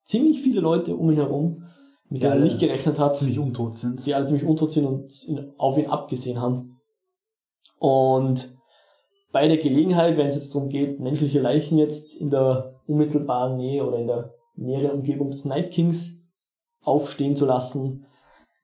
ziemlich 0.05 0.41
viele 0.41 0.63
Leute 0.63 0.97
um 0.97 1.11
ihn 1.11 1.19
herum, 1.19 1.65
mit 2.09 2.23
denen 2.23 2.33
er 2.33 2.39
nicht 2.39 2.59
gerechnet 2.59 2.99
hat. 2.99 3.19
Ziemlich 3.19 3.39
untot 3.39 3.77
sind. 3.77 4.07
Die 4.07 4.15
alle 4.15 4.25
ziemlich 4.25 4.47
untot 4.47 4.73
sind 4.73 4.87
und 4.87 5.53
auf 5.59 5.77
ihn 5.77 5.89
abgesehen 5.89 6.41
haben. 6.41 6.79
Und 7.79 8.57
bei 9.31 9.47
der 9.47 9.59
Gelegenheit, 9.59 10.17
wenn 10.17 10.29
es 10.29 10.37
jetzt 10.37 10.55
darum 10.55 10.71
geht, 10.71 11.01
menschliche 11.01 11.39
Leichen 11.39 11.77
jetzt 11.77 12.17
in 12.17 12.31
der 12.31 12.81
unmittelbaren 12.87 13.59
Nähe 13.59 13.87
oder 13.87 13.99
in 13.99 14.07
der 14.07 14.33
näheren 14.57 15.01
Umgebung 15.01 15.31
des 15.31 15.45
Night 15.45 15.71
Kings 15.71 16.23
aufstehen 16.81 17.37
zu 17.37 17.45
lassen, 17.45 18.07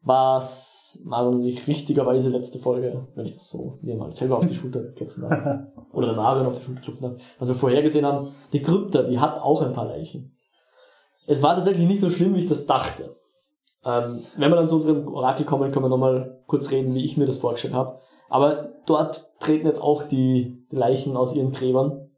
was 0.06 1.02
Marion 1.04 1.34
und 1.34 1.44
ich 1.44 1.66
richtigerweise 1.66 2.30
letzte 2.30 2.60
Folge, 2.60 3.08
wenn 3.16 3.26
ich 3.26 3.32
das 3.32 3.50
so 3.50 3.78
mir 3.82 3.96
mal 3.96 4.12
selber 4.12 4.38
auf 4.38 4.46
die 4.46 4.54
Schulter 4.54 4.92
klopfen 4.92 5.22
darf, 5.22 5.66
oder 5.92 6.06
der 6.06 6.16
Marion 6.16 6.46
auf 6.46 6.56
die 6.56 6.64
Schulter 6.64 6.80
klopfen 6.80 7.02
darf, 7.02 7.22
was 7.40 7.48
wir 7.48 7.56
vorher 7.56 7.82
gesehen 7.82 8.06
haben, 8.06 8.28
die 8.52 8.62
Krypta, 8.62 9.02
die 9.02 9.18
hat 9.18 9.40
auch 9.40 9.62
ein 9.62 9.72
paar 9.72 9.86
Leichen. 9.86 10.36
Es 11.26 11.42
war 11.42 11.56
tatsächlich 11.56 11.88
nicht 11.88 12.00
so 12.00 12.08
schlimm, 12.08 12.36
wie 12.36 12.38
ich 12.38 12.48
das 12.48 12.66
dachte. 12.66 13.10
Ähm, 13.84 14.22
wenn 14.36 14.50
wir 14.50 14.56
dann 14.56 14.68
zu 14.68 14.76
unserem 14.76 15.08
Orakel 15.08 15.44
kommen, 15.44 15.72
können 15.72 15.84
wir 15.84 15.88
nochmal 15.88 16.40
kurz 16.46 16.70
reden, 16.70 16.94
wie 16.94 17.04
ich 17.04 17.16
mir 17.16 17.26
das 17.26 17.38
vorgestellt 17.38 17.74
habe. 17.74 17.98
Aber 18.28 18.74
dort 18.86 19.28
treten 19.40 19.66
jetzt 19.66 19.82
auch 19.82 20.04
die 20.04 20.64
Leichen 20.70 21.16
aus 21.16 21.34
ihren 21.34 21.50
Gräbern 21.50 22.10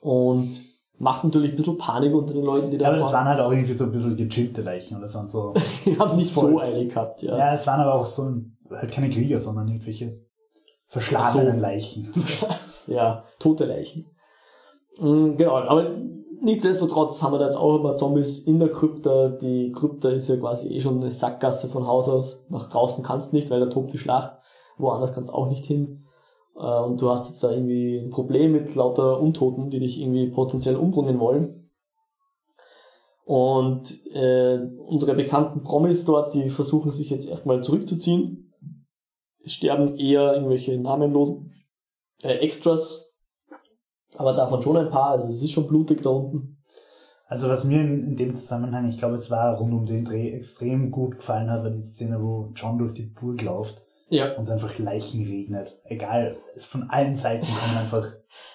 und 0.00 0.69
macht 1.00 1.24
natürlich 1.24 1.52
ein 1.52 1.56
bisschen 1.56 1.78
Panik 1.78 2.14
unter 2.14 2.34
den 2.34 2.44
Leuten, 2.44 2.70
die 2.70 2.76
da 2.76 2.84
Ja, 2.84 2.90
aber 2.90 3.00
das 3.00 3.12
waren 3.12 3.26
halt 3.26 3.40
auch 3.40 3.50
irgendwie 3.50 3.72
so 3.72 3.84
ein 3.84 3.92
bisschen 3.92 4.16
gechillte 4.18 4.60
Leichen 4.60 4.98
oder 4.98 5.08
so. 5.08 5.26
so 5.26 5.54
die 5.86 5.98
haben 5.98 6.10
es 6.10 6.16
nicht 6.16 6.34
so 6.34 6.60
eilig 6.60 6.90
gehabt, 6.90 7.22
ja. 7.22 7.36
Ja, 7.36 7.54
es 7.54 7.66
waren 7.66 7.80
aber 7.80 7.94
auch 7.94 8.04
so, 8.04 8.30
halt 8.70 8.92
keine 8.92 9.08
Krieger, 9.08 9.40
sondern 9.40 9.66
irgendwelche 9.68 10.12
verschlafenen 10.88 11.56
so. 11.56 11.62
Leichen. 11.62 12.12
ja, 12.86 13.24
tote 13.38 13.64
Leichen. 13.64 14.10
Mhm, 14.98 15.38
genau, 15.38 15.56
aber 15.56 15.90
nichtsdestotrotz 16.42 17.22
haben 17.22 17.32
wir 17.32 17.38
da 17.38 17.46
jetzt 17.46 17.56
auch 17.56 17.76
immer 17.76 17.96
Zombies 17.96 18.40
in 18.40 18.58
der 18.58 18.70
Krypta. 18.70 19.30
Die 19.30 19.72
Krypta 19.72 20.10
ist 20.10 20.28
ja 20.28 20.36
quasi 20.36 20.68
eh 20.68 20.82
schon 20.82 21.00
eine 21.00 21.10
Sackgasse 21.10 21.68
von 21.68 21.86
Haus 21.86 22.10
aus. 22.10 22.44
Nach 22.50 22.68
draußen 22.68 23.02
kannst 23.02 23.32
du 23.32 23.36
nicht, 23.36 23.50
weil 23.50 23.60
da 23.60 23.66
tobt 23.66 23.94
die 23.94 23.98
Schlacht. 23.98 24.34
Woanders 24.76 25.14
kannst 25.14 25.30
du 25.30 25.34
auch 25.34 25.48
nicht 25.48 25.64
hin. 25.64 26.02
Äh, 26.56 26.80
und 26.80 27.00
du 27.00 27.10
hast 27.10 27.28
jetzt 27.28 27.42
da 27.42 27.50
irgendwie 27.50 27.98
ein 27.98 28.10
Problem 28.10 28.52
mit 28.52 28.74
lauter 28.74 29.20
Untoten, 29.20 29.70
die 29.70 29.80
dich 29.80 30.00
irgendwie 30.00 30.28
potenziell 30.28 30.76
umbringen 30.76 31.18
wollen. 31.18 31.70
Und 33.24 34.04
äh, 34.12 34.58
unsere 34.78 35.14
bekannten 35.14 35.62
Promis 35.62 36.04
dort, 36.04 36.34
die 36.34 36.50
versuchen 36.50 36.90
sich 36.90 37.10
jetzt 37.10 37.28
erstmal 37.28 37.62
zurückzuziehen. 37.62 38.52
Es 39.44 39.52
sterben 39.52 39.96
eher 39.96 40.34
irgendwelche 40.34 40.78
namenlosen 40.78 41.52
äh, 42.22 42.38
Extras, 42.38 43.18
aber 44.16 44.32
davon 44.32 44.62
schon 44.62 44.76
ein 44.76 44.90
paar, 44.90 45.10
also 45.10 45.28
es 45.28 45.40
ist 45.40 45.52
schon 45.52 45.68
blutig 45.68 46.02
da 46.02 46.10
unten. 46.10 46.58
Also 47.26 47.48
was 47.48 47.62
mir 47.62 47.80
in, 47.80 48.16
dem 48.16 48.34
Zusammenhang, 48.34 48.88
ich 48.88 48.98
glaube, 48.98 49.14
es 49.14 49.30
war 49.30 49.56
rund 49.56 49.72
um 49.72 49.86
den 49.86 50.04
Dreh 50.04 50.32
extrem 50.32 50.90
gut 50.90 51.16
gefallen 51.16 51.48
hat, 51.48 51.62
war 51.62 51.70
die 51.70 51.80
Szene, 51.80 52.20
wo 52.20 52.50
John 52.56 52.78
durch 52.78 52.94
die 52.94 53.04
Burg 53.06 53.40
läuft 53.42 53.84
ja. 54.10 54.34
und 54.36 54.42
es 54.42 54.50
einfach 54.50 54.78
Leichen 54.78 55.24
regnet. 55.24 55.78
Egal, 55.84 56.36
von 56.58 56.90
allen 56.90 57.14
Seiten 57.14 57.46
kommen 57.46 57.78
einfach 57.78 58.06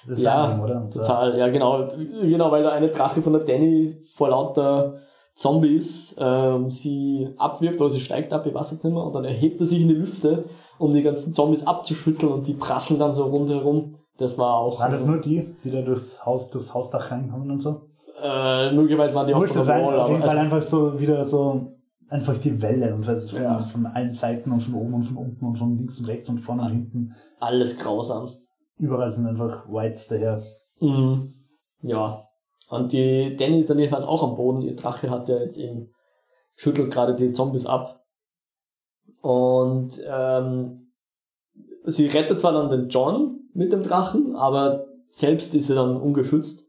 das 0.08 0.22
ja, 0.22 0.48
Landing, 0.48 0.64
oder? 0.64 0.88
total, 0.88 1.38
ja 1.38 1.48
genau, 1.50 1.88
genau, 2.22 2.52
weil 2.52 2.64
da 2.64 2.72
eine 2.72 2.90
Drache 2.90 3.22
von 3.22 3.34
der 3.34 3.44
Danny 3.44 3.98
vor 4.14 4.30
lauter 4.30 5.00
Zombies 5.36 6.16
ähm, 6.18 6.70
sie 6.70 7.30
abwirft 7.38 7.82
oder 7.82 7.90
sie 7.90 8.00
steigt 8.00 8.32
ab, 8.32 8.46
ich 8.46 8.54
weiß 8.54 8.72
es 8.72 8.84
nicht 8.84 8.94
mehr, 8.94 9.04
und 9.04 9.14
dann 9.14 9.26
erhebt 9.26 9.60
er 9.60 9.66
sich 9.66 9.82
in 9.82 9.90
die 9.90 9.96
Lüfte, 9.96 10.46
um 10.78 10.94
die 10.94 11.02
ganzen 11.02 11.34
Zombies 11.34 11.68
abzuschütteln 11.68 12.32
und 12.32 12.48
die 12.48 12.54
prasseln 12.54 13.00
dann 13.00 13.14
so 13.14 13.26
rundherum. 13.26 13.96
Das 14.18 14.38
war 14.40 14.56
auch. 14.56 14.80
War 14.80 14.90
das 14.90 15.06
nur 15.06 15.20
die, 15.20 15.56
die 15.64 15.72
da 15.72 15.82
durchs 15.82 16.26
Haus, 16.26 16.50
durchs 16.52 16.74
Hausdach 16.74 17.12
reinkommen 17.12 17.52
und 17.52 17.60
so? 17.60 17.82
Äh, 18.22 18.72
möglicherweise 18.72 19.14
waren 19.14 19.28
die 19.28 19.34
auch 19.34 19.46
von 19.46 19.66
der 19.66 19.86
Wall, 19.86 20.00
Auf 20.00 20.10
jeden 20.10 20.22
Fall 20.22 20.30
also, 20.30 20.42
einfach 20.42 20.62
so 20.62 21.00
wieder 21.00 21.28
so 21.28 21.68
einfach 22.10 22.38
die 22.38 22.62
Welle 22.62 22.94
und 22.94 23.06
weißt, 23.06 23.32
von, 23.32 23.42
ja. 23.42 23.64
von 23.64 23.86
allen 23.86 24.14
Seiten 24.14 24.52
und 24.52 24.62
von 24.62 24.76
oben 24.76 24.94
und 24.96 25.04
von 25.04 25.18
unten 25.18 25.46
und 25.46 25.58
von 25.58 25.78
links 25.78 26.00
und 26.00 26.06
rechts 26.06 26.30
und 26.30 26.40
vorne 26.40 26.64
und 26.64 26.72
hinten. 26.72 27.16
Alles 27.40 27.78
grausam. 27.78 28.30
Überall 28.78 29.12
sind 29.12 29.28
einfach 29.28 29.68
Whites 29.68 30.08
daher. 30.08 30.42
Mhm. 30.80 31.34
Ja. 31.82 32.22
Und 32.70 32.92
die 32.92 33.36
Danny 33.36 33.62
ist 33.62 33.70
dann 33.70 33.80
jedenfalls 33.80 34.06
auch 34.06 34.24
am 34.24 34.36
Boden. 34.36 34.62
Die 34.62 34.76
Drache 34.76 35.10
hat 35.10 35.28
ja 35.28 35.38
jetzt 35.38 35.58
eben 35.58 35.92
schüttelt 36.56 36.92
gerade 36.92 37.16
die 37.16 37.32
Zombies 37.32 37.66
ab. 37.66 38.02
Und 39.22 40.00
ähm, 40.08 40.92
sie 41.86 42.08
rettet 42.08 42.40
zwar 42.40 42.54
dann 42.54 42.70
den 42.70 42.90
John 42.90 43.40
mit 43.54 43.72
dem 43.72 43.84
Drachen, 43.84 44.36
aber 44.36 44.86
selbst 45.10 45.54
ist 45.56 45.68
sie 45.68 45.76
dann 45.76 45.98
ungeschützt. 45.98 46.68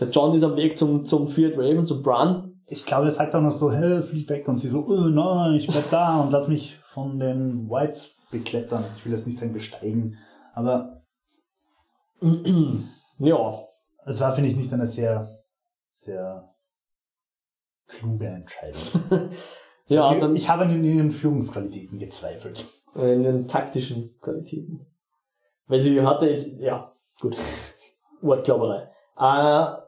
Der 0.00 0.08
John 0.08 0.34
ist 0.34 0.42
am 0.42 0.56
Weg 0.56 0.78
zum, 0.78 1.04
zum 1.04 1.28
Fiat 1.28 1.56
Raven, 1.56 1.86
zum 1.86 2.02
Bran. 2.02 2.53
Ich 2.66 2.86
glaube, 2.86 3.06
er 3.06 3.12
sagt 3.12 3.34
auch 3.34 3.42
noch 3.42 3.52
so, 3.52 3.70
hey, 3.70 4.02
flieg 4.02 4.28
weg. 4.28 4.48
Und 4.48 4.58
sie 4.58 4.68
so, 4.68 4.86
oh 4.86 5.08
nein, 5.08 5.54
ich 5.54 5.66
bleib 5.66 5.90
da 5.90 6.20
und 6.20 6.30
lass 6.30 6.48
mich 6.48 6.78
von 6.78 7.18
den 7.18 7.68
Whites 7.68 8.16
beklettern. 8.30 8.84
Ich 8.96 9.04
will 9.04 9.12
jetzt 9.12 9.26
nicht 9.26 9.38
sagen 9.38 9.52
besteigen, 9.52 10.16
aber 10.54 11.02
ja. 13.18 13.58
Es 14.06 14.20
war, 14.20 14.34
finde 14.34 14.50
ich, 14.50 14.56
nicht 14.56 14.72
eine 14.72 14.86
sehr, 14.86 15.26
sehr 15.88 16.54
kluge 17.86 18.26
Entscheidung. 18.26 18.82
ja, 19.86 20.12
ich, 20.12 20.20
dann, 20.20 20.36
ich 20.36 20.48
habe 20.48 20.64
in 20.64 20.84
ihren 20.84 21.10
Führungsqualitäten 21.10 21.98
gezweifelt. 21.98 22.66
In 22.94 23.22
den 23.22 23.48
taktischen 23.48 24.18
Qualitäten. 24.20 24.86
Weil 25.66 25.80
sie 25.80 26.00
hatte 26.02 26.28
jetzt, 26.28 26.58
ja, 26.58 26.90
gut. 27.20 27.36
Wortglauberei. 28.20 28.90
Äh, 29.18 29.83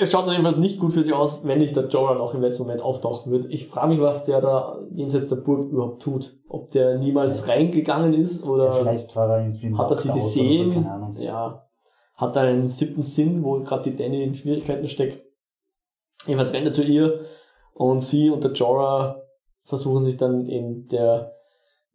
es 0.00 0.10
schaut 0.10 0.28
jedenfalls 0.28 0.56
nicht 0.56 0.80
gut 0.80 0.92
für 0.92 1.02
sie 1.02 1.12
aus, 1.12 1.44
wenn 1.44 1.58
nicht 1.58 1.76
der 1.76 1.88
Jorah 1.88 2.14
noch 2.14 2.34
im 2.34 2.40
letzten 2.40 2.62
Moment 2.62 2.80
auftauchen 2.80 3.30
wird. 3.30 3.46
Ich 3.50 3.68
frage 3.68 3.88
mich, 3.88 4.00
was 4.00 4.24
der 4.24 4.40
da 4.40 4.80
jenseits 4.92 5.28
der 5.28 5.36
Burg 5.36 5.70
überhaupt 5.70 6.02
tut. 6.02 6.38
Ob 6.48 6.70
der 6.70 6.98
niemals 6.98 7.46
ja, 7.46 7.52
reingegangen 7.52 8.14
ist 8.14 8.44
oder 8.44 8.66
ja, 8.66 8.72
vielleicht 8.72 9.14
war 9.14 9.28
er 9.30 9.44
irgendwie 9.44 9.76
hat 9.76 9.90
er 9.90 9.96
sie 9.96 10.12
gesehen. 10.12 10.72
So, 11.14 11.22
ja, 11.22 11.66
hat 12.14 12.36
er 12.36 12.42
einen 12.42 12.66
siebten 12.66 13.02
Sinn, 13.02 13.44
wo 13.44 13.60
gerade 13.60 13.90
die 13.90 13.96
Danny 13.96 14.22
in 14.22 14.34
Schwierigkeiten 14.34 14.88
steckt. 14.88 15.22
Jedenfalls 16.26 16.54
rennt 16.54 16.66
er 16.66 16.72
zu 16.72 16.82
ihr 16.82 17.20
und 17.74 18.00
sie 18.00 18.30
und 18.30 18.42
der 18.42 18.52
Jorah 18.52 19.22
versuchen 19.62 20.04
sich 20.04 20.16
dann 20.16 20.46
in 20.46 20.88
der 20.88 21.34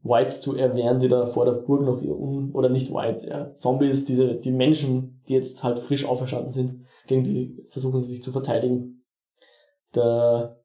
Whites 0.04 0.42
zu 0.42 0.56
erwehren, 0.56 1.00
die 1.00 1.08
da 1.08 1.26
vor 1.26 1.46
der 1.46 1.54
Burg 1.54 1.82
noch 1.82 2.02
ihr 2.02 2.16
un 2.16 2.52
oder 2.52 2.70
nicht 2.70 2.94
Whites, 2.94 3.26
ja, 3.26 3.56
Zombies, 3.58 4.06
diese 4.06 4.36
die 4.36 4.52
Menschen, 4.52 5.24
die 5.28 5.34
jetzt 5.34 5.64
halt 5.64 5.80
frisch 5.80 6.06
auferstanden 6.06 6.52
sind, 6.52 6.86
gegen 7.08 7.24
die 7.24 7.64
versuchen 7.70 8.00
sie 8.00 8.08
sich 8.08 8.24
zu 8.24 8.32
verteidigen. 8.32 9.04
Der 9.94 10.60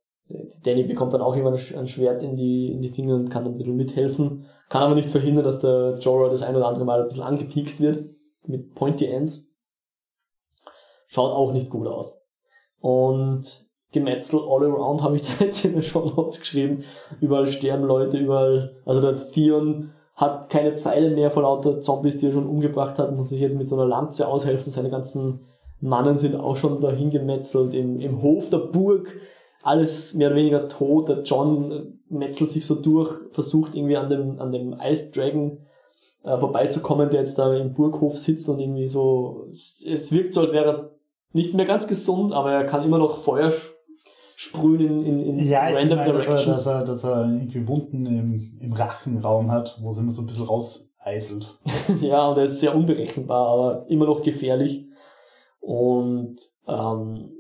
Danny 0.63 0.85
bekommt 0.85 1.13
dann 1.13 1.23
auch 1.23 1.35
immer 1.35 1.53
ein 1.53 1.87
Schwert 1.89 2.23
in 2.23 2.37
die, 2.37 2.73
in 2.73 2.83
die 2.83 2.91
Finger 2.91 3.17
und 3.17 3.31
kann 3.31 3.45
dann 3.45 3.55
ein 3.55 3.59
bisschen 3.59 3.77
mithelfen, 3.77 4.47
kann 4.69 4.83
aber 4.83 4.95
nicht 4.95 5.11
verhindern, 5.11 5.45
dass 5.45 5.59
der 5.59 5.99
Jorah 5.99 6.29
das 6.29 6.43
ein 6.43 6.55
oder 6.55 6.69
andere 6.69 6.85
Mal 6.85 7.01
ein 7.01 7.09
bisschen 7.09 7.25
angepiekst 7.25 7.81
wird 7.81 8.05
mit 8.47 8.75
Pointy 8.75 9.07
Ends. 9.07 9.53
Schaut 11.09 11.33
auch 11.33 11.53
nicht 11.53 11.71
gut 11.71 11.89
aus. 11.89 12.17
Und 12.79 13.69
Gemetzel 13.93 14.41
all 14.41 14.65
around 14.65 15.03
habe 15.03 15.17
ich 15.17 15.23
da 15.39 15.45
jetzt 15.45 15.65
in 15.65 15.73
den 15.73 15.83
Show 15.83 16.05
Notes 16.05 16.39
geschrieben. 16.39 16.85
Überall 17.21 17.49
sterben 17.49 17.85
Leute, 17.85 18.19
überall, 18.19 18.77
also 18.85 19.01
der 19.01 19.17
Theon 19.33 19.93
hat 20.15 20.51
keine 20.51 20.77
Pfeile 20.77 21.11
mehr 21.11 21.31
vor 21.31 21.43
lauter 21.43 21.81
Zombies, 21.81 22.19
die 22.19 22.27
er 22.27 22.33
schon 22.33 22.47
umgebracht 22.47 22.99
hat, 22.99 23.17
muss 23.17 23.31
sich 23.31 23.41
jetzt 23.41 23.57
mit 23.57 23.69
so 23.69 23.75
einer 23.75 23.87
Lanze 23.87 24.29
aushelfen. 24.29 24.71
Seine 24.71 24.91
ganzen 24.91 25.47
Mannen 25.81 26.19
sind 26.19 26.37
auch 26.37 26.57
schon 26.57 26.81
dahin 26.81 27.11
gemetzelt. 27.11 27.75
Im, 27.75 28.01
im 28.01 28.23
Hof 28.23 28.51
der 28.51 28.59
Burg 28.59 29.17
alles 29.63 30.15
mehr 30.15 30.29
oder 30.29 30.37
weniger 30.37 30.69
tot. 30.69 31.09
Der 31.09 31.23
John 31.23 32.01
metzelt 32.09 32.53
sich 32.53 32.67
so 32.67 32.75
durch, 32.75 33.11
versucht 33.31 33.75
irgendwie 33.75 33.97
an 33.97 34.09
dem, 34.09 34.41
an 34.41 34.53
dem 34.53 34.75
Ice 34.81 35.11
Dragon 35.13 35.59
äh, 36.23 36.39
vorbeizukommen, 36.39 37.11
der 37.11 37.21
jetzt 37.21 37.39
da 37.39 37.55
im 37.55 37.75
Burghof 37.75 38.19
sitzt 38.19 38.49
und 38.49 38.59
irgendwie 38.59 38.89
so, 38.89 39.47
es, 39.51 39.85
es 39.89 40.13
wirkt 40.13 40.35
so, 40.35 40.43
als 40.43 40.53
wäre 40.53 40.67
er 40.67 40.91
nicht 41.33 41.55
mehr 41.55 41.67
ganz 41.67 41.87
gesund, 41.87 42.33
aber 42.33 42.53
er 42.53 42.65
kann 42.65 42.85
immer 42.85 42.99
noch 42.99 43.17
Feuer 43.17 43.53
sprühen 44.35 45.05
in, 45.05 45.21
in, 45.21 45.39
in 45.39 45.47
ja, 45.47 45.69
random 45.69 45.99
meine, 45.99 46.13
Directions. 46.13 46.47
Dass 46.47 46.67
er, 46.67 46.85
dass, 46.85 47.05
er, 47.05 47.11
dass 47.11 47.29
er 47.29 47.33
irgendwie 47.33 47.69
Wunden 47.69 48.07
im, 48.07 48.59
im 48.59 48.73
Rachenraum 48.73 49.51
hat, 49.51 49.79
wo 49.83 49.91
es 49.91 49.99
immer 49.99 50.11
so 50.11 50.23
ein 50.23 50.27
bisschen 50.27 50.47
rauseiselt. 50.47 51.59
ja, 52.01 52.27
und 52.29 52.39
er 52.39 52.45
ist 52.45 52.61
sehr 52.61 52.75
unberechenbar, 52.75 53.47
aber 53.47 53.85
immer 53.89 54.07
noch 54.07 54.23
gefährlich. 54.23 54.87
Und 55.61 56.37
ähm, 56.67 57.31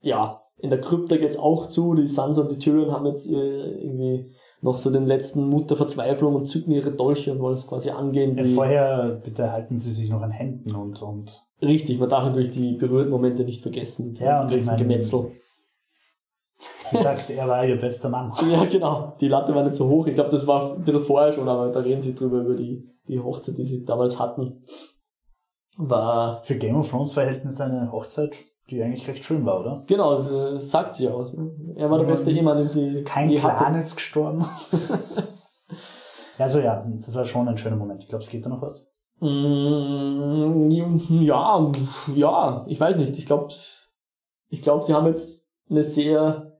ja, 0.00 0.40
in 0.58 0.70
der 0.70 0.80
Krypta 0.80 1.16
geht's 1.16 1.38
auch 1.38 1.66
zu. 1.66 1.94
Die 1.94 2.08
Sansa 2.08 2.42
und 2.42 2.50
die 2.50 2.58
Tyrion 2.58 2.92
haben 2.92 3.06
jetzt 3.06 3.30
äh, 3.30 3.34
irgendwie 3.34 4.32
noch 4.60 4.76
so 4.76 4.90
den 4.90 5.06
letzten 5.06 5.48
Mut 5.48 5.70
der 5.70 5.76
Verzweiflung 5.76 6.34
und 6.34 6.46
zücken 6.46 6.72
ihre 6.72 6.90
Dolche 6.90 7.32
und 7.32 7.40
wollen 7.40 7.54
es 7.54 7.66
quasi 7.66 7.90
angehen. 7.90 8.36
Ja, 8.36 8.44
vorher 8.44 9.20
bitte 9.22 9.52
halten 9.52 9.78
sie 9.78 9.92
sich 9.92 10.10
noch 10.10 10.22
an 10.22 10.32
Händen 10.32 10.74
und, 10.74 11.00
und. 11.00 11.44
Richtig, 11.62 11.98
man 11.98 12.08
darf 12.08 12.24
natürlich 12.24 12.50
die 12.50 12.72
berührten 12.72 13.10
Momente 13.10 13.44
nicht 13.44 13.62
vergessen. 13.62 14.14
Ja, 14.18 14.42
und, 14.42 14.66
mein, 14.66 14.76
Gemetzel. 14.76 15.32
Sie 16.90 16.98
sagt, 16.98 17.30
er 17.30 17.46
war 17.46 17.64
ihr 17.64 17.76
bester 17.76 18.08
Mann. 18.08 18.32
ja, 18.50 18.64
genau. 18.64 19.16
Die 19.20 19.28
Latte 19.28 19.54
war 19.54 19.62
nicht 19.62 19.76
so 19.76 19.88
hoch. 19.88 20.06
Ich 20.06 20.14
glaube, 20.14 20.30
das 20.30 20.46
war 20.46 20.74
ein 20.74 20.82
bisschen 20.82 21.02
vorher 21.02 21.32
schon, 21.32 21.48
aber 21.48 21.70
da 21.70 21.80
reden 21.80 22.00
sie 22.00 22.14
drüber, 22.14 22.40
über 22.40 22.54
die, 22.54 22.84
die 23.06 23.20
Hochzeit, 23.20 23.58
die 23.58 23.64
sie 23.64 23.84
damals 23.84 24.18
hatten. 24.18 24.64
War. 25.78 26.42
Für 26.42 26.56
Game 26.56 26.76
of 26.76 26.90
Thrones 26.90 27.14
Verhältnisse 27.14 27.64
eine 27.64 27.92
Hochzeit, 27.92 28.36
die 28.68 28.82
eigentlich 28.82 29.08
recht 29.08 29.24
schön 29.24 29.46
war, 29.46 29.60
oder? 29.60 29.84
Genau, 29.86 30.14
das 30.14 30.70
sagt 30.70 30.96
sie 30.96 31.08
aus. 31.08 31.36
Er 31.76 31.90
war 31.90 31.98
der 31.98 32.06
beste 32.06 32.30
Ehemann, 32.30 32.58
den 32.58 32.68
sie. 32.68 33.04
Kein 33.04 33.34
Clan 33.34 33.74
ist 33.76 33.96
gestorben. 33.96 34.44
also 36.38 36.60
ja, 36.60 36.84
das 36.86 37.14
war 37.14 37.24
schon 37.24 37.48
ein 37.48 37.56
schöner 37.56 37.76
Moment. 37.76 38.02
Ich 38.02 38.08
glaube, 38.08 38.24
es 38.24 38.30
geht 38.30 38.44
da 38.44 38.50
noch 38.50 38.60
was. 38.60 38.90
Mm, 39.20 40.70
ja, 41.22 41.72
ja, 42.14 42.64
ich 42.66 42.78
weiß 42.78 42.96
nicht. 42.96 43.16
Ich 43.18 43.26
glaube, 43.26 43.54
ich 44.48 44.62
glaube, 44.62 44.84
sie 44.84 44.94
haben 44.94 45.06
jetzt 45.06 45.48
eine 45.70 45.82
sehr 45.82 46.58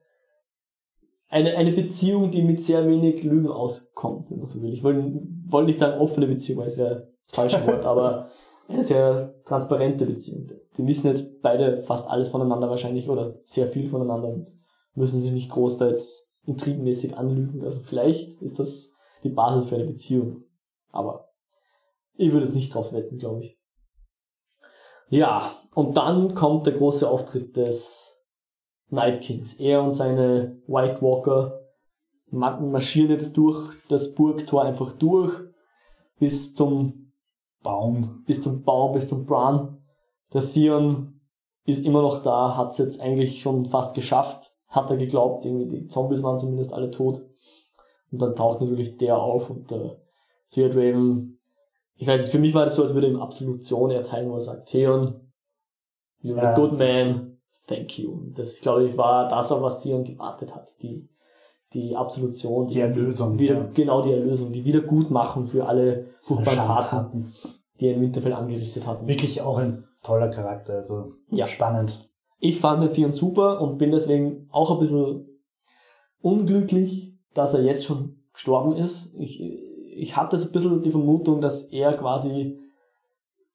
eine, 1.29 1.57
eine 1.57 1.73
Beziehung, 1.73 2.31
die 2.31 2.43
mit 2.43 2.61
sehr 2.61 2.87
wenig 2.87 3.23
Lügen 3.23 3.49
auskommt, 3.49 4.31
wenn 4.31 4.39
man 4.39 4.47
so 4.47 4.63
will. 4.63 4.73
Ich 4.73 4.83
wollte 4.83 5.21
wollt 5.47 5.67
nicht 5.67 5.79
sagen 5.79 6.01
offene 6.01 6.27
Beziehung, 6.27 6.61
weil 6.61 6.69
es 6.69 6.79
wäre 6.79 7.09
das 7.27 7.35
falsche 7.35 7.67
Wort, 7.67 7.85
aber 7.85 8.29
eine 8.69 8.85
sehr 8.85 9.35
transparente 9.45 10.07
Beziehung. 10.07 10.47
Die 10.77 10.87
wissen 10.87 11.09
jetzt 11.09 11.41
beide 11.43 11.79
fast 11.79 12.09
alles 12.09 12.29
voneinander 12.29 12.69
wahrscheinlich 12.69 13.09
oder 13.09 13.41
sehr 13.43 13.67
viel 13.67 13.89
voneinander 13.89 14.29
und 14.29 14.53
müssen 14.95 15.23
sich 15.23 15.33
nicht 15.33 15.51
groß 15.51 15.79
da 15.79 15.89
jetzt 15.89 16.31
intrigenmäßig 16.45 17.17
anlügen. 17.17 17.65
Also 17.65 17.81
vielleicht 17.81 18.41
ist 18.43 18.59
das 18.59 18.95
die 19.25 19.31
Basis 19.31 19.69
für 19.69 19.77
eine 19.77 19.87
Beziehung. 19.87 20.45
Aber 20.91 21.31
ich 22.15 22.33
würde 22.33 22.47
es 22.47 22.55
nicht 22.55 22.75
drauf 22.75 22.93
wetten, 22.93 23.19
glaube 23.19 23.45
ich. 23.45 23.59
Ja, 25.09 25.51
und 25.75 25.97
dann 25.97 26.35
kommt 26.35 26.67
der 26.67 26.75
große 26.75 27.09
Auftritt 27.09 27.57
des 27.57 28.27
Night 28.91 29.23
Kings. 29.23 29.55
Er 29.55 29.83
und 29.83 29.93
seine 29.93 30.61
White 30.67 31.01
Walker 31.01 31.61
marschieren 32.31 33.11
jetzt 33.11 33.37
durch 33.37 33.73
das 33.89 34.15
Burgtor 34.15 34.63
einfach 34.63 34.93
durch 34.93 35.33
bis 36.19 36.55
zum 36.55 37.08
Baum, 37.69 38.23
bis 38.27 38.41
zum 38.41 38.63
Baum, 38.65 38.93
bis 38.93 39.09
zum 39.09 39.27
Bran. 39.27 39.77
Der 40.33 40.41
Theon 40.41 41.21
ist 41.67 41.85
immer 41.85 42.01
noch 42.01 42.23
da, 42.23 42.57
hat 42.57 42.71
es 42.71 42.79
jetzt 42.79 43.03
eigentlich 43.03 43.43
schon 43.43 43.67
fast 43.67 43.95
geschafft, 43.95 44.53
hat 44.69 44.91
er 44.91 44.97
geglaubt, 44.97 45.45
irgendwie 45.45 45.67
die 45.67 45.87
Zombies 45.87 46.23
waren 46.23 46.39
zumindest 46.39 46.73
alle 46.73 46.91
tot. 46.91 47.21
Und 48.11 48.23
dann 48.23 48.35
taucht 48.35 48.63
natürlich 48.63 48.97
der 48.97 49.19
auf 49.19 49.51
und 49.51 49.71
der 49.71 49.99
Theon 50.51 50.71
Draven, 50.71 51.41
ich 51.97 52.07
weiß 52.07 52.21
nicht, 52.21 52.31
für 52.31 52.39
mich 52.39 52.55
war 52.55 52.65
das 52.65 52.77
so, 52.77 52.83
als 52.83 52.95
würde 52.95 53.09
ihm 53.09 53.21
Absolution 53.21 53.91
erteilen, 53.91 54.31
wo 54.31 54.35
er 54.35 54.41
sagt, 54.41 54.71
Theon, 54.71 55.21
you're 56.23 56.39
ja. 56.39 56.55
a 56.55 56.55
good 56.55 56.79
man, 56.79 57.39
Thank 57.69 57.99
you. 57.99 58.31
Das, 58.35 58.61
glaube 58.61 58.87
ich, 58.87 58.97
war 58.97 59.29
das, 59.29 59.53
auf 59.53 59.61
was 59.61 59.83
Theon 59.83 60.03
gewartet 60.03 60.55
hat. 60.55 60.71
Die, 60.83 61.07
die 61.75 61.95
Absolution. 61.95 62.67
Die, 62.67 62.75
die 62.75 62.81
Erlösung. 62.81 63.39
Wieder, 63.39 63.55
ja. 63.57 63.69
Genau, 63.75 64.01
die 64.01 64.13
Erlösung. 64.13 64.53
Die 64.53 64.65
Wiedergutmachung 64.65 65.47
für 65.47 65.67
alle 65.67 66.07
furchtbaren 66.23 66.59
Taten, 66.59 67.33
die 67.81 67.87
er 67.87 67.95
in 67.95 68.01
Winterfell 68.01 68.33
angerichtet 68.33 68.87
hatten. 68.87 69.07
Wirklich 69.07 69.41
auch 69.41 69.59
ein 69.59 69.85
toller 70.03 70.29
Charakter, 70.29 70.75
also 70.75 71.11
ja. 71.31 71.47
spannend. 71.47 72.11
Ich 72.41 72.61
fand 72.61 72.83
den 72.83 72.93
Theon 72.93 73.13
super 73.13 73.61
und 73.61 73.79
bin 73.79 73.91
deswegen 73.91 74.49
auch 74.51 74.71
ein 74.71 74.81
bisschen 74.81 75.27
unglücklich, 76.21 77.15
dass 77.35 77.55
er 77.55 77.63
jetzt 77.63 77.85
schon 77.85 78.23
gestorben 78.33 78.75
ist. 78.75 79.15
Ich, 79.19 79.41
ich 79.41 80.17
hatte 80.17 80.39
so 80.39 80.49
ein 80.49 80.53
bisschen 80.53 80.83
die 80.83 80.91
Vermutung, 80.91 81.41
dass 81.41 81.65
er 81.65 81.95
quasi 81.95 82.59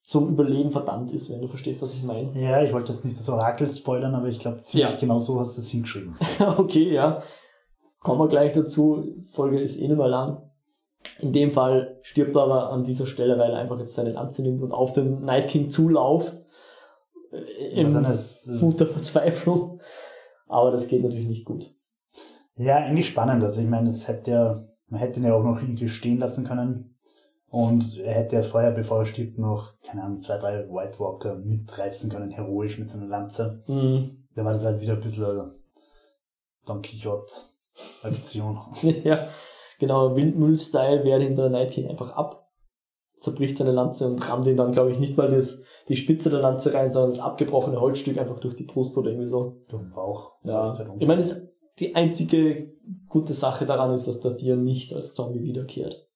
zum 0.02 0.30
Überleben 0.30 0.70
verdammt 0.70 1.14
ist, 1.14 1.32
wenn 1.32 1.42
du 1.42 1.48
verstehst, 1.48 1.82
was 1.82 1.94
ich 1.94 2.04
meine. 2.04 2.38
Ja, 2.40 2.62
ich 2.62 2.74
wollte 2.74 2.92
jetzt 2.92 3.06
nicht 3.06 3.18
das 3.18 3.30
Orakel 3.30 3.70
spoilern, 3.70 4.14
aber 4.16 4.28
ich 4.28 4.40
glaube, 4.40 4.62
ziemlich 4.64 4.92
ja. 4.92 4.98
genau 4.98 5.18
so 5.18 5.40
hast 5.40 5.56
du 5.56 5.62
es 5.62 5.70
hingeschrieben. 5.70 6.16
okay, 6.58 6.94
ja. 6.94 7.22
Kommen 8.02 8.20
wir 8.20 8.28
gleich 8.28 8.52
dazu. 8.52 9.06
Folge 9.24 9.62
ist 9.62 9.78
eh 9.78 9.88
nicht 9.88 9.98
mehr 9.98 10.10
lang. 10.10 10.42
In 11.24 11.32
dem 11.32 11.52
Fall 11.52 12.00
stirbt 12.02 12.36
er 12.36 12.44
aber 12.44 12.70
an 12.70 12.84
dieser 12.84 13.06
Stelle, 13.06 13.40
weil 13.40 13.52
er 13.52 13.60
einfach 13.60 13.80
jetzt 13.80 13.94
seine 13.94 14.12
Lanze 14.12 14.42
nimmt 14.42 14.62
und 14.62 14.74
auf 14.74 14.92
den 14.92 15.22
Night 15.22 15.48
King 15.48 15.70
zulauft. 15.70 16.36
Äh, 17.32 17.80
Im 17.80 17.94
Mut 18.60 18.82
der 18.82 18.88
Verzweiflung. 18.88 19.80
Aber 20.48 20.70
das 20.72 20.90
geht 20.90 21.02
natürlich 21.02 21.30
nicht 21.30 21.46
gut. 21.46 21.74
Ja, 22.58 22.76
eigentlich 22.76 23.08
spannend. 23.08 23.42
Also 23.42 23.62
ich 23.62 23.68
meine, 23.68 23.90
es 23.90 24.10
hätte 24.10 24.32
ja, 24.32 24.60
man 24.90 25.00
hätte 25.00 25.22
ihn 25.22 25.26
ja 25.26 25.34
auch 25.34 25.46
noch 25.46 25.62
irgendwie 25.62 25.88
stehen 25.88 26.20
lassen 26.20 26.46
können. 26.46 26.98
Und 27.48 27.98
er 28.00 28.16
hätte 28.16 28.36
ja 28.36 28.42
vorher, 28.42 28.72
bevor 28.72 29.00
er 29.00 29.06
stirbt, 29.06 29.38
noch, 29.38 29.80
keine 29.82 30.04
Ahnung, 30.04 30.20
zwei, 30.20 30.38
drei 30.38 30.68
White 30.70 31.00
Walker 31.00 31.36
mitreißen 31.36 32.10
können, 32.10 32.32
heroisch 32.32 32.80
mit 32.80 32.90
seiner 32.90 33.06
Lanze. 33.06 33.64
Mhm. 33.68 34.26
Da 34.36 34.44
war 34.44 34.52
das 34.52 34.66
halt 34.66 34.82
wieder 34.82 34.94
ein 34.94 35.00
bisschen 35.00 35.54
Don 36.66 36.82
Quixote-Aktion. 36.82 38.60
ja, 39.06 39.26
genau, 39.84 40.16
Windmüll-Style 40.16 41.04
wäre 41.04 41.22
hinter 41.22 41.50
Night 41.50 41.72
King 41.72 41.90
einfach 41.90 42.12
ab, 42.12 42.50
zerbricht 43.20 43.58
seine 43.58 43.72
Lanze 43.72 44.08
und 44.08 44.30
rammt 44.30 44.48
ihn 44.48 44.58
dann, 44.58 44.72
glaube 44.72 44.92
ich, 44.92 45.00
nicht 45.00 45.18
mal 45.18 45.30
das, 45.30 45.64
die 45.88 45.96
Spitze 45.96 46.30
der 46.30 46.40
Lanze 46.40 46.74
rein, 46.74 46.92
sondern 46.92 47.12
das 47.12 47.20
abgebrochene 47.20 47.80
Holzstück 47.80 48.18
einfach 48.18 48.40
durch 48.40 48.56
die 48.56 48.64
Brust 48.64 48.98
oder 48.98 49.10
irgendwie 49.10 49.28
so. 49.28 49.58
Durch 49.68 49.84
den 49.84 49.92
Bauch. 49.92 50.34
Ja. 50.44 50.74
Ich 51.00 51.08
meine, 51.08 51.26
die 51.80 51.96
einzige 51.96 52.74
gute 53.10 53.34
Sache 53.34 53.66
daran 53.66 53.94
ist, 53.94 54.08
dass 54.08 54.22
der 54.22 54.38
Tier 54.38 54.56
nicht 54.56 54.94
als 54.94 55.14
Zombie 55.14 55.44
wiederkehrt. 55.44 56.08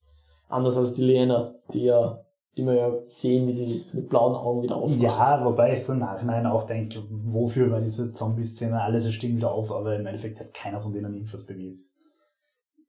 Anders 0.47 0.78
als 0.78 0.93
die 0.93 1.03
Lena, 1.03 1.45
die 1.74 1.84
ja 1.84 2.24
die 2.57 2.65
wir 2.65 2.74
ja 2.74 2.91
sehen, 3.05 3.47
wie 3.47 3.53
sie 3.53 3.86
mit 3.93 4.09
blauen 4.09 4.36
Augen 4.36 4.63
wieder 4.63 4.78
aufwacht. 4.78 4.99
Ja, 4.99 5.45
wobei 5.45 5.74
ich 5.74 5.84
so 5.84 5.93
im 5.93 5.99
Nachhinein 5.99 6.47
auch 6.47 6.63
denke, 6.63 7.03
wofür 7.09 7.72
war 7.72 7.82
diese 7.82 8.11
Zombie-Szene, 8.11 8.82
alle 8.82 8.99
stehen 9.11 9.38
wieder 9.38 9.51
auf, 9.51 9.72
aber 9.72 9.95
im 9.95 10.05
Endeffekt 10.07 10.39
hat 10.39 10.53
keiner 10.53 10.82
von 10.82 10.91
denen 10.91 11.13
irgendwas 11.13 11.45
bewegt. 11.45 11.82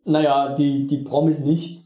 Naja, 0.09 0.55
die, 0.55 0.87
die 0.87 0.99
Promis 0.99 1.41
nicht, 1.41 1.85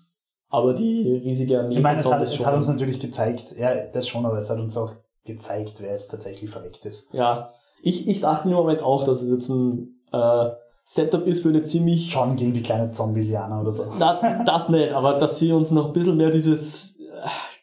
aber 0.49 0.75
die 0.75 1.21
riesige 1.25 1.61
Armee 1.61 1.77
ich 1.77 1.83
meine, 1.83 2.01
es, 2.01 2.11
hat, 2.11 2.23
es 2.23 2.47
hat 2.47 2.55
uns 2.55 2.69
natürlich 2.69 3.01
gezeigt, 3.01 3.55
ja, 3.59 3.87
das 3.87 4.07
schon, 4.07 4.25
aber 4.25 4.39
es 4.39 4.51
hat 4.51 4.59
uns 4.59 4.77
auch 4.77 4.93
gezeigt, 5.25 5.81
wer 5.81 5.95
es 5.95 6.09
tatsächlich 6.09 6.51
verreckt 6.51 6.85
ist. 6.85 7.13
Ja, 7.13 7.51
ich, 7.83 8.09
ich 8.09 8.21
dachte 8.21 8.49
im 8.49 8.55
Moment 8.55 8.83
auch, 8.83 9.05
dass 9.05 9.23
es 9.23 9.31
jetzt 9.31 9.49
ein 9.49 10.01
äh, 10.13 10.51
Setup 10.85 11.27
ist 11.27 11.43
für 11.43 11.49
eine 11.49 11.63
ziemlich. 11.63 12.11
Schon 12.11 12.37
gegen 12.37 12.53
die 12.53 12.63
kleine 12.63 12.91
Zombie-Liana 12.91 13.61
oder 13.61 13.71
so. 13.71 13.85
Na, 13.99 14.43
das 14.45 14.69
nicht, 14.69 14.93
aber 14.93 15.15
dass 15.15 15.39
sie 15.39 15.53
uns 15.53 15.71
noch 15.71 15.87
ein 15.87 15.93
bisschen 15.93 16.17
mehr 16.17 16.31
dieses, 16.31 17.01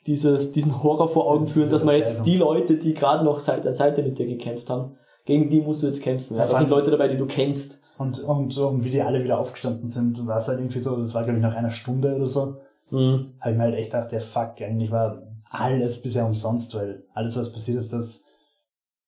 dieses, 0.07 0.51
diesen 0.51 0.83
Horror 0.83 1.07
vor 1.07 1.27
Augen 1.27 1.47
führen, 1.47 1.69
dass 1.69 1.83
man 1.83 1.95
jetzt 1.95 2.23
die 2.25 2.37
Leute, 2.37 2.77
die 2.77 2.93
gerade 2.93 3.23
noch 3.23 3.39
Seite 3.39 3.69
an 3.69 3.75
Seite 3.75 4.03
mit 4.03 4.17
dir 4.17 4.25
gekämpft 4.25 4.69
haben, 4.69 4.97
gegen 5.29 5.47
die 5.47 5.61
musst 5.61 5.83
du 5.83 5.85
jetzt 5.85 6.01
kämpfen. 6.01 6.37
Ja, 6.37 6.47
da 6.47 6.57
sind 6.57 6.71
Leute 6.71 6.89
dabei, 6.89 7.07
die 7.07 7.15
du 7.15 7.27
kennst. 7.27 7.87
Und, 7.99 8.19
und, 8.23 8.57
und 8.57 8.83
wie 8.83 8.89
die 8.89 9.03
alle 9.03 9.23
wieder 9.23 9.37
aufgestanden 9.37 9.87
sind, 9.87 10.25
war 10.25 10.37
es 10.37 10.47
halt 10.47 10.59
irgendwie 10.59 10.79
so, 10.79 10.95
das 10.95 11.13
war 11.13 11.23
glaube 11.23 11.37
ich 11.37 11.43
nach 11.43 11.55
einer 11.55 11.69
Stunde 11.69 12.15
oder 12.15 12.25
so. 12.25 12.57
Mhm. 12.89 13.35
Habe 13.39 13.51
ich 13.51 13.57
mir 13.57 13.63
halt 13.63 13.75
echt 13.75 13.91
gedacht, 13.91 14.11
der 14.11 14.21
Fuck, 14.21 14.59
eigentlich 14.61 14.89
war 14.89 15.21
alles 15.51 16.01
bisher 16.01 16.25
umsonst, 16.25 16.73
weil 16.73 17.03
alles, 17.13 17.37
was 17.37 17.51
passiert 17.51 17.77
ist, 17.77 17.93
dass 17.93 18.25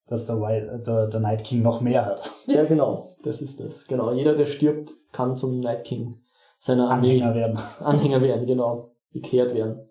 dass 0.08 0.26
der, 0.26 0.36
Wild, 0.36 0.86
der, 0.86 1.08
der 1.08 1.20
Night 1.22 1.44
King 1.44 1.64
noch 1.64 1.82
mehr 1.82 2.06
hat. 2.06 2.30
Ja, 2.46 2.66
genau. 2.66 3.08
Das 3.24 3.42
ist 3.42 3.60
das. 3.60 3.88
Genau. 3.88 4.12
Jeder, 4.12 4.36
der 4.36 4.46
stirbt, 4.46 4.92
kann 5.12 5.38
zum 5.38 5.60
Night 5.60 5.86
King 5.86 6.22
seiner 6.60 6.92
Armee 6.92 7.14
Anhänger 7.14 7.34
werden. 7.34 7.60
Anhänger 7.80 8.22
werden, 8.22 8.46
genau. 8.46 8.92
Bekehrt 9.12 9.56
werden. 9.56 9.90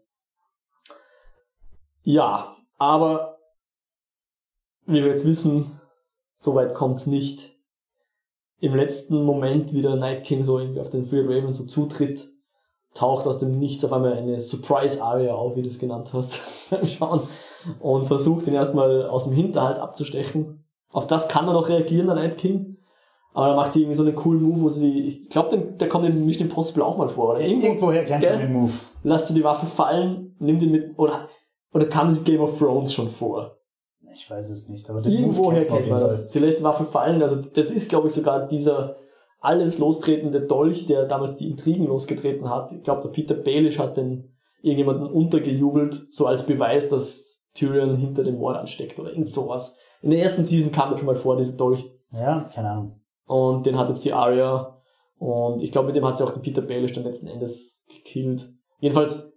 Ja, 2.03 2.55
aber 2.79 3.39
wie 4.87 5.03
wir 5.03 5.09
jetzt 5.09 5.27
wissen, 5.27 5.80
so 6.41 6.55
weit 6.55 6.75
kommt's 6.75 7.07
nicht. 7.07 7.55
Im 8.61 8.75
letzten 8.75 9.25
Moment, 9.25 9.75
wie 9.75 9.83
der 9.83 9.97
Night 9.97 10.25
King 10.25 10.43
so 10.43 10.59
irgendwie 10.59 10.81
auf 10.81 10.89
den 10.89 11.05
Free 11.05 11.21
Raven 11.21 11.53
so 11.53 11.65
zutritt, 11.65 12.29
taucht 12.95 13.27
aus 13.27 13.39
dem 13.39 13.59
Nichts 13.59 13.85
auf 13.85 13.93
einmal 13.93 14.15
eine 14.15 14.41
Surprise-Aria 14.41 15.35
auf, 15.35 15.57
wie 15.57 15.63
du 15.63 15.69
es 15.69 15.79
genannt 15.79 16.11
hast, 16.15 16.41
Schauen, 16.87 17.23
und 17.79 18.07
versucht 18.07 18.47
ihn 18.47 18.55
erstmal 18.55 19.07
aus 19.07 19.25
dem 19.25 19.35
Hinterhalt 19.35 19.79
abzustechen. 19.79 20.65
Auf 20.93 21.07
das 21.07 21.29
kann 21.29 21.47
er 21.47 21.53
noch 21.53 21.69
reagieren, 21.69 22.07
der 22.07 22.17
Night 22.17 22.39
King. 22.39 22.79
Aber 23.33 23.49
dann 23.49 23.57
macht 23.57 23.73
sie 23.73 23.83
irgendwie 23.83 23.97
so 23.97 24.03
einen 24.03 24.17
coolen 24.17 24.43
Move, 24.43 24.63
wo 24.63 24.69
sie, 24.71 25.01
ich 25.03 25.29
glaube, 25.29 25.57
der 25.57 25.89
kommt 25.89 26.07
in 26.07 26.25
Mission 26.25 26.49
Impossible 26.49 26.83
auch 26.83 26.97
mal 26.97 27.09
vor, 27.09 27.33
oder? 27.33 27.41
Irgendwo, 27.41 27.67
Irgendwoher 27.67 28.05
kennt 28.05 28.25
man 28.25 28.39
den 28.41 28.53
Move. 28.53 28.73
Lasst 29.03 29.29
sie 29.29 29.35
die 29.35 29.45
Waffe 29.45 29.67
fallen, 29.67 30.35
nimmt 30.39 30.63
ihn 30.63 30.73
mit, 30.73 30.99
oder, 30.99 31.29
oder 31.73 31.85
kam 31.85 32.09
es 32.11 32.25
Game 32.25 32.41
of 32.41 32.59
Thrones 32.59 32.93
schon 32.93 33.09
vor? 33.09 33.60
Ich 34.13 34.31
weiß 34.31 34.51
es 34.51 34.69
nicht, 34.69 34.89
aber 34.91 35.05
Irgendwoher 35.05 35.67
kennt 35.67 35.89
man 35.89 36.01
das. 36.01 36.33
Sie 36.33 36.39
lässt 36.39 36.61
die 36.61 36.65
Waffe 36.65 36.85
fallen, 36.85 37.23
also 37.23 37.43
das 37.43 37.71
ist, 37.71 37.89
glaube 37.89 38.09
ich, 38.09 38.15
sogar 38.15 38.49
dieser, 38.49 38.97
alles 39.41 39.79
lostretende 39.79 40.41
Dolch, 40.41 40.87
der 40.87 41.07
damals 41.07 41.37
die 41.37 41.51
Intrigen 41.51 41.87
losgetreten 41.87 42.49
hat. 42.51 42.73
Ich 42.73 42.83
glaube, 42.83 43.03
der 43.03 43.11
Peter 43.11 43.35
Baelish 43.35 43.79
hat 43.79 43.97
den 43.97 44.37
irgendjemanden 44.63 45.07
untergejubelt, 45.07 45.95
so 46.11 46.27
als 46.27 46.45
Beweis, 46.45 46.89
dass 46.89 47.49
Tyrion 47.55 47.97
hinter 47.97 48.25
dem 48.25 48.39
Mord 48.39 48.57
ansteckt 48.57 48.99
oder 48.99 49.11
irgend 49.11 49.29
sowas. 49.29 49.79
In 50.03 50.11
der 50.11 50.23
ersten 50.23 50.45
Season 50.45 50.73
kam 50.73 50.91
das 50.91 51.01
schon 51.01 51.07
mal 51.07 51.15
vor, 51.15 51.37
dieser 51.37 51.57
Dolch. 51.57 51.91
Ja, 52.13 52.49
keine 52.55 52.71
Ahnung. 52.71 53.01
Und 53.27 53.67
den 53.67 53.79
hat 53.79 53.89
jetzt 53.89 54.05
die 54.05 54.13
Arya 54.13 54.77
und 55.19 55.63
ich 55.63 55.73
glaube, 55.73 55.89
mit 55.89 55.97
dem 55.97 56.05
hat 56.05 56.19
sie 56.19 56.25
auch 56.25 56.33
der 56.33 56.41
Peter 56.41 56.63
Baelish 56.63 56.93
dann 56.93 57.05
letzten 57.05 57.29
Endes 57.29 57.87
gekillt. 57.89 58.51
Jedenfalls 58.79 59.30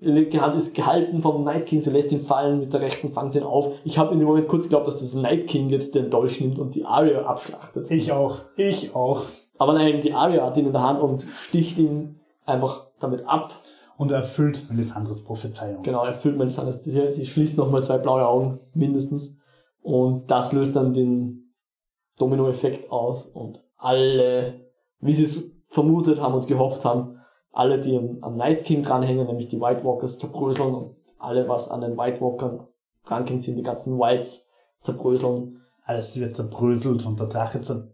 linke 0.00 0.40
Hand 0.40 0.56
ist 0.56 0.74
gehalten 0.74 1.22
vom 1.22 1.44
Night 1.44 1.66
King, 1.66 1.80
sie 1.80 1.90
lässt 1.90 2.12
ihn 2.12 2.20
fallen, 2.20 2.60
mit 2.60 2.72
der 2.72 2.80
rechten 2.80 3.10
fangt 3.10 3.32
sie 3.32 3.40
ihn 3.40 3.44
auf. 3.44 3.72
Ich 3.84 3.98
habe 3.98 4.12
in 4.12 4.18
dem 4.18 4.26
Moment 4.26 4.48
kurz 4.48 4.64
geglaubt, 4.64 4.86
dass 4.86 5.00
das 5.00 5.14
Night 5.14 5.46
King 5.46 5.68
jetzt 5.68 5.94
den 5.94 6.10
Dolch 6.10 6.40
nimmt 6.40 6.58
und 6.58 6.74
die 6.74 6.84
Arya 6.84 7.22
abschlachtet. 7.22 7.90
Ich 7.90 8.12
auch, 8.12 8.38
ich 8.56 8.94
auch. 8.94 9.22
Aber 9.58 9.74
nein, 9.74 10.00
die 10.00 10.14
Arya 10.14 10.46
hat 10.46 10.56
ihn 10.56 10.66
in 10.66 10.72
der 10.72 10.82
Hand 10.82 11.00
und 11.00 11.22
sticht 11.22 11.78
ihn 11.78 12.18
einfach 12.46 12.86
damit 12.98 13.26
ab. 13.26 13.52
Und 13.96 14.10
erfüllt 14.10 14.70
Melisandres 14.70 15.24
Prophezeiung. 15.24 15.82
Genau, 15.82 16.04
erfüllt 16.04 16.38
Melisandres. 16.38 16.82
Sie 16.82 17.26
schließt 17.26 17.58
nochmal 17.58 17.84
zwei 17.84 17.98
blaue 17.98 18.26
Augen, 18.26 18.58
mindestens. 18.72 19.38
Und 19.82 20.30
das 20.30 20.52
löst 20.52 20.74
dann 20.74 20.94
den 20.94 21.52
Domino-Effekt 22.18 22.90
aus 22.90 23.26
und 23.26 23.62
alle, 23.76 24.60
wie 25.00 25.12
sie 25.12 25.24
es 25.24 25.52
vermutet 25.66 26.20
haben 26.20 26.34
und 26.34 26.46
gehofft 26.46 26.84
haben, 26.84 27.19
alle, 27.52 27.80
die 27.80 27.96
am, 27.96 28.36
Night 28.36 28.64
King 28.64 28.82
dranhängen, 28.82 29.26
nämlich 29.26 29.48
die 29.48 29.60
White 29.60 29.84
Walkers, 29.84 30.18
zerbröseln 30.18 30.74
und 30.74 30.96
alle, 31.18 31.48
was 31.48 31.70
an 31.70 31.80
den 31.80 31.96
White 31.96 32.20
Walkern 32.20 32.66
dranhängt, 33.04 33.42
sind 33.42 33.56
die 33.56 33.62
ganzen 33.62 33.98
Whites 33.98 34.50
zerbröseln. 34.80 35.60
Alles 35.84 36.18
wird 36.18 36.36
zerbröselt 36.36 37.04
und 37.06 37.18
der 37.18 37.26
Drache 37.26 37.60
zer... 37.60 37.88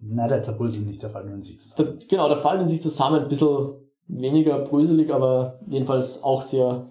Nein, 0.00 0.28
der 0.28 0.42
zerbröselt 0.42 0.86
nicht, 0.86 1.02
der 1.02 1.10
fällt 1.10 1.26
nur 1.26 1.34
in 1.34 1.42
sich 1.42 1.60
zusammen. 1.60 1.98
Der, 1.98 2.08
genau, 2.08 2.28
der 2.28 2.38
fällt 2.38 2.60
in 2.60 2.68
sich 2.68 2.82
zusammen, 2.82 3.22
ein 3.22 3.28
bisschen 3.28 3.74
weniger 4.08 4.58
bröselig, 4.58 5.12
aber 5.12 5.60
jedenfalls 5.68 6.22
auch 6.22 6.42
sehr 6.42 6.88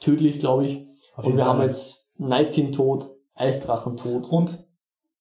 tödlich, 0.00 0.38
glaube 0.38 0.66
ich. 0.66 0.86
Auf 1.16 1.26
und 1.26 1.36
wir 1.36 1.44
Fall. 1.44 1.48
haben 1.48 1.62
jetzt 1.62 2.12
Night 2.18 2.52
King 2.52 2.72
tot, 2.72 3.10
Eisdrachen 3.34 3.96
tot. 3.96 4.30
Und 4.30 4.64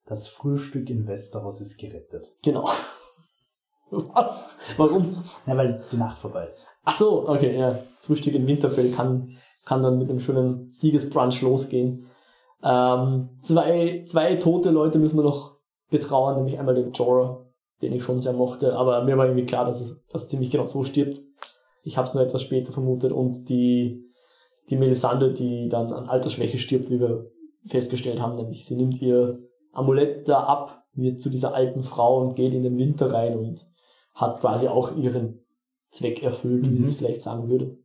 das 0.06 0.28
Frühstück 0.28 0.89
in 0.89 1.08
Westeros 1.08 1.62
ist 1.62 1.78
gerettet. 1.78 2.34
Genau. 2.44 2.68
Was? 3.92 4.56
Warum? 4.78 5.16
Ja, 5.46 5.58
weil 5.58 5.84
die 5.92 5.98
Nacht 5.98 6.18
vorbei 6.18 6.48
ist. 6.48 6.68
Ach 6.84 6.96
so, 6.96 7.28
okay, 7.28 7.58
ja. 7.58 7.78
Frühstück 8.00 8.34
in 8.34 8.48
Winterfell 8.48 8.92
kann, 8.92 9.38
kann 9.66 9.84
dann 9.84 10.00
mit 10.00 10.10
einem 10.10 10.22
schönen 10.22 10.72
Siegesbrunch 10.72 11.42
losgehen. 11.42 12.08
Ähm, 12.64 13.30
zwei, 13.44 14.04
zwei 14.08 14.36
tote 14.36 14.70
Leute 14.70 14.98
müssen 14.98 15.18
wir 15.18 15.24
noch 15.24 15.58
betrauern, 15.89 16.38
nämlich 16.38 16.58
einmal 16.58 16.76
den 16.76 16.94
Jorah, 16.94 17.46
den 17.82 17.94
ich 17.94 18.04
schon 18.04 18.20
sehr 18.20 18.34
mochte, 18.34 18.76
aber 18.76 19.04
mir 19.04 19.18
war 19.18 19.26
irgendwie 19.26 19.46
klar, 19.46 19.66
dass 19.66 19.82
es 19.82 20.06
dass 20.08 20.28
ziemlich 20.28 20.52
genau 20.52 20.66
so 20.66 20.84
stirbt. 20.84 21.22
Ich 21.84 21.98
habe 21.98 22.08
es 22.08 22.14
nur 22.14 22.24
etwas 22.24 22.44
später 22.44 22.72
vermutet 22.72 23.12
und 23.12 23.50
die, 23.50 24.06
die 24.70 24.78
Melisande, 24.78 25.34
die 25.34 25.68
dann 25.68 25.92
an 25.92 26.08
Altersschwäche 26.08 26.60
stirbt, 26.60 26.89
wie 26.89 27.00
wir 27.00 27.30
festgestellt 27.66 28.22
haben, 28.22 28.36
nämlich 28.36 28.66
sie 28.66 28.76
nimmt 28.76 29.02
ihr 29.02 29.39
Amulett 29.74 30.28
da 30.30 30.44
ab, 30.44 30.84
wird 30.94 31.22
zu 31.22 31.30
dieser 31.30 31.54
alten 31.54 31.84
Frau 31.84 32.22
und 32.22 32.36
geht 32.36 32.54
in 32.54 32.64
den 32.64 32.78
Winter 32.78 33.12
rein 33.12 33.38
und 33.38 33.70
hat 34.22 34.39
quasi 34.39 34.67
auch 34.67 34.95
ihren 34.95 35.43
Zweck 35.89 36.24
erfüllt, 36.24 36.65
mhm. 36.65 36.72
wie 36.72 36.78
sie 36.78 36.86
es 36.86 36.95
vielleicht 36.95 37.22
sagen 37.22 37.49
würde. 37.49 37.78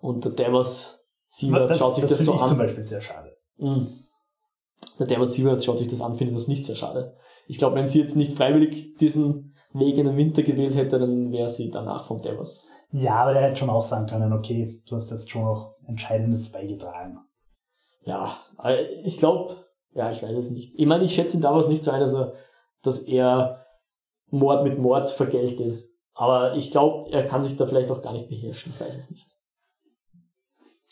Und 0.00 0.24
der 0.24 0.32
Davos 0.32 1.00
Sievert 1.28 1.76
schaut 1.76 1.96
sich 1.96 2.04
das, 2.04 2.18
das 2.18 2.26
so 2.26 2.34
an. 2.34 2.48
zum 2.48 2.58
Beispiel 2.58 2.84
sehr 2.84 3.00
schade. 3.00 3.36
Mhm. 3.56 3.88
Der 4.98 5.06
Davos 5.06 5.34
Sievert 5.34 5.64
schaut 5.64 5.78
sich 5.78 5.88
das 5.88 6.00
an, 6.00 6.14
findet 6.14 6.36
das 6.36 6.48
nicht 6.48 6.64
sehr 6.64 6.76
schade. 6.76 7.16
Ich 7.46 7.58
glaube, 7.58 7.76
wenn 7.76 7.86
sie 7.86 8.00
jetzt 8.00 8.16
nicht 8.16 8.32
freiwillig 8.32 8.94
diesen 8.94 9.54
Weg 9.72 9.98
in 9.98 10.06
den 10.06 10.16
Winter 10.16 10.42
gewählt 10.42 10.74
hätte, 10.74 10.98
dann 10.98 11.32
wäre 11.32 11.48
sie 11.48 11.70
danach 11.70 12.04
vom 12.04 12.22
Davos. 12.22 12.72
Ja, 12.92 13.16
aber 13.16 13.32
der 13.32 13.42
hätte 13.42 13.56
schon 13.56 13.70
auch 13.70 13.82
sagen 13.82 14.06
können, 14.06 14.32
okay, 14.32 14.80
du 14.88 14.96
hast 14.96 15.10
jetzt 15.10 15.30
schon 15.30 15.44
noch 15.44 15.74
Entscheidendes 15.86 16.50
beigetragen. 16.52 17.18
Ja, 18.04 18.38
ich 19.02 19.18
glaube, 19.18 19.56
ja, 19.92 20.10
ich 20.10 20.22
weiß 20.22 20.36
es 20.36 20.50
nicht. 20.50 20.74
Ich 20.76 20.86
meine, 20.86 21.04
ich 21.04 21.14
schätze 21.14 21.36
ihn 21.36 21.42
damals 21.42 21.68
nicht 21.68 21.82
so 21.82 21.90
ein, 21.90 22.00
dass 22.00 22.14
er, 22.14 22.34
dass 22.82 23.00
er 23.00 23.63
Mord 24.34 24.64
mit 24.64 24.78
Mord 24.78 25.10
vergeltet. 25.10 25.88
Aber 26.14 26.54
ich 26.54 26.70
glaube, 26.70 27.10
er 27.10 27.24
kann 27.24 27.42
sich 27.42 27.56
da 27.56 27.66
vielleicht 27.66 27.90
auch 27.90 28.02
gar 28.02 28.12
nicht 28.12 28.28
beherrschen. 28.28 28.72
Ich 28.74 28.80
weiß 28.80 28.96
es 28.96 29.10
nicht. 29.10 29.28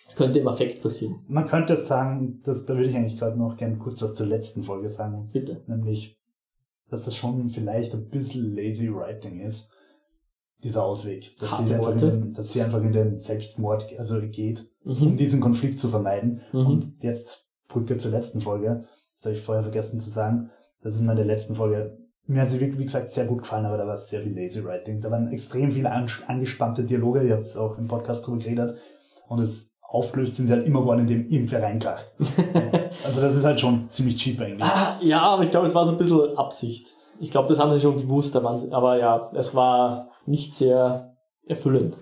Es 0.06 0.16
könnte 0.16 0.40
im 0.40 0.48
Affekt 0.48 0.82
passieren. 0.82 1.24
Man 1.28 1.46
könnte 1.46 1.74
jetzt 1.74 1.86
sagen, 1.86 2.40
dass, 2.44 2.66
da 2.66 2.74
würde 2.74 2.88
ich 2.90 2.96
eigentlich 2.96 3.18
gerade 3.18 3.38
noch 3.38 3.56
gerne 3.56 3.78
kurz 3.78 4.02
was 4.02 4.14
zur 4.14 4.26
letzten 4.26 4.62
Folge 4.62 4.88
sagen. 4.88 5.30
Bitte. 5.32 5.62
Nämlich, 5.66 6.20
dass 6.90 7.04
das 7.04 7.16
schon 7.16 7.48
vielleicht 7.50 7.94
ein 7.94 8.08
bisschen 8.08 8.54
lazy 8.54 8.92
writing 8.92 9.40
ist, 9.40 9.72
dieser 10.62 10.84
Ausweg. 10.84 11.36
Dass, 11.38 11.56
sie 11.56 11.74
einfach, 11.74 11.92
in 11.92 11.98
den, 11.98 12.32
dass 12.32 12.52
sie 12.52 12.62
einfach 12.62 12.82
in 12.82 12.92
den 12.92 13.16
Selbstmord 13.16 13.98
also 13.98 14.20
geht, 14.20 14.68
mhm. 14.84 15.02
um 15.02 15.16
diesen 15.16 15.40
Konflikt 15.40 15.80
zu 15.80 15.88
vermeiden. 15.88 16.42
Mhm. 16.52 16.66
Und 16.66 17.02
jetzt 17.02 17.46
Brücke 17.68 17.96
zur 17.96 18.10
letzten 18.10 18.40
Folge. 18.40 18.84
Das 19.14 19.24
habe 19.24 19.34
ich 19.34 19.42
vorher 19.42 19.62
vergessen 19.62 20.00
zu 20.00 20.10
sagen. 20.10 20.50
Das 20.82 20.94
ist 20.94 21.02
meine 21.02 21.24
letzten 21.24 21.54
Folge. 21.54 22.01
Mir 22.32 22.42
hat 22.42 22.50
sie, 22.50 22.60
wie 22.60 22.84
gesagt, 22.84 23.10
sehr 23.10 23.26
gut 23.26 23.42
gefallen, 23.42 23.66
aber 23.66 23.76
da 23.76 23.86
war 23.86 23.94
es 23.94 24.08
sehr 24.08 24.22
viel 24.22 24.34
Lazy 24.34 24.64
Writing. 24.64 25.00
Da 25.00 25.10
waren 25.10 25.30
extrem 25.30 25.70
viele 25.70 25.90
angespannte 25.92 26.84
Dialoge. 26.84 27.22
Ihr 27.22 27.34
habt 27.34 27.44
es 27.44 27.56
auch 27.56 27.76
im 27.76 27.86
Podcast 27.86 28.26
drüber 28.26 28.38
geredet. 28.38 28.74
Und 29.28 29.40
es 29.40 29.76
aufgelöst 29.82 30.36
sind 30.36 30.46
sie 30.46 30.54
halt 30.54 30.66
immer 30.66 30.80
geworden, 30.80 31.00
indem 31.00 31.26
irgendwer 31.26 31.62
reinkracht. 31.62 32.06
also 33.04 33.20
das 33.20 33.36
ist 33.36 33.44
halt 33.44 33.60
schon 33.60 33.90
ziemlich 33.90 34.16
cheap 34.16 34.40
eigentlich. 34.40 34.62
Ah, 34.62 34.98
ja, 35.02 35.20
aber 35.20 35.42
ich 35.42 35.50
glaube, 35.50 35.66
es 35.66 35.74
war 35.74 35.84
so 35.84 35.92
ein 35.92 35.98
bisschen 35.98 36.36
Absicht. 36.36 36.94
Ich 37.20 37.30
glaube, 37.30 37.48
das 37.48 37.58
haben 37.58 37.70
sie 37.72 37.80
schon 37.80 37.98
gewusst, 37.98 38.34
aber 38.34 38.98
ja, 38.98 39.30
es 39.34 39.54
war 39.54 40.08
nicht 40.24 40.54
sehr 40.54 41.14
erfüllend. 41.46 41.98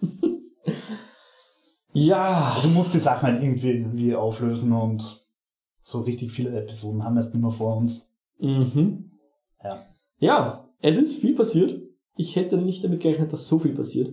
ja. 1.92 2.56
Du 2.62 2.68
musst 2.68 2.94
die 2.94 2.98
Sachen 2.98 3.32
halt 3.32 3.42
irgendwie, 3.42 4.14
auflösen 4.14 4.72
und 4.72 5.26
so 5.74 6.02
richtig 6.02 6.30
viele 6.30 6.56
Episoden 6.56 7.02
haben 7.02 7.14
wir 7.14 7.22
jetzt 7.22 7.34
nicht 7.34 7.42
mehr 7.42 7.50
vor 7.50 7.76
uns. 7.76 8.14
Mhm. 8.38 9.17
Ja. 9.62 9.80
Ja, 10.18 10.68
es 10.80 10.96
ist 10.96 11.20
viel 11.20 11.34
passiert. 11.34 11.80
Ich 12.16 12.36
hätte 12.36 12.56
nicht 12.56 12.82
damit 12.82 13.00
gerechnet, 13.00 13.32
dass 13.32 13.46
so 13.46 13.58
viel 13.58 13.74
passiert. 13.74 14.10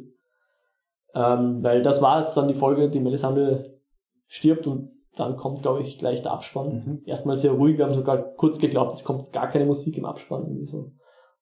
Ähm, 1.13 1.63
weil 1.63 1.81
das 1.81 2.01
war 2.01 2.21
jetzt 2.21 2.35
dann 2.35 2.47
die 2.47 2.53
Folge, 2.53 2.89
die 2.89 2.99
Melisande 2.99 3.79
stirbt 4.27 4.67
und 4.67 4.91
dann 5.15 5.37
kommt, 5.37 5.61
glaube 5.61 5.81
ich, 5.81 5.97
gleich 5.97 6.21
der 6.21 6.33
Abspann. 6.33 6.73
Mhm. 6.85 7.01
Erstmal 7.05 7.37
sehr 7.37 7.53
ruhig, 7.53 7.77
wir 7.77 7.85
haben 7.85 7.93
sogar 7.93 8.17
kurz 8.17 8.59
geglaubt, 8.59 8.95
es 8.95 9.03
kommt 9.03 9.31
gar 9.31 9.47
keine 9.47 9.65
Musik 9.65 9.97
im 9.97 10.05
Abspann. 10.05 10.43
Irgendwie 10.43 10.65
so. 10.65 10.91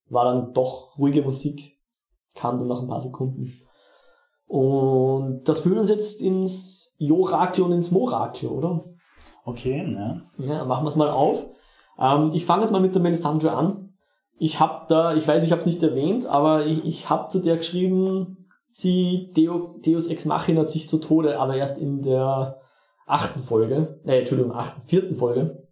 War 0.10 0.26
dann 0.26 0.54
doch 0.54 0.98
ruhige 0.98 1.24
Musik, 1.24 1.80
kam 2.36 2.58
dann 2.58 2.68
nach 2.68 2.82
ein 2.82 2.88
paar 2.88 3.02
Sekunden. 3.02 3.52
Und 4.46 5.44
das 5.46 5.62
führt 5.62 5.80
uns 5.80 5.90
jetzt 5.90 6.22
ins 6.22 6.94
Jorakel 6.98 7.64
und 7.64 7.72
ins 7.72 7.92
Morakel, 7.92 8.50
oder? 8.50 8.84
Okay, 9.46 9.92
ja. 9.92 10.22
Ja, 10.38 10.66
machen 10.66 10.86
wir 10.86 10.90
es 10.90 10.96
mal 10.96 11.10
auf. 11.10 11.46
Ähm, 11.98 12.32
ich 12.34 12.46
fange 12.46 12.62
jetzt 12.62 12.72
mal 12.72 12.82
mit 12.82 12.94
der 12.94 13.02
Melisandre 13.02 13.54
an. 13.54 13.83
Ich 14.38 14.60
habe 14.60 14.86
da, 14.90 15.16
ich 15.16 15.28
weiß, 15.28 15.44
ich 15.44 15.52
habe 15.52 15.62
es 15.62 15.66
nicht 15.66 15.84
erwähnt, 15.84 16.26
aber 16.26 16.66
ich, 16.66 16.86
ich 16.86 17.10
habe 17.10 17.30
zu 17.30 17.40
der 17.40 17.58
geschrieben, 17.58 18.50
sie 18.70 19.32
Deo, 19.36 19.80
Deus 19.86 20.08
Ex 20.08 20.26
Machina 20.26 20.66
sich 20.66 20.90
zu 20.90 20.98
Tode, 20.98 21.40
aber 21.40 21.56
erst 21.56 21.78
in 21.78 22.02
der 22.02 22.60
achten 23.06 23.42
Folge, 23.42 24.00
äh, 24.06 24.20
Entschuldigung, 24.20 24.54
achten, 24.54 24.82
vierten 24.82 25.16
Folge. 25.16 25.68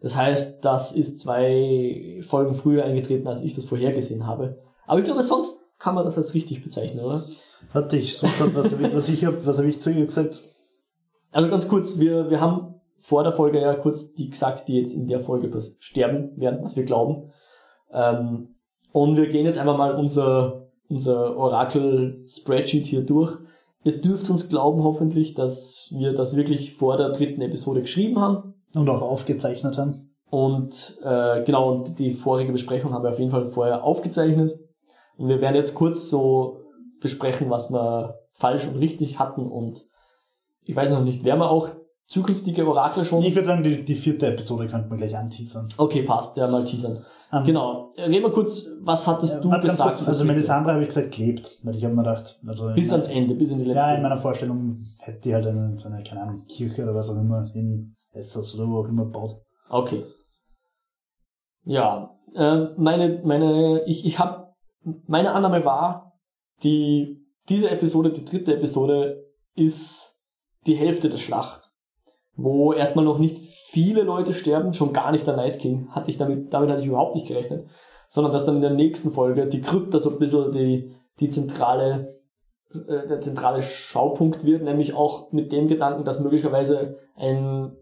Das 0.00 0.16
heißt, 0.16 0.64
das 0.64 0.92
ist 0.92 1.20
zwei 1.20 2.20
Folgen 2.26 2.54
früher 2.54 2.84
eingetreten, 2.84 3.28
als 3.28 3.42
ich 3.42 3.54
das 3.54 3.64
vorhergesehen 3.64 4.26
habe. 4.26 4.60
Aber 4.86 4.98
ich 4.98 5.04
glaube, 5.04 5.22
sonst 5.22 5.64
kann 5.78 5.94
man 5.94 6.04
das 6.04 6.18
als 6.18 6.34
richtig 6.34 6.62
bezeichnen, 6.62 7.04
oder? 7.04 7.24
Warte, 7.72 7.96
ich 7.96 8.16
suche 8.16 8.54
was, 8.54 8.72
was 8.72 9.08
ich 9.08 9.24
habe, 9.24 9.46
was 9.46 9.58
habe 9.58 9.68
ich 9.68 9.80
zu 9.80 9.90
ihr 9.90 10.06
gesagt? 10.06 10.40
Also 11.30 11.48
ganz 11.48 11.68
kurz, 11.68 11.98
wir, 12.00 12.30
wir 12.30 12.40
haben 12.40 12.80
vor 13.02 13.24
der 13.24 13.32
Folge 13.32 13.60
ja 13.60 13.74
kurz 13.74 14.14
die 14.14 14.30
gesagt, 14.30 14.68
die 14.68 14.78
jetzt 14.78 14.94
in 14.94 15.08
der 15.08 15.20
Folge 15.20 15.50
sterben 15.78 16.40
werden, 16.40 16.60
was 16.62 16.76
wir 16.76 16.84
glauben. 16.84 17.32
Ähm, 17.92 18.54
und 18.92 19.16
wir 19.16 19.28
gehen 19.28 19.44
jetzt 19.44 19.58
einfach 19.58 19.76
mal 19.76 19.94
unser 19.94 20.62
unser 20.92 21.36
Oracle-Spreadsheet 21.36 22.84
hier 22.84 23.04
durch. 23.04 23.36
Ihr 23.84 24.00
dürft 24.00 24.30
uns 24.30 24.48
glauben 24.48 24.84
hoffentlich, 24.84 25.34
dass 25.34 25.92
wir 25.96 26.12
das 26.12 26.36
wirklich 26.36 26.74
vor 26.74 26.96
der 26.96 27.10
dritten 27.10 27.40
Episode 27.40 27.80
geschrieben 27.80 28.20
haben. 28.20 28.54
Und 28.74 28.88
auch 28.88 29.02
aufgezeichnet 29.02 29.76
haben. 29.76 30.10
Und 30.30 30.98
äh, 31.02 31.42
genau, 31.44 31.72
und 31.72 31.98
die 31.98 32.12
vorige 32.12 32.52
Besprechung 32.52 32.92
haben 32.92 33.02
wir 33.02 33.10
auf 33.10 33.18
jeden 33.18 33.30
Fall 33.30 33.46
vorher 33.46 33.84
aufgezeichnet. 33.84 34.58
Und 35.16 35.28
wir 35.28 35.40
werden 35.40 35.56
jetzt 35.56 35.74
kurz 35.74 36.08
so 36.08 36.60
besprechen, 37.00 37.50
was 37.50 37.70
wir 37.70 38.18
falsch 38.32 38.66
und 38.66 38.76
richtig 38.76 39.18
hatten. 39.18 39.46
Und 39.46 39.84
ich 40.64 40.76
weiß 40.76 40.90
noch 40.92 41.04
nicht, 41.04 41.24
werden 41.24 41.40
wir 41.40 41.50
auch 41.50 41.70
zukünftige 42.12 42.68
Orakel 42.68 43.04
schon. 43.04 43.22
Ich 43.22 43.34
würde 43.34 43.46
sagen, 43.46 43.62
die, 43.62 43.84
die 43.84 43.94
vierte 43.94 44.26
Episode 44.26 44.66
könnten 44.66 44.90
wir 44.90 44.98
gleich 44.98 45.16
anteasern. 45.16 45.68
Okay, 45.78 46.02
passt, 46.02 46.36
ja, 46.36 46.46
mal 46.46 46.64
teasern. 46.64 46.98
Um, 47.32 47.38
ähm, 47.38 47.44
genau. 47.44 47.94
Reden 47.96 48.24
wir 48.24 48.32
kurz, 48.32 48.68
was 48.82 49.06
hattest 49.06 49.36
ja, 49.36 49.40
du 49.40 49.48
gesagt? 49.60 49.96
Kurz, 49.96 50.06
also 50.06 50.24
Melisandre 50.24 50.72
habe 50.72 50.82
ich 50.82 50.88
gesagt, 50.88 51.12
klebt. 51.12 51.60
Weil 51.64 51.76
ich 51.76 51.84
habe 51.84 51.94
mir 51.94 52.02
gedacht, 52.02 52.38
also. 52.46 52.70
Bis 52.74 52.92
ans 52.92 53.08
Ende, 53.08 53.34
bis 53.34 53.50
in 53.50 53.58
die 53.58 53.64
letzte. 53.64 53.78
Ja, 53.78 53.94
in 53.94 54.02
meiner 54.02 54.18
Vorstellung 54.18 54.82
hätte 54.98 55.20
die 55.20 55.34
halt 55.34 55.46
eine, 55.46 55.78
so 55.78 55.88
eine, 55.88 56.02
keine 56.02 56.22
Ahnung, 56.22 56.44
Kirche 56.46 56.82
oder 56.82 56.94
was 56.94 57.08
auch 57.08 57.16
immer 57.16 57.50
in 57.54 57.96
Essos 58.12 58.54
oder 58.58 58.68
wo 58.68 58.80
auch 58.80 58.88
immer 58.88 59.06
baut. 59.06 59.36
Okay. 59.70 60.04
Ja, 61.64 62.10
äh, 62.34 62.66
meine, 62.76 63.22
meine, 63.24 63.84
ich, 63.86 64.04
ich 64.04 64.18
habe, 64.18 64.48
meine 65.06 65.32
Annahme 65.32 65.64
war, 65.64 66.12
die, 66.62 67.24
diese 67.48 67.70
Episode, 67.70 68.12
die 68.12 68.26
dritte 68.26 68.54
Episode, 68.54 69.24
ist 69.54 70.20
die 70.66 70.74
Hälfte 70.74 71.08
der 71.08 71.18
Schlacht 71.18 71.71
wo 72.34 72.72
erstmal 72.72 73.04
noch 73.04 73.18
nicht 73.18 73.38
viele 73.38 74.02
Leute 74.02 74.34
sterben, 74.34 74.72
schon 74.72 74.92
gar 74.92 75.12
nicht 75.12 75.26
der 75.26 75.36
Night 75.36 75.58
King, 75.58 75.88
hatte 75.90 76.10
ich 76.10 76.18
damit, 76.18 76.52
damit 76.52 76.70
hatte 76.70 76.80
ich 76.80 76.88
überhaupt 76.88 77.14
nicht 77.14 77.26
gerechnet, 77.26 77.66
sondern 78.08 78.32
dass 78.32 78.44
dann 78.44 78.56
in 78.56 78.62
der 78.62 78.70
nächsten 78.70 79.10
Folge 79.10 79.46
die 79.46 79.60
Krypta 79.60 79.98
so 79.98 80.10
ein 80.10 80.18
bisschen 80.18 80.52
die, 80.52 80.94
die 81.20 81.30
zentrale, 81.30 82.18
äh, 82.74 83.06
der 83.06 83.20
zentrale 83.20 83.62
Schaupunkt 83.62 84.44
wird, 84.44 84.62
nämlich 84.62 84.94
auch 84.94 85.32
mit 85.32 85.52
dem 85.52 85.68
Gedanken, 85.68 86.04
dass 86.04 86.20
möglicherweise 86.20 86.98
ein 87.16 87.76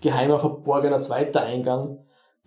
geheimer, 0.00 0.38
verborgener 0.38 1.00
zweiter 1.00 1.42
Eingang 1.42 1.98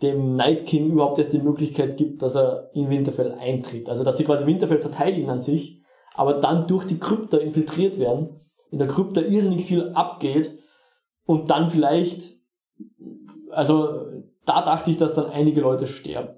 dem 0.02 0.36
Night 0.36 0.66
King 0.68 0.92
überhaupt 0.92 1.18
erst 1.18 1.34
die 1.34 1.40
Möglichkeit 1.40 1.98
gibt, 1.98 2.22
dass 2.22 2.36
er 2.36 2.70
in 2.74 2.90
Winterfell 2.90 3.34
eintritt. 3.40 3.90
Also 3.90 4.04
dass 4.04 4.18
sie 4.18 4.26
quasi 4.26 4.46
Winterfell 4.46 4.80
verteidigen 4.80 5.30
an 5.30 5.40
sich, 5.40 5.82
aber 6.14 6.36
dann 6.36 6.68
durch 6.68 6.86
die 6.86 7.00
Krypta 7.00 7.38
infiltriert 7.38 8.00
werden, 8.00 8.40
in 8.70 8.80
der 8.80 8.88
Krypta 8.88 9.22
irrsinnig 9.22 9.66
viel 9.66 9.92
abgeht 9.94 10.57
und 11.28 11.52
dann 11.52 11.70
vielleicht, 11.70 12.38
also 13.52 14.06
da 14.46 14.64
dachte 14.64 14.90
ich, 14.90 14.98
dass 14.98 15.14
dann 15.14 15.30
einige 15.30 15.62
Leute 15.62 15.86
sterben. 15.86 16.30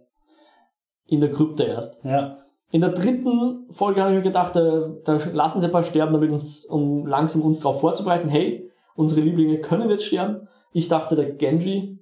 In 1.05 1.21
der 1.21 1.31
Krypta 1.31 1.63
erst. 1.63 2.03
Ja. 2.03 2.37
In 2.71 2.81
der 2.81 2.91
dritten 2.91 3.71
Folge 3.71 4.01
habe 4.01 4.11
ich 4.11 4.17
mir 4.17 4.23
gedacht, 4.23 4.55
da, 4.55 4.89
da 5.05 5.19
lassen 5.31 5.61
sie 5.61 5.67
ein 5.67 5.71
paar 5.71 5.83
sterben, 5.83 6.11
damit 6.11 6.31
uns, 6.31 6.65
um 6.65 7.05
langsam 7.05 7.43
uns 7.43 7.59
darauf 7.59 7.79
vorzubereiten, 7.79 8.29
hey, 8.29 8.69
unsere 8.95 9.21
Lieblinge 9.21 9.59
können 9.59 9.89
jetzt 9.89 10.05
sterben. 10.05 10.47
Ich 10.73 10.87
dachte, 10.87 11.15
der 11.15 11.31
Genji, 11.31 11.99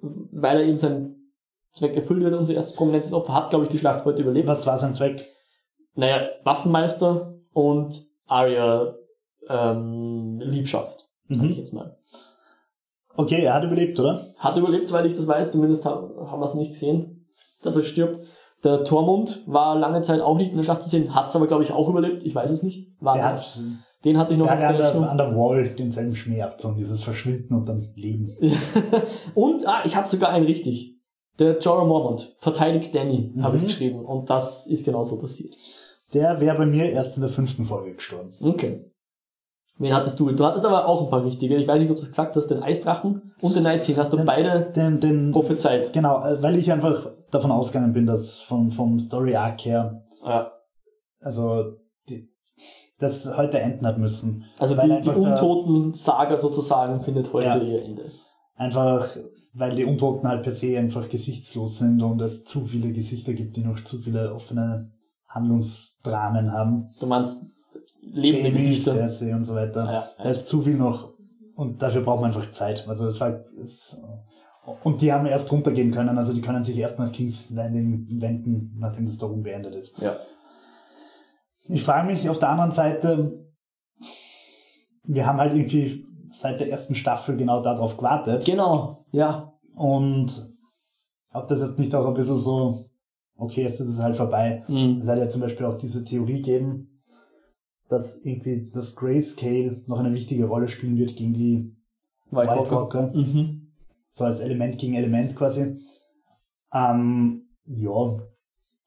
weil 0.00 0.58
er 0.58 0.66
eben 0.66 0.78
sein 0.78 1.16
Zweck 1.72 1.94
erfüllt 1.96 2.22
wird, 2.22 2.34
unser 2.34 2.54
erstes 2.54 2.76
prominentes 2.76 3.12
Opfer, 3.12 3.34
hat, 3.34 3.50
glaube 3.50 3.64
ich, 3.64 3.70
die 3.70 3.78
Schlacht 3.78 4.04
heute 4.04 4.22
überlebt. 4.22 4.48
Was 4.48 4.66
war 4.66 4.78
sein 4.78 4.94
Zweck? 4.94 5.24
Naja, 5.94 6.28
Waffenmeister 6.44 7.34
und 7.52 8.00
Arya 8.26 8.94
ähm, 9.48 10.40
Liebschaft, 10.40 11.08
sag 11.28 11.44
mhm. 11.44 11.50
ich 11.50 11.58
jetzt 11.58 11.74
mal. 11.74 11.96
Okay, 13.16 13.42
er 13.42 13.54
hat 13.54 13.64
überlebt, 13.64 13.98
oder? 14.00 14.26
Hat 14.38 14.56
überlebt, 14.56 14.88
soweit 14.88 15.06
ich 15.06 15.14
das 15.14 15.26
weiß. 15.26 15.52
Zumindest 15.52 15.84
haben, 15.84 16.10
wir 16.14 16.46
es 16.46 16.54
nicht 16.54 16.72
gesehen, 16.72 17.26
dass 17.62 17.76
er 17.76 17.84
stirbt. 17.84 18.20
Der 18.64 18.84
Tormund 18.84 19.42
war 19.46 19.76
lange 19.76 20.02
Zeit 20.02 20.20
auch 20.20 20.36
nicht 20.36 20.50
in 20.50 20.56
der 20.56 20.64
Schlacht 20.64 20.82
zu 20.82 20.88
sehen, 20.88 21.14
hat 21.14 21.28
es 21.28 21.36
aber, 21.36 21.46
glaube 21.46 21.64
ich, 21.64 21.72
auch 21.72 21.88
überlebt. 21.88 22.22
Ich 22.24 22.34
weiß 22.34 22.50
es 22.50 22.62
nicht. 22.62 22.92
War 23.00 23.14
der 23.14 23.24
hat, 23.24 23.60
den 24.04 24.18
hatte 24.18 24.32
ich 24.32 24.38
noch 24.38 24.46
der 24.46 24.54
auf 24.54 24.60
der, 24.60 24.72
der 24.72 24.86
Rechnung. 24.86 25.04
an 25.04 25.18
der 25.18 25.36
Wall 25.36 25.68
denselben 25.70 26.14
Schmäh 26.14 26.42
abzogen, 26.42 26.76
dieses 26.76 27.02
Verschwinden 27.02 27.54
und 27.54 27.68
dann 27.68 27.82
Leben. 27.96 28.30
und, 29.34 29.66
ah, 29.66 29.82
ich 29.84 29.96
hatte 29.96 30.10
sogar 30.10 30.30
einen 30.30 30.46
richtig. 30.46 30.96
Der 31.38 31.58
Jorah 31.58 31.84
Mormont 31.84 32.36
verteidigt 32.38 32.94
Danny, 32.94 33.32
mhm. 33.34 33.42
habe 33.42 33.56
ich 33.56 33.64
geschrieben. 33.64 34.04
Und 34.04 34.30
das 34.30 34.66
ist 34.66 34.84
genau 34.84 35.02
so 35.02 35.18
passiert. 35.18 35.56
Der 36.14 36.40
wäre 36.40 36.58
bei 36.58 36.66
mir 36.66 36.90
erst 36.90 37.16
in 37.16 37.22
der 37.22 37.30
fünften 37.30 37.64
Folge 37.64 37.94
gestorben. 37.94 38.30
Okay. 38.40 38.91
Wen 39.78 39.94
hattest 39.94 40.20
du? 40.20 40.30
Du 40.30 40.44
hattest 40.44 40.64
aber 40.64 40.86
auch 40.86 41.02
ein 41.02 41.10
paar 41.10 41.24
richtige. 41.24 41.56
Ich 41.56 41.66
weiß 41.66 41.80
nicht, 41.80 41.90
ob 41.90 41.96
du 41.96 42.02
es 42.02 42.08
gesagt 42.08 42.36
hast, 42.36 42.48
den 42.48 42.62
Eisdrachen 42.62 43.34
und 43.40 43.56
den 43.56 43.62
Night 43.62 43.84
King. 43.84 43.96
Hast 43.96 44.12
du 44.12 44.16
den, 44.16 44.26
beide 44.26 44.70
den, 44.70 45.00
den, 45.00 45.32
prophezeit? 45.32 45.92
Genau, 45.92 46.24
äh, 46.24 46.42
weil 46.42 46.56
ich 46.56 46.70
einfach 46.70 47.10
davon 47.30 47.50
ausgegangen 47.50 47.92
bin, 47.92 48.06
dass 48.06 48.42
vom, 48.42 48.70
vom 48.70 48.98
Story 48.98 49.34
Arc 49.34 49.64
her, 49.64 49.96
ja. 50.24 50.52
also 51.20 51.76
die, 52.08 52.30
das 52.98 53.36
heute 53.36 53.58
enden 53.58 53.86
hat 53.86 53.98
müssen. 53.98 54.44
Also 54.58 54.76
die, 54.76 55.00
die 55.00 55.08
Untoten-Saga 55.08 56.36
sozusagen 56.36 57.00
findet 57.00 57.32
heute 57.32 57.46
ja, 57.46 57.56
ihr 57.56 57.82
Ende. 57.82 58.04
Einfach, 58.54 59.08
weil 59.54 59.74
die 59.74 59.84
Untoten 59.84 60.28
halt 60.28 60.42
per 60.42 60.52
se 60.52 60.78
einfach 60.78 61.08
gesichtslos 61.08 61.78
sind 61.78 62.02
und 62.02 62.20
es 62.20 62.44
zu 62.44 62.66
viele 62.66 62.92
Gesichter 62.92 63.32
gibt, 63.32 63.56
die 63.56 63.64
noch 63.64 63.82
zu 63.82 63.98
viele 63.98 64.32
offene 64.34 64.88
Handlungsdramen 65.26 66.52
haben. 66.52 66.90
Du 67.00 67.06
meinst 67.06 67.51
lebende 68.12 68.50
Jamie, 68.50 68.68
Gesichter. 68.68 68.92
Cersei 68.92 69.34
und 69.34 69.44
so 69.44 69.54
weiter. 69.54 69.84
Ja, 69.84 69.92
ja. 69.92 70.08
Da 70.22 70.30
ist 70.30 70.46
zu 70.46 70.62
viel 70.62 70.76
noch 70.76 71.12
und 71.54 71.82
dafür 71.82 72.02
braucht 72.02 72.20
man 72.20 72.32
einfach 72.32 72.50
Zeit. 72.52 72.86
Also 72.88 73.06
das 73.06 73.20
war, 73.20 73.44
ist, 73.56 74.02
und 74.84 75.00
die 75.00 75.12
haben 75.12 75.26
erst 75.26 75.50
runtergehen 75.50 75.90
können, 75.90 76.16
also 76.16 76.32
die 76.32 76.40
können 76.40 76.62
sich 76.62 76.78
erst 76.78 76.98
nach 76.98 77.10
King's 77.10 77.50
Landing 77.50 78.06
wenden, 78.20 78.76
nachdem 78.78 79.06
das 79.06 79.18
darum 79.18 79.42
beendet 79.42 79.74
ist. 79.74 80.00
Ja. 80.00 80.16
Ich 81.68 81.82
frage 81.82 82.06
mich 82.06 82.28
auf 82.28 82.38
der 82.38 82.50
anderen 82.50 82.70
Seite, 82.70 83.38
wir 85.04 85.26
haben 85.26 85.38
halt 85.38 85.54
irgendwie 85.54 86.04
seit 86.32 86.60
der 86.60 86.70
ersten 86.70 86.94
Staffel 86.94 87.36
genau 87.36 87.60
darauf 87.62 87.96
gewartet. 87.96 88.44
Genau, 88.44 89.04
ja. 89.10 89.52
Und 89.74 90.52
ob 91.32 91.46
das 91.46 91.60
jetzt 91.60 91.78
nicht 91.78 91.94
auch 91.94 92.06
ein 92.06 92.14
bisschen 92.14 92.38
so, 92.38 92.86
okay, 93.36 93.62
jetzt 93.62 93.80
ist 93.80 93.88
es 93.88 94.00
halt 94.00 94.16
vorbei. 94.16 94.64
Mhm. 94.68 95.00
Es 95.02 95.08
hat 95.08 95.18
ja 95.18 95.28
zum 95.28 95.40
Beispiel 95.40 95.66
auch 95.66 95.76
diese 95.76 96.04
Theorie 96.04 96.42
gegeben, 96.42 96.91
dass 97.92 98.24
irgendwie 98.24 98.70
das 98.72 98.96
Grayscale 98.96 99.82
noch 99.86 99.98
eine 100.00 100.14
wichtige 100.14 100.46
Rolle 100.46 100.68
spielen 100.68 100.96
wird 100.96 101.14
gegen 101.14 101.34
die 101.34 101.76
White 102.30 102.50
White 102.50 102.70
Walker. 102.70 103.12
Mhm. 103.14 103.72
So 104.10 104.24
als 104.24 104.40
Element 104.40 104.78
gegen 104.78 104.94
Element 104.94 105.36
quasi. 105.36 105.78
Ähm, 106.72 107.42
ja, 107.66 108.18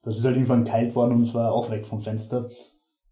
das 0.01 0.17
ist 0.17 0.25
halt 0.25 0.35
irgendwann 0.35 0.63
kalt 0.63 0.95
worden 0.95 1.13
und 1.13 1.21
es 1.21 1.35
war 1.35 1.51
auch 1.51 1.69
weg 1.69 1.85
vom 1.85 2.01
Fenster. 2.01 2.49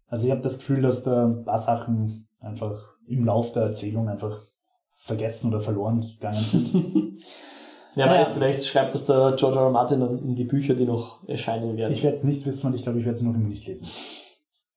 Also 0.08 0.24
ich 0.26 0.32
habe 0.32 0.42
das 0.42 0.58
Gefühl, 0.58 0.82
dass 0.82 1.04
da 1.04 1.26
ein 1.26 1.44
paar 1.44 1.58
Sachen 1.58 2.26
einfach 2.40 2.96
im 3.06 3.24
Lauf 3.24 3.52
der 3.52 3.64
Erzählung 3.64 4.08
einfach 4.08 4.40
vergessen 4.90 5.48
oder 5.48 5.60
verloren 5.60 6.00
gegangen 6.00 6.42
sind. 6.42 6.74
Wer 7.94 8.06
Ja, 8.06 8.12
weiß, 8.12 8.30
ja. 8.30 8.34
vielleicht 8.34 8.64
schreibt 8.64 8.94
das 8.94 9.06
der 9.06 9.34
George 9.36 9.58
R. 9.58 9.66
R. 9.66 9.70
Martin 9.70 10.02
in 10.02 10.34
die 10.34 10.44
Bücher, 10.44 10.74
die 10.74 10.86
noch 10.86 11.28
erscheinen 11.28 11.76
werden. 11.76 11.92
ich 11.92 12.02
werde 12.02 12.16
es 12.16 12.24
nicht 12.24 12.44
wissen 12.44 12.66
und 12.66 12.74
ich 12.74 12.82
glaube, 12.82 12.98
ich 12.98 13.04
werde 13.04 13.16
es 13.16 13.22
noch 13.22 13.32
nicht 13.32 13.64
lesen. 13.66 13.86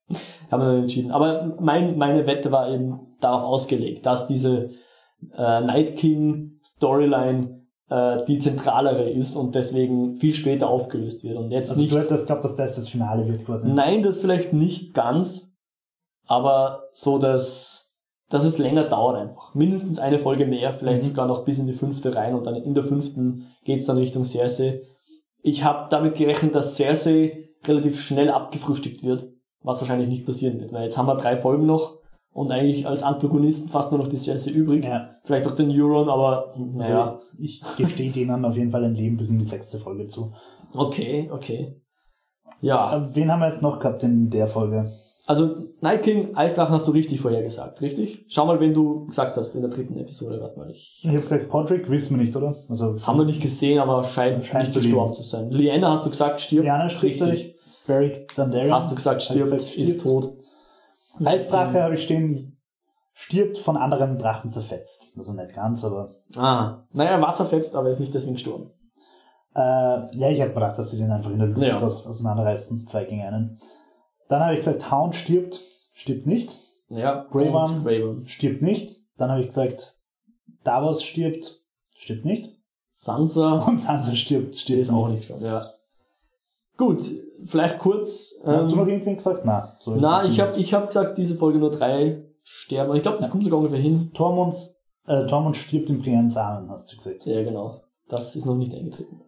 Haben 0.51 0.62
wir 0.62 0.68
dann 0.68 0.82
entschieden. 0.84 1.12
Aber 1.12 1.55
mein, 1.60 1.97
meine 1.97 2.26
Wette 2.26 2.51
war 2.51 2.70
eben 2.72 3.16
darauf 3.20 3.43
ausgelegt, 3.43 4.05
dass 4.05 4.28
diese 4.28 4.70
äh, 5.36 5.62
Night 5.62 5.97
King 5.97 6.60
Storyline 6.64 7.62
äh, 7.89 8.24
die 8.26 8.39
zentralere 8.39 9.10
ist 9.10 9.36
und 9.36 9.55
deswegen 9.55 10.16
viel 10.16 10.34
später 10.34 10.70
aufgelöst 10.70 11.24
wird. 11.24 11.38
Und 11.38 11.51
jetzt 11.51 11.72
Also 11.72 11.82
nicht. 11.82 11.93
du 11.93 11.99
hättest 11.99 12.28
glaubt, 12.28 12.43
dass 12.43 12.55
das 12.55 12.76
das 12.76 12.89
Finale 12.89 13.28
wird 13.28 13.45
quasi. 13.45 13.70
Nein, 13.70 14.03
das 14.03 14.20
vielleicht 14.22 14.53
nicht 14.53 14.93
ganz, 14.93 15.55
aber 16.26 16.84
so, 16.93 17.18
dass, 17.18 17.95
dass 18.30 18.43
es 18.45 18.58
länger 18.58 18.84
dauert 18.86 19.18
einfach. 19.18 19.55
Mindestens 19.55 19.99
eine 19.99 20.20
Folge 20.20 20.45
mehr, 20.45 20.74
vielleicht 20.74 21.03
Mhm. 21.03 21.08
sogar 21.08 21.28
noch 21.28 21.45
bis 21.45 21.60
in 21.60 21.68
die 21.68 21.74
fünfte 21.74 22.16
rein 22.16 22.36
und 22.36 22.45
dann 22.45 22.55
in 22.55 22.74
der 22.74 22.84
fünften 22.84 23.47
geht's 23.64 23.86
dann 23.86 23.97
Richtung 23.97 24.24
Cersei. 24.24 24.82
Ich 25.41 25.64
habe 25.64 25.88
damit 25.89 26.16
gerechnet, 26.16 26.53
dass 26.55 26.76
Cersei 26.76 27.49
relativ 27.66 27.99
schnell 28.01 28.30
abgefrühstückt 28.30 29.03
wird, 29.03 29.28
was 29.68 29.82
wahrscheinlich 29.82 30.09
nicht 30.09 30.26
passieren 30.26 30.59
wird, 30.59 30.72
weil 30.74 30.86
jetzt 30.86 30.97
haben 30.97 31.07
wir 31.07 31.15
drei 31.15 31.38
Folgen 31.38 31.65
noch 31.68 31.97
und 32.34 32.51
eigentlich 32.51 32.88
als 32.88 33.03
Antagonisten 33.03 33.70
fast 33.70 33.91
nur 33.91 33.99
noch 33.99 34.07
die 34.07 34.18
Cersei 34.18 34.51
übrig. 34.51 34.84
Ja. 34.86 35.09
Vielleicht 35.24 35.45
auch 35.47 35.55
den 35.55 35.70
Euron, 35.72 36.09
aber 36.09 36.47
Also 36.53 36.63
naja, 36.74 37.20
ich 37.38 37.61
gestehe 37.78 38.11
denen 38.11 38.45
auf 38.45 38.55
jeden 38.55 38.72
Fall 38.72 38.84
ein 38.86 38.95
Leben 38.95 39.18
bis 39.18 39.30
in 39.30 39.39
die 39.39 39.45
sechste 39.45 39.78
Folge 39.80 40.07
zu. 40.07 40.34
okay, 40.76 41.30
okay. 41.32 41.82
Ja, 42.61 42.78
Aber 42.80 43.15
wen 43.15 43.32
haben 43.32 43.39
wir 43.41 43.49
jetzt 43.49 43.61
noch 43.61 43.78
gehabt 43.80 44.01
in 44.03 44.30
der 44.32 44.47
Folge? 44.47 44.89
Also 45.28 45.57
Night 45.82 46.03
King, 46.03 46.36
Eisdrachen 46.36 46.74
hast 46.74 46.88
du 46.88 46.91
richtig 46.91 47.20
vorhergesagt, 47.20 47.82
richtig? 47.82 48.24
Schau 48.30 48.45
mal, 48.45 48.59
wen 48.61 48.74
du 48.74 49.05
gesagt 49.07 49.36
hast 49.36 49.53
in 49.55 49.61
der 49.61 49.70
dritten 49.70 49.97
Episode. 49.97 50.39
Warte 50.41 50.57
mal, 50.57 50.72
ich 50.72 50.99
Ich 51.01 51.07
habe 51.07 51.18
gesagt, 51.18 51.49
Podrick 51.49 51.89
wissen 51.89 52.18
wir 52.18 52.24
nicht, 52.24 52.36
oder? 52.36 52.55
Also 52.70 52.95
haben 53.05 53.18
wir 53.20 53.26
nicht 53.26 53.41
gesehen, 53.41 53.78
aber 53.80 54.05
scheint, 54.05 54.45
Scheint 54.45 54.63
nicht 54.63 54.74
zu 54.74 54.80
verstorben 54.80 55.11
leben. 55.11 55.22
zu 55.22 55.30
sein. 55.30 55.51
Liana 55.51 55.91
hast 55.91 56.05
du 56.05 56.09
gesagt, 56.09 56.39
stirbt. 56.39 56.63
Diana 56.63 56.88
stirbt 56.88 57.03
richtig. 57.03 57.57
Beric 57.88 58.36
Dondarrion. 58.36 58.74
Hast 58.74 58.92
du 58.92 58.96
gesagt, 58.96 59.22
stirbt, 59.24 59.52
gesagt, 59.52 59.76
ist 59.78 60.02
tot. 60.04 60.36
Eisdrache 61.24 61.82
habe 61.82 61.96
ich 61.96 62.04
stehen, 62.04 62.60
stirbt 63.14 63.58
von 63.58 63.78
anderen 63.78 64.18
Drachen 64.20 64.52
zerfetzt. 64.52 65.08
Also 65.18 65.34
nicht 65.34 65.54
ganz, 65.56 65.84
aber 65.84 66.10
Ah, 66.36 66.80
naja, 66.94 67.12
er 67.12 67.22
war 67.22 67.34
zerfetzt, 67.34 67.76
aber 67.76 67.88
er 67.88 67.92
ist 67.92 68.00
nicht 68.00 68.14
deswegen 68.14 68.34
gestorben. 68.36 68.72
äh, 69.56 70.16
ja, 70.16 70.30
ich 70.30 70.40
habe 70.42 70.54
gedacht, 70.54 70.78
dass 70.78 70.92
sie 70.92 70.98
den 70.98 71.10
einfach 71.12 71.32
in 71.32 71.40
der 71.40 71.48
Luft 71.48 71.66
Ja. 71.66 71.80
aus- 71.80 72.06
auseinanderreißen, 72.06 72.86
zwei 72.86 73.06
gegen 73.06 73.24
einen. 73.24 73.58
Dann 74.28 74.42
habe 74.44 74.54
ich 74.54 74.60
gesagt, 74.60 74.92
Hound 74.92 75.16
stirbt, 75.16 75.60
stirbt 75.96 76.28
nicht, 76.28 76.56
Ja, 76.90 77.26
Grey 77.32 77.48
und 77.48 77.54
Worm. 77.54 77.84
Grey 77.84 78.06
Worm. 78.06 78.28
stirbt 78.28 78.62
nicht. 78.62 78.96
Dann 79.18 79.32
habe 79.32 79.42
ich 79.42 79.48
gesagt, 79.48 79.96
Davos 80.64 81.02
stirbt, 81.04 81.62
stirbt 81.96 82.24
nicht. 82.26 82.56
Sansa 82.92 83.54
Und 83.68 83.80
Sansa 83.80 84.14
stirbt, 84.16 84.56
stirbt 84.56 84.80
ist 84.82 84.92
auch 84.92 85.10
nicht. 85.10 85.30
Ja. 85.40 85.66
Gut, 86.78 87.02
vielleicht 87.44 87.80
kurz. 87.80 88.36
Hast 88.44 88.64
ähm, 88.64 88.70
du 88.70 88.76
noch 88.76 88.88
irgendwen 88.88 89.18
gesagt? 89.18 89.42
Na, 89.44 89.76
so 89.80 89.96
das 89.96 90.26
ich 90.28 90.40
habe 90.40 90.58
ich 90.58 90.74
hab 90.74 90.88
gesagt, 90.88 91.18
diese 91.18 91.36
Folge 91.36 91.60
nur 91.60 91.72
drei 91.72 92.24
sterben. 92.44 92.96
Ich 92.96 93.02
glaube, 93.02 93.18
das 93.18 93.30
kommt 93.30 93.44
sogar 93.44 93.60
ungefähr 93.60 93.80
hin. 93.80 94.12
Tormund, 94.14 94.56
äh, 95.06 95.26
Tormund 95.26 95.56
stirbt 95.56 95.90
im 95.90 96.02
Brian 96.02 96.30
Samen, 96.30 96.70
hast 96.70 96.92
du 96.92 96.98
gesagt. 96.98 97.26
Ja, 97.26 97.44
genau. 97.44 97.82
Das 98.08 98.36
ist 98.36 98.46
noch 98.46 98.56
nicht 98.56 98.74
eingetreten. 98.74 99.22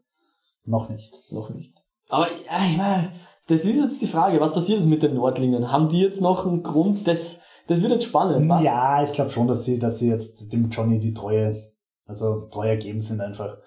Noch 0.66 0.90
nicht. 0.90 1.14
Noch 1.32 1.50
nicht. 1.50 1.78
Aber 2.10 2.28
ja, 2.28 2.66
ich 2.70 2.78
meine, 2.78 3.12
das 3.48 3.66
ist 3.66 3.78
jetzt 3.78 4.02
die 4.02 4.08
Frage, 4.08 4.40
was 4.40 4.54
passiert 4.54 4.80
jetzt 4.80 4.88
mit 4.88 5.04
den 5.04 5.16
Nordlingen? 5.16 5.72
Haben 5.72 5.90
die 5.90 6.02
jetzt 6.02 6.22
noch 6.22 6.46
einen 6.46 6.64
Grund? 6.64 7.08
Das, 7.08 7.42
das 7.68 7.82
wird 7.82 7.92
jetzt 7.92 8.06
spannend. 8.06 8.48
Was? 8.48 8.64
Ja, 8.64 9.04
ich 9.04 9.12
glaube 9.12 9.32
schon, 9.32 9.48
dass 9.48 9.66
sie, 9.66 9.80
dass 9.80 10.00
sie 10.00 10.10
jetzt 10.10 10.52
dem 10.54 10.70
Johnny 10.70 11.00
die 11.00 11.14
Treue, 11.14 11.72
also 12.08 12.48
treu 12.52 12.68
ergeben 12.68 13.02
sind 13.02 13.22
einfach. 13.22 13.58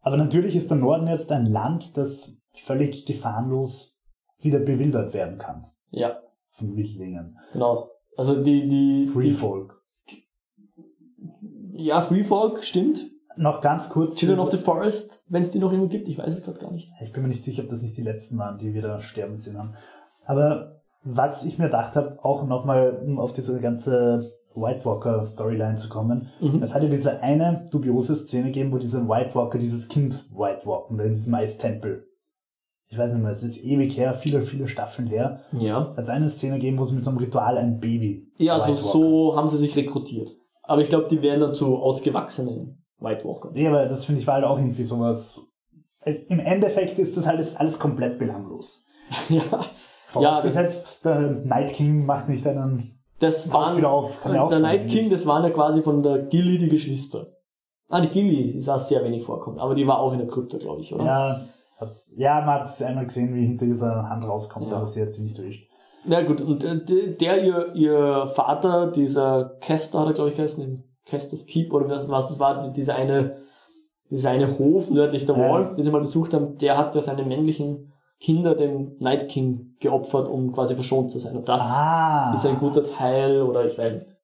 Aber 0.00 0.16
natürlich 0.16 0.56
ist 0.56 0.70
der 0.70 0.78
Norden 0.78 1.06
jetzt 1.06 1.30
ein 1.32 1.46
Land, 1.46 1.96
das 1.96 2.35
völlig 2.56 3.06
gefahrenlos 3.06 3.98
wieder 4.40 4.58
bewildert 4.58 5.14
werden 5.14 5.38
kann. 5.38 5.66
Ja, 5.90 6.20
Von 6.52 6.76
Wildlingen. 6.76 7.38
genau. 7.52 7.90
Also 8.16 8.42
die, 8.42 8.66
die, 8.66 9.06
Free 9.06 9.22
die 9.22 9.34
Folk. 9.34 9.82
ja, 11.72 12.00
Free 12.02 12.24
Folk, 12.24 12.64
stimmt. 12.64 13.06
Noch 13.36 13.60
ganz 13.60 13.90
kurz. 13.90 14.16
Children 14.16 14.40
of 14.40 14.50
the 14.50 14.56
Forest, 14.56 15.24
wenn 15.28 15.42
es 15.42 15.50
die 15.50 15.58
noch 15.58 15.72
immer 15.72 15.88
gibt, 15.88 16.08
ich 16.08 16.16
weiß 16.16 16.32
es 16.32 16.42
gerade 16.42 16.58
gar 16.58 16.72
nicht. 16.72 16.90
Ich 17.02 17.12
bin 17.12 17.22
mir 17.22 17.28
nicht 17.28 17.44
sicher, 17.44 17.62
ob 17.62 17.68
das 17.68 17.82
nicht 17.82 17.96
die 17.96 18.02
letzten 18.02 18.38
waren, 18.38 18.58
die 18.58 18.72
wir 18.72 18.80
da 18.80 19.00
sterben 19.00 19.36
haben. 19.58 19.74
Aber 20.24 20.80
was 21.04 21.44
ich 21.44 21.58
mir 21.58 21.66
gedacht 21.66 21.94
habe, 21.96 22.18
auch 22.24 22.46
nochmal, 22.46 23.02
um 23.04 23.18
auf 23.18 23.34
diese 23.34 23.60
ganze 23.60 24.32
White 24.56 24.84
Walker 24.84 25.22
Storyline 25.22 25.76
zu 25.76 25.88
kommen. 25.88 26.28
Mhm. 26.40 26.62
Es 26.62 26.74
hat 26.74 26.82
ja 26.82 26.88
diese 26.88 27.22
eine 27.22 27.66
dubiose 27.70 28.16
Szene 28.16 28.46
gegeben, 28.46 28.72
wo 28.72 28.78
dieser 28.78 29.06
White 29.06 29.34
Walker 29.34 29.58
dieses 29.58 29.88
Kind 29.88 30.24
White 30.30 30.66
Walken, 30.66 30.98
in 30.98 31.14
diesem 31.14 31.34
Eistempel. 31.34 32.06
Ich 32.88 32.98
weiß 32.98 33.12
nicht 33.14 33.22
mehr, 33.22 33.32
es 33.32 33.42
ist 33.42 33.62
ewig 33.64 33.96
her, 33.96 34.14
viele, 34.14 34.42
viele 34.42 34.68
Staffeln 34.68 35.08
her. 35.08 35.40
Ja. 35.52 35.92
Hat 35.96 36.04
es 36.04 36.08
eine 36.08 36.28
Szene 36.28 36.54
gegeben, 36.56 36.78
wo 36.78 36.84
sie 36.84 36.94
mit 36.94 37.02
so 37.04 37.10
einem 37.10 37.18
Ritual 37.18 37.58
ein 37.58 37.80
Baby. 37.80 38.28
Ja, 38.38 38.60
so, 38.60 38.68
White 38.68 38.78
Walker- 38.84 38.92
so 38.92 39.36
haben 39.36 39.48
sie 39.48 39.56
sich 39.56 39.76
rekrutiert. 39.76 40.30
Aber 40.62 40.82
ich 40.82 40.88
glaube, 40.88 41.08
die 41.10 41.20
werden 41.22 41.40
dann 41.40 41.54
zu 41.54 41.76
ausgewachsenen 41.76 42.84
White 42.98 43.24
Walker. 43.24 43.50
Nee, 43.52 43.66
aber 43.66 43.86
das 43.86 44.04
finde 44.04 44.20
ich 44.20 44.26
war 44.26 44.34
halt 44.34 44.44
auch 44.44 44.58
irgendwie 44.58 44.84
sowas. 44.84 45.52
Es, 46.00 46.18
Im 46.24 46.38
Endeffekt 46.38 46.98
ist 46.98 47.16
das 47.16 47.26
alles, 47.26 47.56
alles 47.56 47.78
komplett 47.78 48.18
belanglos. 48.18 48.86
ja, 49.28 49.66
Vorausgesetzt, 50.08 51.04
der 51.04 51.20
Night 51.44 51.72
King 51.72 52.06
macht 52.06 52.28
nicht 52.28 52.46
einen 52.46 52.92
das 53.18 53.48
Taucht 53.48 53.54
waren, 53.54 53.76
wieder 53.78 53.90
auf, 53.90 54.20
kann 54.22 54.34
ja 54.34 54.42
auch 54.42 54.48
der 54.50 54.60
sein, 54.60 54.78
Night 54.78 54.88
King, 54.90 55.10
das 55.10 55.26
waren 55.26 55.42
ja 55.42 55.50
quasi 55.50 55.82
von 55.82 56.02
der 56.02 56.24
Gilly 56.24 56.58
die 56.58 56.68
Geschwister. 56.68 57.26
Ah, 57.88 58.00
die 58.00 58.08
Gilly, 58.08 58.52
die 58.52 58.60
sah 58.60 58.78
sehr 58.78 59.02
wenig 59.04 59.24
vorkommen, 59.24 59.58
aber 59.58 59.74
die 59.74 59.86
war 59.86 60.00
auch 60.00 60.12
in 60.12 60.18
der 60.18 60.28
Krypta, 60.28 60.58
glaube 60.58 60.82
ich, 60.82 60.92
oder? 60.94 61.04
Ja, 61.04 61.40
hat's, 61.76 62.14
ja, 62.16 62.40
man 62.40 62.60
hat 62.60 62.66
es 62.68 62.82
einmal 62.82 63.06
gesehen, 63.06 63.34
wie 63.34 63.46
hinter 63.46 63.66
dieser 63.66 64.08
Hand 64.08 64.24
rauskommt, 64.24 64.70
Ja. 64.70 64.76
aber 64.78 64.86
sie 64.88 65.02
hat 65.02 65.12
sie 65.12 65.22
nicht 65.22 65.38
erwischt. 65.38 65.68
Ja 66.08 66.22
gut, 66.22 66.40
und 66.40 66.62
äh, 66.62 67.16
der, 67.16 67.44
ihr, 67.44 67.74
ihr 67.74 68.26
Vater, 68.28 68.90
dieser 68.90 69.56
Kester 69.60 70.00
hat 70.00 70.06
er, 70.08 70.12
glaube 70.14 70.30
ich, 70.30 70.36
geheißen, 70.36 70.84
Kester's 71.04 71.46
Keep 71.46 71.72
oder 71.72 71.88
was, 72.08 72.28
das 72.28 72.38
war, 72.38 72.70
dieser 72.72 72.94
eine, 72.94 73.38
dieser 74.10 74.30
eine 74.30 74.58
Hof 74.58 74.90
nördlich 74.90 75.26
der 75.26 75.36
Ja. 75.36 75.50
Wall, 75.50 75.74
den 75.74 75.84
sie 75.84 75.90
mal 75.90 76.00
besucht 76.00 76.32
haben, 76.34 76.58
der 76.58 76.78
hat 76.78 76.94
ja 76.94 77.00
seine 77.00 77.24
männlichen 77.24 77.92
Kinder 78.20 78.54
dem 78.54 78.96
Night 78.98 79.28
King 79.28 79.74
geopfert, 79.80 80.28
um 80.28 80.52
quasi 80.52 80.74
verschont 80.74 81.10
zu 81.10 81.18
sein. 81.18 81.36
Und 81.36 81.48
das 81.48 81.62
ah, 81.76 82.32
ist 82.34 82.46
ein 82.46 82.58
guter 82.58 82.82
Teil, 82.82 83.42
oder 83.42 83.64
ich 83.64 83.76
weiß 83.76 83.94
nicht. 83.94 84.16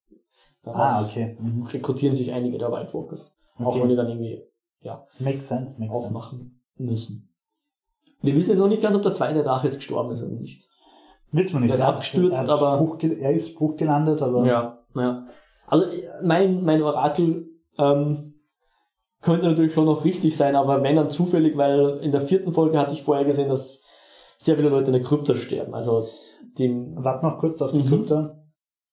Daraus 0.63 0.93
ah, 0.93 1.03
okay. 1.05 1.37
Mhm. 1.41 1.65
rekrutieren 1.65 2.15
sich 2.15 2.33
einige 2.33 2.57
der 2.59 2.71
White 2.73 2.95
Walkers. 2.95 3.37
Auch 3.59 3.67
Okay. 3.67 3.83
wenn 3.83 3.89
die 3.91 3.97
dann 3.97 4.09
irgendwie 4.09 4.43
Makes 5.19 5.49
sense, 5.49 5.79
makes 5.79 5.79
sense. 5.79 5.93
aufmachen 5.93 6.63
müssen. 6.77 7.29
Wir 8.23 8.35
wissen 8.37 8.51
jetzt 8.51 8.59
noch 8.61 8.69
nicht 8.69 8.83
ganz, 8.83 8.95
ob 8.97 9.03
der 9.03 9.13
zweite 9.13 9.43
Drache 9.43 9.67
jetzt 9.67 9.77
gestorben 9.77 10.13
ist 10.13 10.23
oder 10.23 10.33
nicht. 10.33 10.69
Wissen 11.33 11.55
wir 11.55 11.61
nicht. 11.61 11.69
Der 11.71 11.75
ist 11.77 11.81
Er 11.83 11.89
abgestürzt, 11.89 12.43
er 12.47 12.49
aber- 12.51 12.77
Bruch, 12.79 12.99
er 13.03 13.33
ist 13.33 13.57
Bruch 13.57 13.77
gelandet, 13.77 14.23
aber 14.23 14.47
Ja, 14.47 14.79
ja. 14.95 15.27
Also 15.67 15.87
mein, 16.23 16.63
mein 16.65 16.83
Orakel 16.83 17.47
ähm, 17.79 18.35
könnte 19.23 19.47
natürlich 19.47 19.73
schon 19.73 19.87
noch 19.87 20.05
richtig 20.05 20.37
sein, 20.37 20.57
aber 20.57 20.83
wenn 20.83 20.97
dann 20.97 21.11
zufällig, 21.11 21.57
weil 21.57 21.99
in 22.03 22.13
der 22.13 22.21
vierten 22.21 22.53
Folge 22.53 22.79
hatte 22.79 22.93
ich 22.95 23.03
vorher 23.03 23.25
gesehen, 23.25 23.49
dass 23.49 23.83
sehr 24.37 24.57
viele 24.57 24.69
Leute 24.69 24.87
in 24.89 24.93
der 24.95 25.03
Krypta 25.03 25.35
sterben. 25.35 25.75
Also 25.75 26.07
dem, 26.59 26.95
warte 27.03 27.27
noch 27.27 27.39
kurz 27.39 27.63
auf 27.63 27.73
die 27.73 27.81
Mhm. 27.81 27.87
Krypta. 27.89 28.39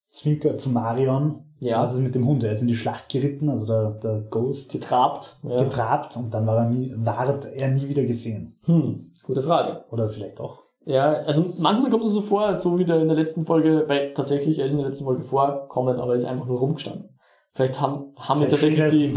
Zwinker 0.08 0.56
zu 0.58 0.70
Marion. 0.70 1.46
ja, 1.60 1.82
Was 1.84 1.94
ist 1.94 2.00
mit 2.02 2.16
dem 2.16 2.26
Hund? 2.26 2.42
Er 2.44 2.54
ist 2.54 2.62
in 2.62 2.68
die 2.68 2.76
Schlacht 2.76 3.10
geritten, 3.10 3.50
also 3.50 3.66
der, 3.68 3.92
der 4.02 4.22
Ghost 4.30 4.72
getrabt. 4.72 5.38
Ja. 5.44 5.62
getrabt 5.64 6.16
und 6.16 6.34
dann 6.34 6.48
war 6.48 6.58
er 6.58 6.70
nie, 6.70 6.94
ward 6.98 7.46
er 7.54 7.68
nie 7.70 7.88
wieder 7.90 8.06
gesehen. 8.06 8.56
Hm, 8.66 9.09
gute 9.30 9.44
Frage. 9.44 9.86
Oder 9.92 10.10
vielleicht 10.10 10.40
doch. 10.40 10.64
Ja, 10.86 11.12
also 11.12 11.54
manchmal 11.60 11.92
kommt 11.92 12.04
es 12.04 12.14
so 12.14 12.22
vor, 12.22 12.56
so 12.56 12.80
wie 12.80 12.86
der 12.86 13.00
in 13.00 13.08
der 13.08 13.16
letzten 13.18 13.46
Folge, 13.46 13.84
weil 13.88 14.14
tatsächlich, 14.14 14.58
er 14.58 14.66
ist 14.66 14.72
in 14.72 14.80
der 14.80 14.88
letzten 14.88 15.06
Folge 15.06 15.22
vorkommen, 15.22 16.00
aber 16.00 16.14
er 16.14 16.18
ist 16.18 16.26
einfach 16.26 16.48
nur 16.48 16.58
rumgestanden. 16.58 17.16
Vielleicht 17.52 17.80
haben, 17.80 18.14
haben 18.18 18.42
wir 18.42 18.50
tatsächlich 18.50 18.92
die, 18.92 19.10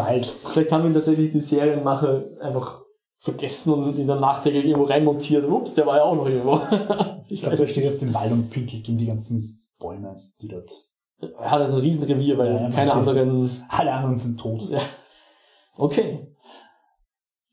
vielleicht 0.44 0.70
haben 0.70 0.84
wir 0.84 0.92
tatsächlich 0.92 1.32
die 1.32 1.40
Serienmacher 1.40 2.24
einfach 2.40 2.82
vergessen 3.18 3.72
und 3.72 3.98
in 3.98 4.06
der 4.06 4.16
nachträglich 4.16 4.66
irgendwo 4.66 4.86
reinmontiert. 4.86 5.48
Ups, 5.48 5.74
der 5.74 5.86
war 5.86 5.96
ja 5.96 6.02
auch 6.02 6.16
noch 6.16 6.26
irgendwo. 6.26 6.60
ich 7.28 7.40
glaube, 7.40 7.56
er 7.56 7.66
steht 7.66 7.84
jetzt 7.84 8.02
im 8.02 8.12
Wald 8.12 8.32
und 8.32 8.50
pinkelt 8.50 8.84
gegen 8.84 8.98
die 8.98 9.06
ganzen 9.06 9.64
Bäume, 9.78 10.18
die 10.40 10.48
dort. 10.48 10.70
Er 11.20 11.52
hat 11.52 11.60
also 11.60 11.76
ein 11.76 11.82
Riesenrevier, 11.82 12.36
weil 12.36 12.54
ja, 12.54 12.70
keine 12.70 12.92
anderen. 12.92 13.64
Alle 13.68 13.92
anderen 13.92 14.18
sind 14.18 14.40
tot. 14.40 14.68
Ja. 14.68 14.80
Okay. 15.76 16.34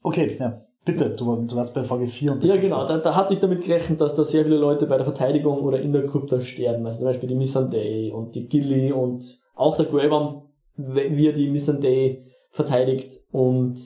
Okay, 0.02 0.38
ja. 0.40 0.66
Bitte, 0.92 1.12
du, 1.12 1.36
du 1.36 1.56
warst 1.56 1.74
bei 1.76 1.84
Folge 1.84 2.08
4 2.08 2.32
und 2.32 2.44
Ja, 2.44 2.58
genau, 2.58 2.86
da, 2.86 2.98
da 2.98 3.16
hatte 3.16 3.34
ich 3.34 3.40
damit 3.40 3.64
gerechnet, 3.64 4.02
dass 4.02 4.16
da 4.16 4.24
sehr 4.24 4.44
viele 4.44 4.58
Leute 4.58 4.88
bei 4.88 4.98
der 4.98 5.06
Verteidigung 5.06 5.60
oder 5.60 5.80
in 5.80 5.94
der 5.94 6.06
Krypta 6.06 6.42
sterben. 6.42 6.86
Also 6.86 7.00
zum 7.00 7.08
Beispiel 7.08 7.30
die 7.30 7.36
Missandei 7.36 8.12
und 8.14 8.36
die 8.36 8.48
Gilly 8.48 8.92
und 8.92 9.40
auch 9.56 9.78
der 9.78 9.86
Greyworm, 9.86 10.50
wie 10.76 11.28
er 11.28 11.34
die 11.34 11.50
Missandei 11.50 12.26
verteidigt 12.50 13.20
und 13.32 13.80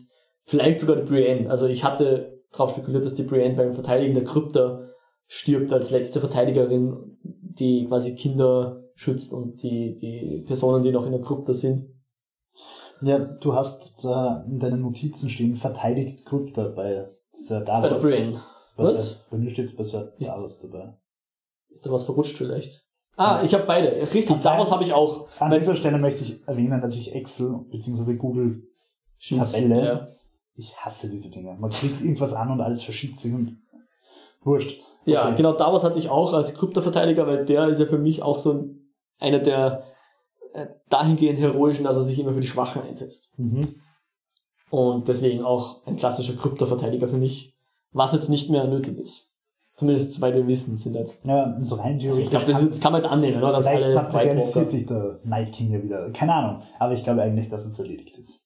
vielleicht 0.44 0.80
sogar 0.80 0.96
die 0.96 1.12
Brienne. 1.12 1.50
Also 1.50 1.68
ich 1.68 1.84
hatte 1.84 2.42
darauf 2.52 2.72
spekuliert, 2.72 3.06
dass 3.06 3.16
die 3.16 3.24
Brienne 3.24 3.56
beim 3.56 3.74
Verteidigen 3.74 4.14
der 4.14 4.24
Krypta 4.24 4.88
stirbt 5.28 5.74
als 5.74 5.92
letzte 5.92 6.20
Verteidigerin, 6.20 7.18
die 7.24 7.86
quasi 7.88 8.16
Kinder 8.16 8.84
schützt 8.96 9.34
und 9.34 9.62
die, 9.64 9.98
die 9.98 10.44
Personen, 10.46 10.84
die 10.84 10.92
noch 10.92 11.06
in 11.06 11.12
der 11.12 11.22
Krypta 11.22 11.54
sind. 11.54 11.90
Ja, 13.04 13.20
du 13.20 13.54
hast 13.54 14.04
da 14.04 14.46
in 14.48 14.60
deinen 14.60 14.82
Notizen 14.82 15.30
stehen, 15.30 15.56
verteidigt 15.56 16.26
Krypta 16.26 16.70
bei 16.70 17.08
Sir 17.32 17.62
Davos. 17.62 17.90
Bei 17.90 17.96
der 17.96 18.02
Brienne. 18.02 18.42
Was? 18.76 19.26
Bei 19.30 19.38
mir 19.38 19.50
steht 19.50 19.66
es 19.66 19.76
bei 19.76 19.84
Sir 19.84 20.14
Davos 20.20 20.60
dabei. 20.60 20.98
Ist 21.70 21.86
da 21.86 21.92
was 21.92 22.04
verrutscht 22.04 22.38
vielleicht? 22.38 22.86
Ah, 23.16 23.42
ich 23.44 23.54
habe 23.54 23.66
beide. 23.66 23.92
Richtig, 24.14 24.42
Davos 24.42 24.72
habe 24.72 24.84
ich 24.84 24.94
auch. 24.94 25.28
An 25.40 25.52
dieser 25.52 25.76
Stelle 25.76 25.98
möchte 25.98 26.24
ich 26.24 26.48
erwähnen, 26.48 26.82
dass 26.82 26.96
ich 26.96 27.14
Excel 27.14 27.66
bzw. 27.70 28.16
Google 28.16 28.64
Tabelle 29.20 29.86
ja 29.86 30.08
ich 30.56 30.78
hasse 30.78 31.10
diese 31.10 31.30
Dinge. 31.30 31.56
Man 31.60 31.70
klickt 31.70 32.02
irgendwas 32.02 32.34
an 32.34 32.52
und 32.52 32.62
alles 32.62 32.84
verschiebt 32.84 33.20
sich 33.20 33.34
und 33.34 33.58
wurscht. 34.42 34.82
Okay. 35.02 35.12
Ja, 35.12 35.32
genau, 35.32 35.54
Davos 35.54 35.84
hatte 35.84 36.00
ich 36.00 36.10
auch 36.10 36.34
als 36.34 36.54
Kryptoverteidiger, 36.56 37.28
weil 37.28 37.46
der 37.46 37.68
ist 37.68 37.80
ja 37.80 37.86
für 37.86 37.98
mich 37.98 38.22
auch 38.22 38.38
so 38.38 38.70
einer 39.20 39.40
der 39.40 39.84
dahingehend 40.90 41.40
heroischen, 41.40 41.86
dass 41.86 41.96
er 41.96 42.04
sich 42.04 42.20
immer 42.20 42.34
für 42.34 42.40
die 42.40 42.48
Schwachen 42.48 42.82
einsetzt. 42.82 43.38
Mhm. 43.38 43.76
Und 44.70 45.08
deswegen 45.08 45.44
auch 45.44 45.86
ein 45.86 45.98
klassischer 45.98 46.36
Kryptoverteidiger 46.36 47.08
für 47.08 47.18
mich, 47.18 47.56
was 47.92 48.14
jetzt 48.14 48.30
nicht 48.30 48.50
mehr 48.50 48.66
nötig 48.66 48.98
ist. 48.98 49.34
Zumindest 49.76 50.12
soweit 50.14 50.36
wir 50.36 50.48
wissen, 50.48 50.78
sind 50.78 50.94
jetzt. 50.94 51.26
Ja, 51.26 51.58
so 51.62 51.76
rein 51.76 52.00
also 52.04 52.20
Ich 52.20 52.30
glaube, 52.30 52.46
das, 52.46 52.68
das, 52.68 52.80
kann 52.80 52.92
man 52.92 53.02
jetzt 53.02 53.12
annehmen, 53.12 53.38
oder? 53.38 53.54
Dass 53.54 53.66
alle 53.66 53.96
materialisiert 53.96 54.70
sich 54.70 54.86
der 54.86 55.20
Night 55.24 55.52
King 55.52 55.72
ja 55.74 55.82
wieder. 55.82 56.12
Keine 56.12 56.34
Ahnung. 56.34 56.62
Aber 56.78 56.94
ich 56.94 57.04
glaube 57.04 57.24
eigentlich, 57.24 57.50
dass 57.50 57.66
es 57.66 57.80
erledigt 57.80 58.18
ist. 58.20 58.44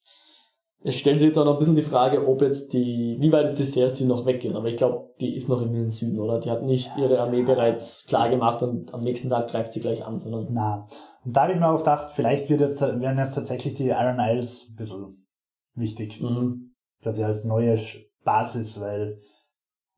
Es 0.84 0.96
stellt 0.96 1.20
sich 1.20 1.28
jetzt 1.28 1.38
auch 1.38 1.44
noch 1.44 1.54
ein 1.54 1.60
bisschen 1.60 1.76
die 1.76 1.82
Frage, 1.82 2.26
ob 2.26 2.42
jetzt 2.42 2.72
die, 2.72 3.18
wie 3.20 3.32
weit 3.32 3.48
jetzt 3.48 3.60
die 3.60 3.66
Cersei 3.66 4.06
noch 4.06 4.26
weg 4.26 4.46
ist. 4.46 4.56
Aber 4.56 4.70
ich 4.70 4.78
glaube, 4.78 5.10
die 5.20 5.36
ist 5.36 5.50
noch 5.50 5.62
im 5.62 5.90
Süden, 5.90 6.20
oder? 6.20 6.40
Die 6.40 6.50
hat 6.50 6.64
nicht 6.64 6.92
ihre 6.98 7.20
Armee 7.20 7.44
bereits 7.44 8.06
klar 8.06 8.30
gemacht 8.30 8.62
und 8.64 8.94
am 8.94 9.02
nächsten 9.02 9.30
Tag 9.30 9.50
greift 9.50 9.74
sie 9.74 9.82
gleich 9.82 10.06
an, 10.06 10.20
sondern. 10.20 10.48
Na. 10.52 10.88
Und 11.28 11.34
da 11.34 11.42
habe 11.44 11.52
ich 11.52 11.60
mir 11.60 11.68
auch 11.68 11.80
gedacht, 11.80 12.14
vielleicht 12.16 12.50
wird 12.50 12.62
jetzt, 12.62 12.80
werden 12.80 13.18
jetzt 13.18 13.36
tatsächlich 13.36 13.74
die 13.74 13.90
Iron 13.90 14.18
Isles 14.18 14.70
ein 14.70 14.76
bisschen 14.78 15.28
wichtig. 15.76 16.22
Mhm. 16.22 16.72
Quasi 17.04 17.22
als 17.22 17.44
neue 17.44 17.78
Basis, 18.24 18.80
weil 18.80 19.20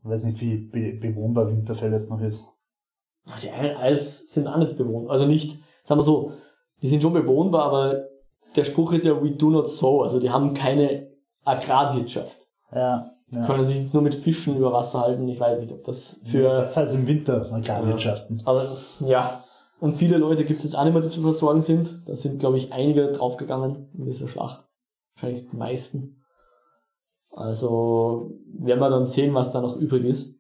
ich 0.01 0.09
weiß 0.09 0.23
nicht, 0.23 0.41
wie 0.41 0.57
be 0.57 0.93
bewohnbar 0.93 1.47
Winterfell 1.47 1.91
jetzt 1.91 2.09
noch 2.09 2.19
ist. 2.19 2.47
Die 3.43 3.45
Iron 3.45 3.79
Isles 3.79 4.31
sind 4.31 4.47
auch 4.47 4.57
nicht 4.57 4.75
bewohnbar. 4.75 5.13
Also 5.13 5.27
nicht, 5.27 5.61
sagen 5.83 5.99
wir 5.99 6.03
so, 6.03 6.31
die 6.81 6.87
sind 6.87 7.03
schon 7.03 7.13
bewohnbar, 7.13 7.65
aber 7.65 8.05
der 8.55 8.63
Spruch 8.63 8.93
ist 8.93 9.05
ja, 9.05 9.21
we 9.21 9.29
do 9.29 9.51
not 9.51 9.69
sow, 9.69 10.01
also 10.01 10.19
die 10.19 10.31
haben 10.31 10.55
keine 10.55 11.11
Agrarwirtschaft. 11.45 12.39
Ja. 12.73 13.11
ja. 13.29 13.45
Können 13.45 13.65
sich 13.65 13.77
jetzt 13.77 13.93
nur 13.93 14.01
mit 14.01 14.15
Fischen 14.15 14.57
über 14.57 14.73
Wasser 14.73 15.01
halten. 15.01 15.27
Ich 15.27 15.39
weiß 15.39 15.61
nicht, 15.61 15.73
ob 15.73 15.83
das 15.83 16.21
für. 16.25 16.41
Ja, 16.41 16.59
das 16.61 16.71
ist 16.71 16.77
halt 16.77 16.91
im 16.95 17.05
Winter 17.05 17.53
Agrarwirtschaften. 17.53 18.41
Also, 18.45 19.05
ja. 19.05 19.43
Und 19.79 19.93
viele 19.93 20.17
Leute 20.17 20.45
gibt 20.45 20.59
es 20.59 20.65
jetzt 20.65 20.75
auch 20.75 20.83
nicht 20.83 20.93
mehr, 20.93 21.01
die 21.01 21.09
zu 21.09 21.21
versorgen 21.21 21.61
sind. 21.61 22.03
Da 22.07 22.15
sind, 22.15 22.39
glaube 22.39 22.57
ich, 22.57 22.73
einige 22.73 23.11
draufgegangen 23.11 23.89
in 23.93 24.05
dieser 24.05 24.27
Schlacht. 24.27 24.67
Wahrscheinlich 25.15 25.49
die 25.49 25.55
meisten. 25.55 26.23
Also 27.31 28.37
werden 28.51 28.79
wir 28.79 28.89
dann 28.89 29.05
sehen, 29.05 29.33
was 29.33 29.51
da 29.51 29.61
noch 29.61 29.77
übrig 29.77 30.03
ist. 30.03 30.39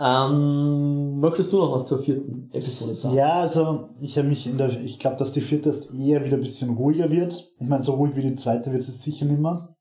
Ähm, 0.00 1.20
möchtest 1.20 1.52
du 1.52 1.58
noch 1.58 1.72
was 1.72 1.86
zur 1.86 1.98
vierten 1.98 2.50
Episode 2.52 2.94
sagen? 2.94 3.14
Ja, 3.14 3.40
also 3.40 3.90
ich 4.00 4.18
habe 4.18 4.28
mich 4.28 4.46
in 4.46 4.58
der, 4.58 4.70
ich 4.70 4.98
glaube, 4.98 5.16
dass 5.16 5.32
die 5.32 5.40
vierte 5.40 5.68
erst 5.68 5.94
eher 5.94 6.24
wieder 6.24 6.36
ein 6.36 6.42
bisschen 6.42 6.76
ruhiger 6.76 7.10
wird. 7.10 7.52
Ich 7.58 7.68
meine, 7.68 7.82
so 7.82 7.92
ruhig 7.92 8.16
wie 8.16 8.22
die 8.22 8.36
zweite 8.36 8.72
wird 8.72 8.82
es 8.82 9.02
sicher 9.02 9.26
nicht 9.26 9.40
mehr. 9.40 9.76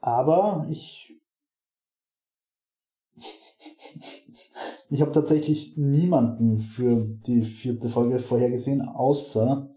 Aber 0.00 0.66
ich, 0.70 1.14
ich 4.90 5.00
habe 5.00 5.12
tatsächlich 5.12 5.74
niemanden 5.76 6.60
für 6.60 7.06
die 7.26 7.42
vierte 7.42 7.88
Folge 7.88 8.18
vorhergesehen, 8.18 8.82
außer 8.82 9.68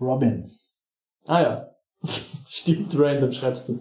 Robin. 0.00 0.50
Ah 1.26 1.42
ja, 1.42 1.66
stimmt, 2.48 2.98
random 2.98 3.32
schreibst 3.32 3.68
du. 3.68 3.80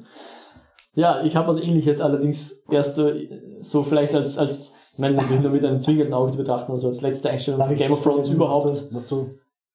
Ja, 0.93 1.24
ich 1.24 1.36
habe 1.36 1.47
was 1.47 1.60
ähnliches, 1.60 2.01
allerdings 2.01 2.64
erst 2.70 2.99
äh, 2.99 3.30
so 3.62 3.84
vielleicht 3.84 4.14
als, 4.14 4.38
als 4.38 4.76
ich 4.93 4.99
meine, 4.99 5.16
natürlich 5.16 5.41
nur 5.41 5.51
mit 5.51 5.64
einem 5.64 5.80
zwingenden 5.80 6.14
Auge 6.14 6.32
zu 6.32 6.38
betrachten, 6.38 6.74
also 6.74 6.89
als 6.89 7.01
letzte 7.01 7.30
Einstellung 7.30 7.66
von 7.66 7.76
Game 7.76 7.93
of 7.93 8.03
Thrones 8.03 8.28
überhaupt. 8.28 8.70
Was 8.70 8.89
du, 8.89 8.95
was 8.95 9.07
du 9.07 9.30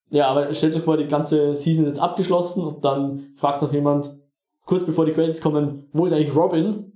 ja, 0.09 0.27
aber 0.27 0.53
stellt 0.53 0.75
euch 0.75 0.83
vor, 0.83 0.97
die 0.97 1.07
ganze 1.07 1.55
Season 1.55 1.83
ist 1.83 1.89
jetzt 1.89 1.99
abgeschlossen 1.99 2.63
und 2.63 2.85
dann 2.85 3.31
fragt 3.35 3.61
noch 3.61 3.73
jemand, 3.73 4.15
kurz 4.65 4.85
bevor 4.85 5.05
die 5.05 5.13
Credits 5.13 5.41
kommen, 5.41 5.89
wo 5.93 6.05
ist 6.05 6.13
eigentlich 6.13 6.35
Robin? 6.35 6.91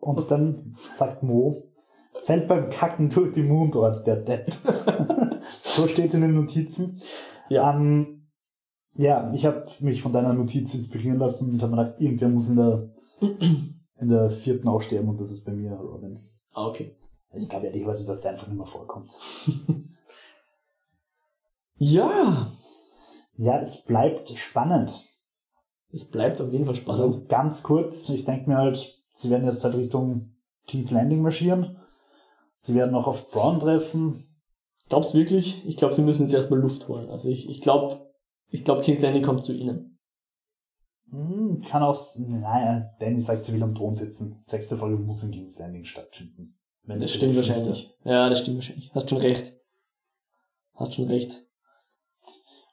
Und 0.00 0.30
dann 0.30 0.74
sagt 0.76 1.22
Mo, 1.22 1.62
fällt 2.28 2.46
beim 2.46 2.68
Kacken 2.68 3.08
durch 3.08 3.32
die 3.32 3.42
Mundort, 3.42 4.06
der 4.06 4.16
Depp. 4.16 4.52
so 5.62 5.88
steht 5.88 6.08
es 6.08 6.14
in 6.14 6.20
den 6.20 6.34
Notizen. 6.34 7.00
Ja. 7.48 7.74
Ähm, 7.74 8.28
ja, 8.92 9.32
ich 9.32 9.46
habe 9.46 9.66
mich 9.80 10.02
von 10.02 10.12
deiner 10.12 10.34
Notiz 10.34 10.74
inspirieren 10.74 11.18
lassen 11.18 11.50
und 11.50 11.62
habe 11.62 11.74
mir 11.74 11.84
gedacht, 11.84 12.00
irgendwer 12.02 12.28
muss 12.28 12.50
in 12.50 12.56
der 12.56 12.90
in 13.20 14.08
der 14.10 14.30
vierten 14.30 14.68
auch 14.68 14.82
sterben 14.82 15.08
und 15.08 15.18
das 15.18 15.30
ist 15.30 15.46
bei 15.46 15.52
mir 15.52 15.72
Robin. 15.72 16.20
Ah, 16.52 16.66
okay. 16.66 16.94
Ich 17.32 17.48
glaube 17.48 17.68
ehrlicherweise, 17.68 18.06
dass 18.06 18.20
der 18.20 18.32
einfach 18.32 18.46
nicht 18.46 18.58
mehr 18.58 18.66
vorkommt. 18.66 19.10
ja. 21.76 22.52
Ja, 23.36 23.58
es 23.58 23.84
bleibt 23.84 24.36
spannend. 24.36 24.92
Es 25.92 26.10
bleibt 26.10 26.42
auf 26.42 26.52
jeden 26.52 26.66
Fall 26.66 26.74
spannend. 26.74 27.00
Also 27.00 27.24
ganz 27.26 27.62
kurz, 27.62 28.06
ich 28.10 28.26
denke 28.26 28.50
mir 28.50 28.58
halt, 28.58 29.02
sie 29.14 29.30
werden 29.30 29.46
jetzt 29.46 29.64
halt 29.64 29.76
Richtung 29.76 30.34
King's 30.66 30.90
Landing 30.90 31.22
marschieren. 31.22 31.78
Sie 32.58 32.74
werden 32.74 32.94
auch 32.94 33.06
auf 33.06 33.30
Braun 33.30 33.60
treffen. 33.60 34.24
Glaubst 34.88 35.14
du 35.14 35.18
wirklich? 35.18 35.66
Ich 35.66 35.76
glaube, 35.76 35.94
sie 35.94 36.02
müssen 36.02 36.22
jetzt 36.22 36.34
erstmal 36.34 36.60
Luft 36.60 36.88
holen. 36.88 37.10
Also 37.10 37.28
ich, 37.28 37.48
ich 37.48 37.60
glaube, 37.60 38.10
ich 38.50 38.64
glaube, 38.64 38.82
King's 38.82 39.02
Landing 39.02 39.22
kommt 39.22 39.44
zu 39.44 39.52
ihnen. 39.52 39.98
Hm, 41.10 41.62
kann 41.68 41.82
auch, 41.82 41.98
naja, 42.18 42.90
Danny 43.00 43.20
sagt, 43.22 43.46
sie 43.46 43.54
will 43.54 43.62
am 43.62 43.74
Thron 43.74 43.94
sitzen. 43.94 44.40
Sechste 44.44 44.76
Folge 44.76 44.96
muss 44.96 45.22
in 45.22 45.30
King's 45.30 45.58
Landing 45.58 45.84
stattfinden. 45.84 46.58
Wenn 46.82 47.00
das 47.00 47.12
stimmt 47.12 47.36
wahrscheinlich. 47.36 47.90
Ja, 48.04 48.28
das 48.28 48.40
stimmt 48.40 48.58
wahrscheinlich. 48.58 48.90
Hast 48.94 49.10
schon 49.10 49.18
recht. 49.18 49.54
Hast 50.74 50.94
schon 50.94 51.06
recht. 51.06 51.44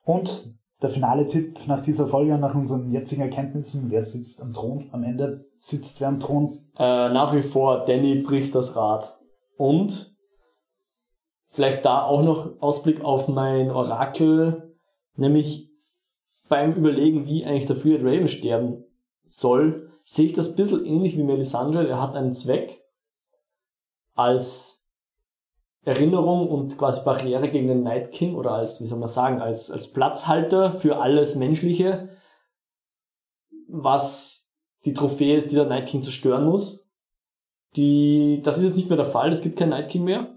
Und 0.04 0.56
der 0.82 0.90
finale 0.90 1.28
Tipp 1.28 1.60
nach 1.68 1.84
dieser 1.84 2.08
Folge, 2.08 2.38
nach 2.38 2.56
unseren 2.56 2.92
jetzigen 2.92 3.22
Erkenntnissen, 3.22 3.90
wer 3.90 4.04
sitzt 4.04 4.42
am 4.42 4.54
Thron? 4.54 4.90
Am 4.92 5.04
Ende 5.04 5.46
sitzt 5.60 6.00
wer 6.00 6.10
am 6.10 6.20
Thron? 6.20 6.60
Äh, 6.78 7.10
nach 7.10 7.34
wie 7.34 7.42
vor, 7.42 7.86
Danny 7.86 8.22
bricht 8.22 8.56
das 8.56 8.76
Rad. 8.76 9.20
Und 9.58 10.16
vielleicht 11.46 11.86
da 11.86 12.04
auch 12.04 12.22
noch 12.22 12.62
Ausblick 12.62 13.04
auf 13.04 13.28
mein 13.28 13.72
Orakel, 13.72 14.76
nämlich 15.16 15.70
beim 16.50 16.74
Überlegen, 16.74 17.26
wie 17.26 17.46
eigentlich 17.46 17.66
der 17.66 17.76
Freed 17.76 18.02
Raven 18.02 18.28
sterben 18.28 18.84
soll, 19.26 19.92
sehe 20.04 20.26
ich 20.26 20.34
das 20.34 20.50
ein 20.50 20.56
bisschen 20.56 20.86
ähnlich 20.86 21.18
wie 21.18 21.24
Melisandre. 21.24 21.88
Er 21.88 22.02
hat 22.02 22.16
einen 22.16 22.34
Zweck 22.34 22.84
als 24.14 24.88
Erinnerung 25.84 26.50
und 26.50 26.78
quasi 26.78 27.02
Barriere 27.04 27.50
gegen 27.50 27.68
den 27.68 27.84
Night 27.84 28.12
King 28.12 28.36
oder 28.36 28.52
als, 28.52 28.82
wie 28.82 28.88
soll 28.88 29.00
man 29.00 29.08
sagen, 29.08 29.42
als, 29.42 29.72
als 29.72 29.92
Platzhalter 29.92 30.74
für 30.74 30.98
alles 30.98 31.36
Menschliche, 31.36 32.10
was 33.68 34.54
die 34.86 34.94
Trophäe 34.94 35.38
ist, 35.38 35.52
die 35.52 35.56
der 35.56 35.66
Night 35.66 35.88
King 35.88 36.02
zerstören 36.02 36.46
muss. 36.46 36.85
Die, 37.76 38.42
das 38.44 38.58
ist 38.58 38.64
jetzt 38.64 38.78
nicht 38.78 38.90
mehr 38.90 38.98
der 38.98 39.06
Fall, 39.06 39.32
es 39.32 39.42
gibt 39.42 39.58
keinen 39.58 39.70
Night 39.70 39.90
King 39.90 40.04
mehr. 40.04 40.36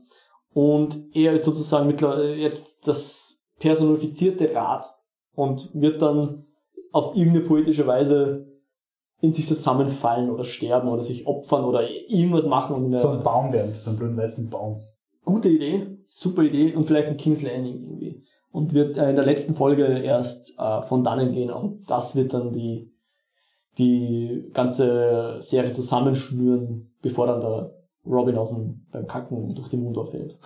Und 0.52 1.04
er 1.14 1.32
ist 1.34 1.44
sozusagen 1.44 1.86
mittlerweile 1.86 2.34
jetzt 2.34 2.86
das 2.86 3.46
personifizierte 3.58 4.54
Rad 4.54 4.86
und 5.34 5.70
wird 5.74 6.02
dann 6.02 6.46
auf 6.90 7.14
irgendeine 7.14 7.44
poetische 7.44 7.86
Weise 7.86 8.46
in 9.20 9.32
sich 9.32 9.46
zusammenfallen 9.46 10.30
oder 10.30 10.44
sterben 10.44 10.88
oder 10.88 11.02
sich 11.02 11.26
opfern 11.26 11.64
oder 11.64 11.88
irgendwas 12.08 12.46
machen. 12.46 12.76
Und 12.76 12.96
so 12.96 13.10
ein 13.10 13.22
Baum 13.22 13.52
werden, 13.52 13.72
so 13.72 13.90
einen 13.90 13.98
blöden 13.98 14.16
weißen 14.16 14.48
Baum. 14.48 14.80
Gute 15.24 15.48
Idee, 15.48 15.98
super 16.06 16.42
Idee 16.42 16.74
und 16.74 16.84
vielleicht 16.84 17.08
ein 17.08 17.16
King's 17.16 17.42
Landing 17.42 17.82
irgendwie. 17.82 18.24
und 18.50 18.74
wird 18.74 18.96
äh, 18.96 19.10
in 19.10 19.16
der 19.16 19.26
letzten 19.26 19.54
Folge 19.54 19.84
erst 19.84 20.58
äh, 20.58 20.82
von 20.82 21.04
dannen 21.04 21.32
gehen 21.32 21.50
und 21.50 21.88
das 21.90 22.16
wird 22.16 22.32
dann 22.32 22.52
die, 22.52 22.90
die 23.76 24.50
ganze 24.54 25.36
Serie 25.40 25.72
zusammenschnüren, 25.72 26.94
bevor 27.08 27.26
dann 27.26 27.40
der 27.40 27.74
Robin 28.04 28.36
aus 28.36 28.50
dem, 28.50 28.86
beim 28.90 29.06
Kacken 29.06 29.54
durch 29.54 29.68
die 29.68 29.76
Mundor 29.76 30.06
fällt. 30.06 30.38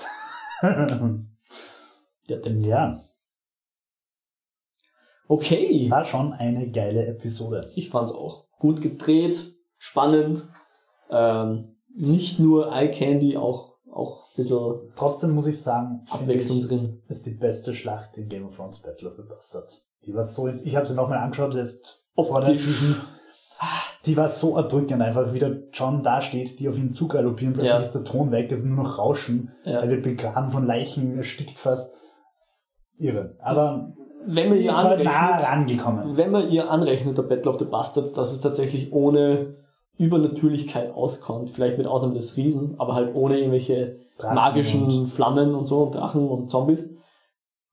der 0.63 2.39
Depp. 2.39 2.59
Ja. 2.59 2.99
Okay. 5.29 5.91
War 5.91 6.05
schon 6.05 6.33
eine 6.33 6.71
geile 6.71 7.07
Episode. 7.07 7.69
Ich 7.75 7.91
fand's 7.91 8.13
auch. 8.13 8.47
Gut 8.59 8.81
gedreht, 8.81 9.55
spannend. 9.77 10.49
Ähm, 11.11 11.77
nicht 11.95 12.39
nur 12.39 12.73
Eye 12.73 12.91
Candy, 12.91 13.37
auch, 13.37 13.77
auch 13.91 14.23
ein 14.23 14.37
bisschen. 14.37 14.93
Trotzdem 14.95 15.33
muss 15.33 15.47
ich 15.47 15.61
sagen, 15.61 16.05
Abwechslung 16.11 16.59
ich, 16.59 16.69
drin. 16.69 17.03
Ist 17.09 17.27
die 17.27 17.35
beste 17.35 17.75
Schlacht 17.75 18.17
in 18.17 18.29
Game 18.29 18.47
of 18.47 18.57
Thrones 18.57 18.81
Battle 18.81 19.09
of 19.09 19.17
the 19.17 19.23
Bastards. 19.23 19.89
Die 20.07 20.15
war 20.15 20.25
so, 20.25 20.49
ich 20.49 20.77
habe 20.77 20.87
sie 20.87 20.95
nochmal 20.95 21.19
angeschaut, 21.19 21.55
jetzt 21.55 22.07
vor 22.15 22.41
der. 22.41 22.57
Die 24.07 24.17
war 24.17 24.29
so 24.29 24.57
erdrückend 24.57 25.01
einfach, 25.03 25.33
wie 25.33 25.39
der 25.39 25.69
John 25.73 26.03
da 26.03 26.21
steht, 26.21 26.59
die 26.59 26.69
auf 26.69 26.77
ihn 26.77 26.95
zugaloppieren, 26.95 27.55
plötzlich 27.55 27.75
ja. 27.75 27.81
ist 27.81 27.93
der 27.93 28.05
Ton 28.05 28.33
weg, 28.33 28.51
es 28.51 28.61
ist 28.61 28.67
nur 28.67 28.83
noch 28.85 28.99
Rauschen, 28.99 29.53
ja. 29.65 29.81
er 29.81 29.89
wird 29.89 30.03
begraben 30.03 30.51
von 30.51 30.67
Leichen, 30.67 31.17
erstickt 31.17 31.59
fast. 31.59 31.93
Irre. 32.99 33.35
Aber 33.41 33.93
wenn 34.27 34.49
man 34.49 34.59
ihr 34.59 34.77
halt 34.77 34.87
anrechnet, 34.87 35.13
nah 35.13 35.37
rangekommen. 35.37 36.17
wenn 36.17 36.31
man 36.31 36.51
ihr 36.51 36.71
anrechnet, 36.71 37.19
der 37.19 37.23
Battle 37.23 37.51
of 37.51 37.59
the 37.59 37.65
Bastards, 37.65 38.13
dass 38.13 38.33
es 38.33 38.41
tatsächlich 38.41 38.93
ohne 38.93 39.57
Übernatürlichkeit 39.99 40.95
auskommt, 40.95 41.51
vielleicht 41.51 41.79
mit 41.79 41.87
Ausnahme 41.87 42.15
des 42.15 42.37
Riesen, 42.37 42.77
aber 42.79 42.95
halt 42.95 43.15
ohne 43.15 43.39
irgendwelche 43.39 44.01
Drachen 44.19 44.35
magischen 44.35 44.85
und 44.85 45.07
Flammen 45.09 45.55
und 45.55 45.65
so 45.65 45.85
und 45.85 45.95
Drachen 45.95 46.29
und 46.29 46.49
Zombies, 46.49 46.95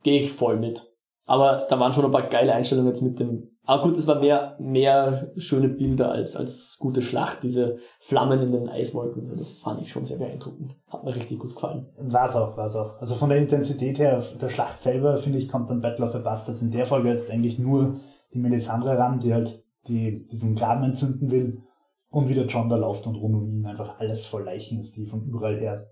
gehe 0.04 0.20
ich 0.20 0.32
voll 0.32 0.58
mit. 0.58 0.86
Aber 1.26 1.68
da 1.70 1.80
waren 1.80 1.94
schon 1.94 2.06
ein 2.06 2.12
paar 2.12 2.24
geile 2.24 2.54
Einstellungen 2.54 2.90
jetzt 2.90 3.02
mit 3.02 3.20
dem 3.20 3.52
aber 3.70 3.84
gut, 3.84 3.98
es 4.00 4.08
war 4.08 4.20
mehr, 4.20 4.56
mehr 4.58 5.32
schöne 5.38 5.70
Bilder 5.70 6.12
als, 6.12 6.36
als 6.36 6.78
gute 6.80 7.04
Schlacht, 7.04 7.44
diese 7.44 7.78
Flammen 8.00 8.42
in 8.42 8.52
den 8.52 8.68
Eiswolken. 8.68 9.24
So, 9.24 9.36
das 9.36 9.60
fand 9.60 9.80
ich 9.80 9.92
schon 9.92 10.06
sehr 10.06 10.18
beeindruckend. 10.18 10.76
Hat 10.88 11.04
mir 11.04 11.16
richtig 11.16 11.38
gut 11.38 11.54
gefallen. 11.54 11.86
War's 12.00 12.36
auch, 12.36 12.58
war's 12.58 12.76
auch. 12.76 13.00
Also 13.00 13.14
von 13.14 13.30
der 13.30 13.38
Intensität 13.38 14.00
her, 14.00 14.24
der 14.42 14.50
Schlacht 14.50 14.82
selber, 14.82 15.20
finde 15.20 15.38
ich, 15.38 15.48
kommt 15.48 15.70
dann 15.70 15.82
Battle 15.82 16.04
of 16.04 16.14
the 16.14 16.18
Bastards 16.18 16.64
in 16.64 16.72
der 16.72 16.88
Folge 16.88 17.10
jetzt 17.10 17.30
eigentlich 17.30 17.60
nur 17.60 18.00
die 18.34 18.40
Melisandre 18.40 18.98
ran, 18.98 19.20
die 19.20 19.36
halt 19.36 19.64
die, 19.88 20.28
diesen 20.28 20.56
Graben 20.56 20.84
entzünden 20.86 21.30
will 21.30 21.62
und 22.10 22.28
wieder 22.28 22.48
John 22.48 22.70
da 22.70 22.76
läuft 22.76 23.06
und 23.06 23.18
rund 23.18 23.36
um 23.36 23.48
ihn 23.52 23.68
einfach 23.68 24.00
alles 24.00 24.26
voll 24.26 24.46
Leichen 24.46 24.80
ist, 24.80 24.98
die 24.98 25.06
von 25.06 25.28
überall 25.28 25.60
her 25.60 25.92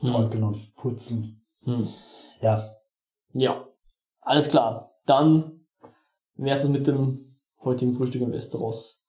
hm. 0.00 0.10
torkeln 0.10 0.42
hm. 0.42 0.48
und 0.48 0.74
purzeln. 0.74 1.40
Hm. 1.64 1.88
Ja. 2.42 2.62
Ja. 3.32 3.64
Alles 4.20 4.50
klar. 4.50 4.90
Dann 5.06 5.55
wäre 6.36 6.56
es 6.56 6.68
mit 6.68 6.86
dem 6.86 7.18
heutigen 7.62 7.92
Frühstück 7.92 8.22
in 8.22 8.32
Westeros. 8.32 9.04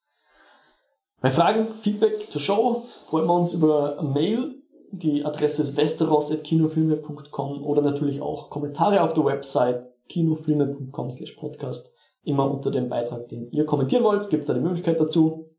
Bei 1.20 1.30
Fragen, 1.30 1.66
Feedback 1.66 2.30
zur 2.30 2.40
Show 2.40 2.82
freuen 3.04 3.26
wir 3.26 3.34
uns 3.34 3.52
über 3.52 4.02
Mail. 4.02 4.54
Die 4.90 5.24
Adresse 5.24 5.62
ist 5.62 5.76
westeros.kinofilme.com 5.76 7.64
oder 7.64 7.82
natürlich 7.82 8.22
auch 8.22 8.50
Kommentare 8.50 9.02
auf 9.02 9.12
der 9.12 9.24
Website 9.24 9.84
kinofilme.com 10.08 11.10
slash 11.10 11.32
podcast. 11.32 11.92
Immer 12.22 12.50
unter 12.50 12.70
dem 12.70 12.88
Beitrag, 12.88 13.28
den 13.28 13.50
ihr 13.50 13.66
kommentieren 13.66 14.04
wollt, 14.04 14.28
gibt 14.30 14.44
es 14.44 14.50
eine 14.50 14.60
Möglichkeit 14.60 15.00
dazu. 15.00 15.50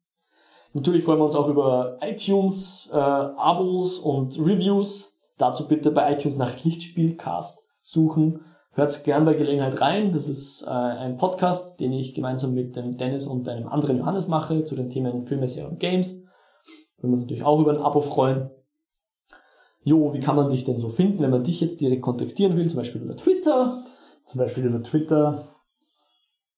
Natürlich 0.73 1.03
freuen 1.03 1.19
wir 1.19 1.25
uns 1.25 1.35
auch 1.35 1.47
über 1.47 1.97
iTunes, 2.01 2.89
äh, 2.91 2.95
Abos 2.95 3.97
und 3.99 4.39
Reviews. 4.39 5.17
Dazu 5.37 5.67
bitte 5.67 5.91
bei 5.91 6.13
iTunes 6.13 6.37
nach 6.37 6.63
Lichtspielcast 6.63 7.67
suchen 7.81 8.41
Hört 8.79 9.03
gern 9.03 9.25
bei 9.25 9.33
Gelegenheit 9.33 9.81
rein. 9.81 10.13
Das 10.13 10.29
ist 10.29 10.63
äh, 10.65 10.69
ein 10.69 11.17
Podcast, 11.17 11.81
den 11.81 11.91
ich 11.91 12.13
gemeinsam 12.13 12.53
mit 12.53 12.77
dem 12.77 12.95
Dennis 12.95 13.27
und 13.27 13.49
einem 13.49 13.67
anderen 13.67 13.97
Johannes 13.97 14.29
mache 14.29 14.63
zu 14.63 14.73
den 14.77 14.89
Themen 14.89 15.23
Filme, 15.23 15.49
Serien 15.49 15.73
und 15.73 15.81
Games. 15.81 16.23
Würden 17.01 17.11
wir 17.11 17.13
uns 17.15 17.21
natürlich 17.23 17.43
auch 17.43 17.59
über 17.59 17.71
ein 17.71 17.81
Abo 17.81 17.99
freuen. 17.99 18.51
Jo, 19.83 20.13
wie 20.13 20.21
kann 20.21 20.37
man 20.37 20.47
dich 20.47 20.63
denn 20.63 20.77
so 20.77 20.87
finden, 20.87 21.21
wenn 21.21 21.29
man 21.29 21.43
dich 21.43 21.59
jetzt 21.59 21.81
direkt 21.81 22.01
kontaktieren 22.01 22.55
will? 22.55 22.69
Zum 22.69 22.77
Beispiel 22.77 23.01
über 23.01 23.17
Twitter. 23.17 23.83
Zum 24.23 24.39
Beispiel 24.39 24.63
über 24.63 24.81
Twitter. 24.81 25.43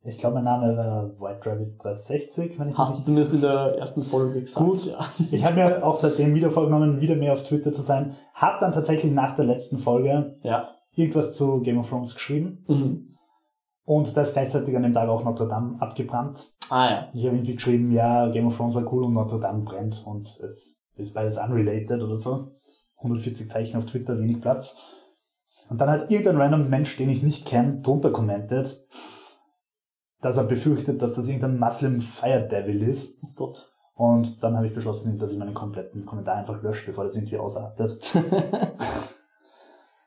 Ich 0.03 0.19
glaube, 0.19 0.35
mein 0.35 0.43
Name 0.43 0.77
war 0.77 1.19
White 1.19 1.49
Rabbit 1.49 1.83
360. 1.83 2.59
Wenn 2.59 2.69
ich 2.69 2.77
Hast 2.77 2.99
du 2.99 3.03
zumindest 3.03 3.33
in 3.33 3.41
der 3.41 3.77
ersten 3.79 4.03
Folge 4.03 4.41
gesagt. 4.41 4.63
Gut. 4.63 4.85
Ja. 4.85 4.99
Ich 5.31 5.43
habe 5.43 5.55
mir 5.55 5.83
auch 5.83 5.95
seitdem 5.95 6.35
wieder 6.35 6.51
vorgenommen, 6.51 7.01
wieder 7.01 7.15
mehr 7.15 7.33
auf 7.33 7.43
Twitter 7.45 7.71
zu 7.71 7.81
sein. 7.81 8.15
Hab 8.35 8.59
dann 8.59 8.73
tatsächlich 8.73 9.11
nach 9.11 9.35
der 9.35 9.45
letzten 9.45 9.79
Folge 9.79 10.39
ja 10.43 10.69
irgendwas 10.95 11.33
zu 11.33 11.61
Game 11.61 11.79
of 11.79 11.89
Thrones 11.89 12.15
geschrieben. 12.15 12.63
Mhm. 12.67 13.17
Und 13.85 14.15
da 14.15 14.21
ist 14.21 14.33
gleichzeitig 14.33 14.75
an 14.75 14.83
dem 14.83 14.93
Tag 14.93 15.09
auch 15.09 15.23
Notre 15.23 15.47
Dame 15.47 15.81
abgebrannt. 15.81 16.53
Ah 16.69 16.89
ja. 16.89 17.09
Ich 17.13 17.25
habe 17.25 17.35
irgendwie 17.35 17.55
geschrieben, 17.55 17.91
ja, 17.91 18.29
Game 18.29 18.47
of 18.47 18.55
Thrones 18.55 18.75
war 18.75 18.93
cool 18.93 19.03
und 19.03 19.13
Notre 19.13 19.39
Dame 19.39 19.63
brennt 19.63 20.03
und 20.05 20.39
es 20.41 20.79
ist 20.95 21.13
beides 21.13 21.37
unrelated 21.37 22.01
oder 22.01 22.17
so. 22.17 22.51
140 22.97 23.49
Zeichen 23.49 23.77
auf 23.77 23.85
Twitter, 23.85 24.19
wenig 24.19 24.41
Platz. 24.41 24.79
Und 25.69 25.81
dann 25.81 25.89
hat 25.89 26.11
irgendein 26.11 26.37
random 26.37 26.69
Mensch, 26.69 26.97
den 26.97 27.09
ich 27.09 27.23
nicht 27.23 27.47
kenne, 27.47 27.81
drunter 27.81 28.11
kommentiert, 28.11 28.85
dass 30.21 30.37
er 30.37 30.43
befürchtet, 30.43 31.01
dass 31.01 31.15
das 31.15 31.27
irgendein 31.27 31.59
Muslim 31.59 32.01
Fire 32.01 32.47
Devil 32.47 32.83
ist. 32.83 33.21
Oh 33.23 33.31
Gott. 33.35 33.71
Und 33.95 34.43
dann 34.43 34.55
habe 34.55 34.67
ich 34.67 34.73
beschlossen, 34.73 35.17
dass 35.17 35.31
ich 35.31 35.37
meinen 35.37 35.53
kompletten 35.53 36.05
Kommentar 36.05 36.35
einfach 36.35 36.61
lösche, 36.61 36.87
bevor 36.87 37.05
das 37.05 37.15
irgendwie 37.15 37.37
ausartet. 37.37 38.13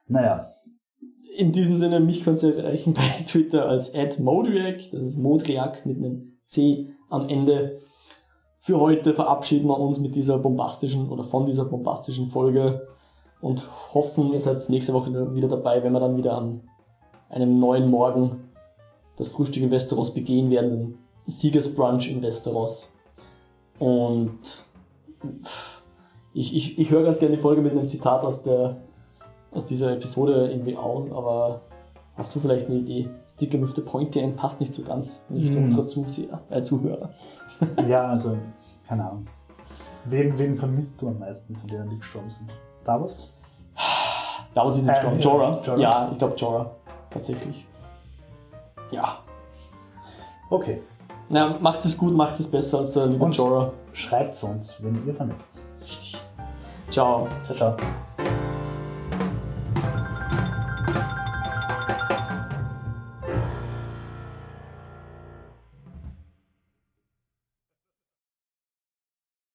naja, 0.07 0.47
in 1.37 1.53
diesem 1.53 1.77
Sinne, 1.77 2.01
mich 2.01 2.25
könnt 2.25 2.43
ihr 2.43 2.57
erreichen 2.57 2.93
bei 2.95 3.25
Twitter 3.27 3.69
als 3.69 3.93
@modriak, 4.19 4.91
das 4.93 5.03
ist 5.03 5.19
Modriak 5.19 5.85
mit 5.87 5.99
einem 5.99 6.39
C 6.49 6.89
am 7.11 7.29
Ende. 7.29 7.79
Für 8.61 8.81
heute 8.81 9.13
verabschieden 9.13 9.69
wir 9.69 9.79
uns 9.79 9.99
mit 9.99 10.15
dieser 10.15 10.39
bombastischen 10.39 11.11
oder 11.11 11.23
von 11.23 11.45
dieser 11.45 11.67
bombastischen 11.67 12.27
Folge 12.27 12.87
und 13.43 13.69
hoffen, 13.93 14.33
ihr 14.33 14.41
seid 14.41 14.67
nächste 14.71 14.95
Woche 14.95 15.35
wieder 15.35 15.49
dabei, 15.49 15.83
wenn 15.83 15.93
wir 15.93 16.01
dann 16.01 16.17
wieder 16.17 16.39
an 16.39 16.63
einem 17.29 17.59
neuen 17.59 17.91
Morgen 17.91 18.49
das 19.17 19.29
Frühstück 19.29 19.63
in 19.63 19.71
Westeros 19.71 20.15
begehen 20.15 20.51
werden, 20.51 20.71
den 20.71 20.99
Siegesbrunch 21.27 22.11
in 22.11 22.23
Westeros. 22.23 22.93
Und 23.79 24.65
ich, 26.33 26.55
ich, 26.57 26.79
ich 26.79 26.91
höre 26.91 27.05
ganz 27.05 27.19
gerne 27.19 27.37
die 27.37 27.43
Folge 27.43 27.61
mit 27.61 27.73
einem 27.73 27.87
Zitat 27.87 28.25
aus 28.25 28.43
der 28.43 28.83
aus 29.55 29.67
dieser 29.67 29.93
Episode 29.93 30.51
irgendwie 30.51 30.77
aus, 30.77 31.11
aber 31.11 31.63
hast 32.17 32.35
du 32.35 32.41
vielleicht 32.41 32.67
eine 32.67 32.77
Idee? 32.77 33.09
Sticker 33.27 33.61
with 33.61 33.75
the 33.75 33.81
Pointy 33.81 34.21
End 34.21 34.37
passt 34.37 34.61
nicht 34.61 34.75
so 34.75 34.83
ganz 34.83 35.27
in 35.31 35.37
Richtung 35.37 35.69
mm. 35.69 35.89
Zuseher, 35.89 36.41
äh, 36.51 36.63
Zuhörer. 36.63 37.11
ja, 37.89 38.09
also, 38.09 38.37
keine 38.87 39.05
Ahnung. 39.05 39.27
Wen, 40.07 40.39
wen 40.39 40.57
vermisst 40.57 41.01
du 41.01 41.09
am 41.09 41.19
meisten 41.19 41.57
von 41.57 41.69
denen, 41.69 41.89
die 41.89 41.99
gestorben 41.99 42.31
sind? 42.31 42.51
Davos? 42.85 43.39
Davos 44.55 44.77
ist 44.77 44.83
nicht 44.83 44.95
gestorben. 44.95 45.17
Ähm, 45.17 45.23
Jorah. 45.23 45.61
Jorah. 45.65 45.81
Ja, 45.81 46.09
ich 46.13 46.19
glaube 46.19 46.35
Jorah. 46.37 46.71
Tatsächlich. 47.11 47.67
Ja. 48.91 49.19
Okay. 50.51 50.83
Na, 51.29 51.59
macht 51.59 51.85
es 51.85 51.97
gut, 51.97 52.15
macht 52.15 52.39
es 52.39 52.51
besser 52.51 52.81
als 52.81 52.93
der 52.93 53.07
liebe 53.07 53.27
Jorah. 53.27 53.73
Schreibt 53.93 54.43
uns, 54.43 54.77
wenn 54.83 55.07
ihr 55.07 55.15
vermisst. 55.15 55.63
Richtig. 55.81 56.21
Ciao. 56.91 57.29
Ciao, 57.47 57.57
ciao. 57.57 57.77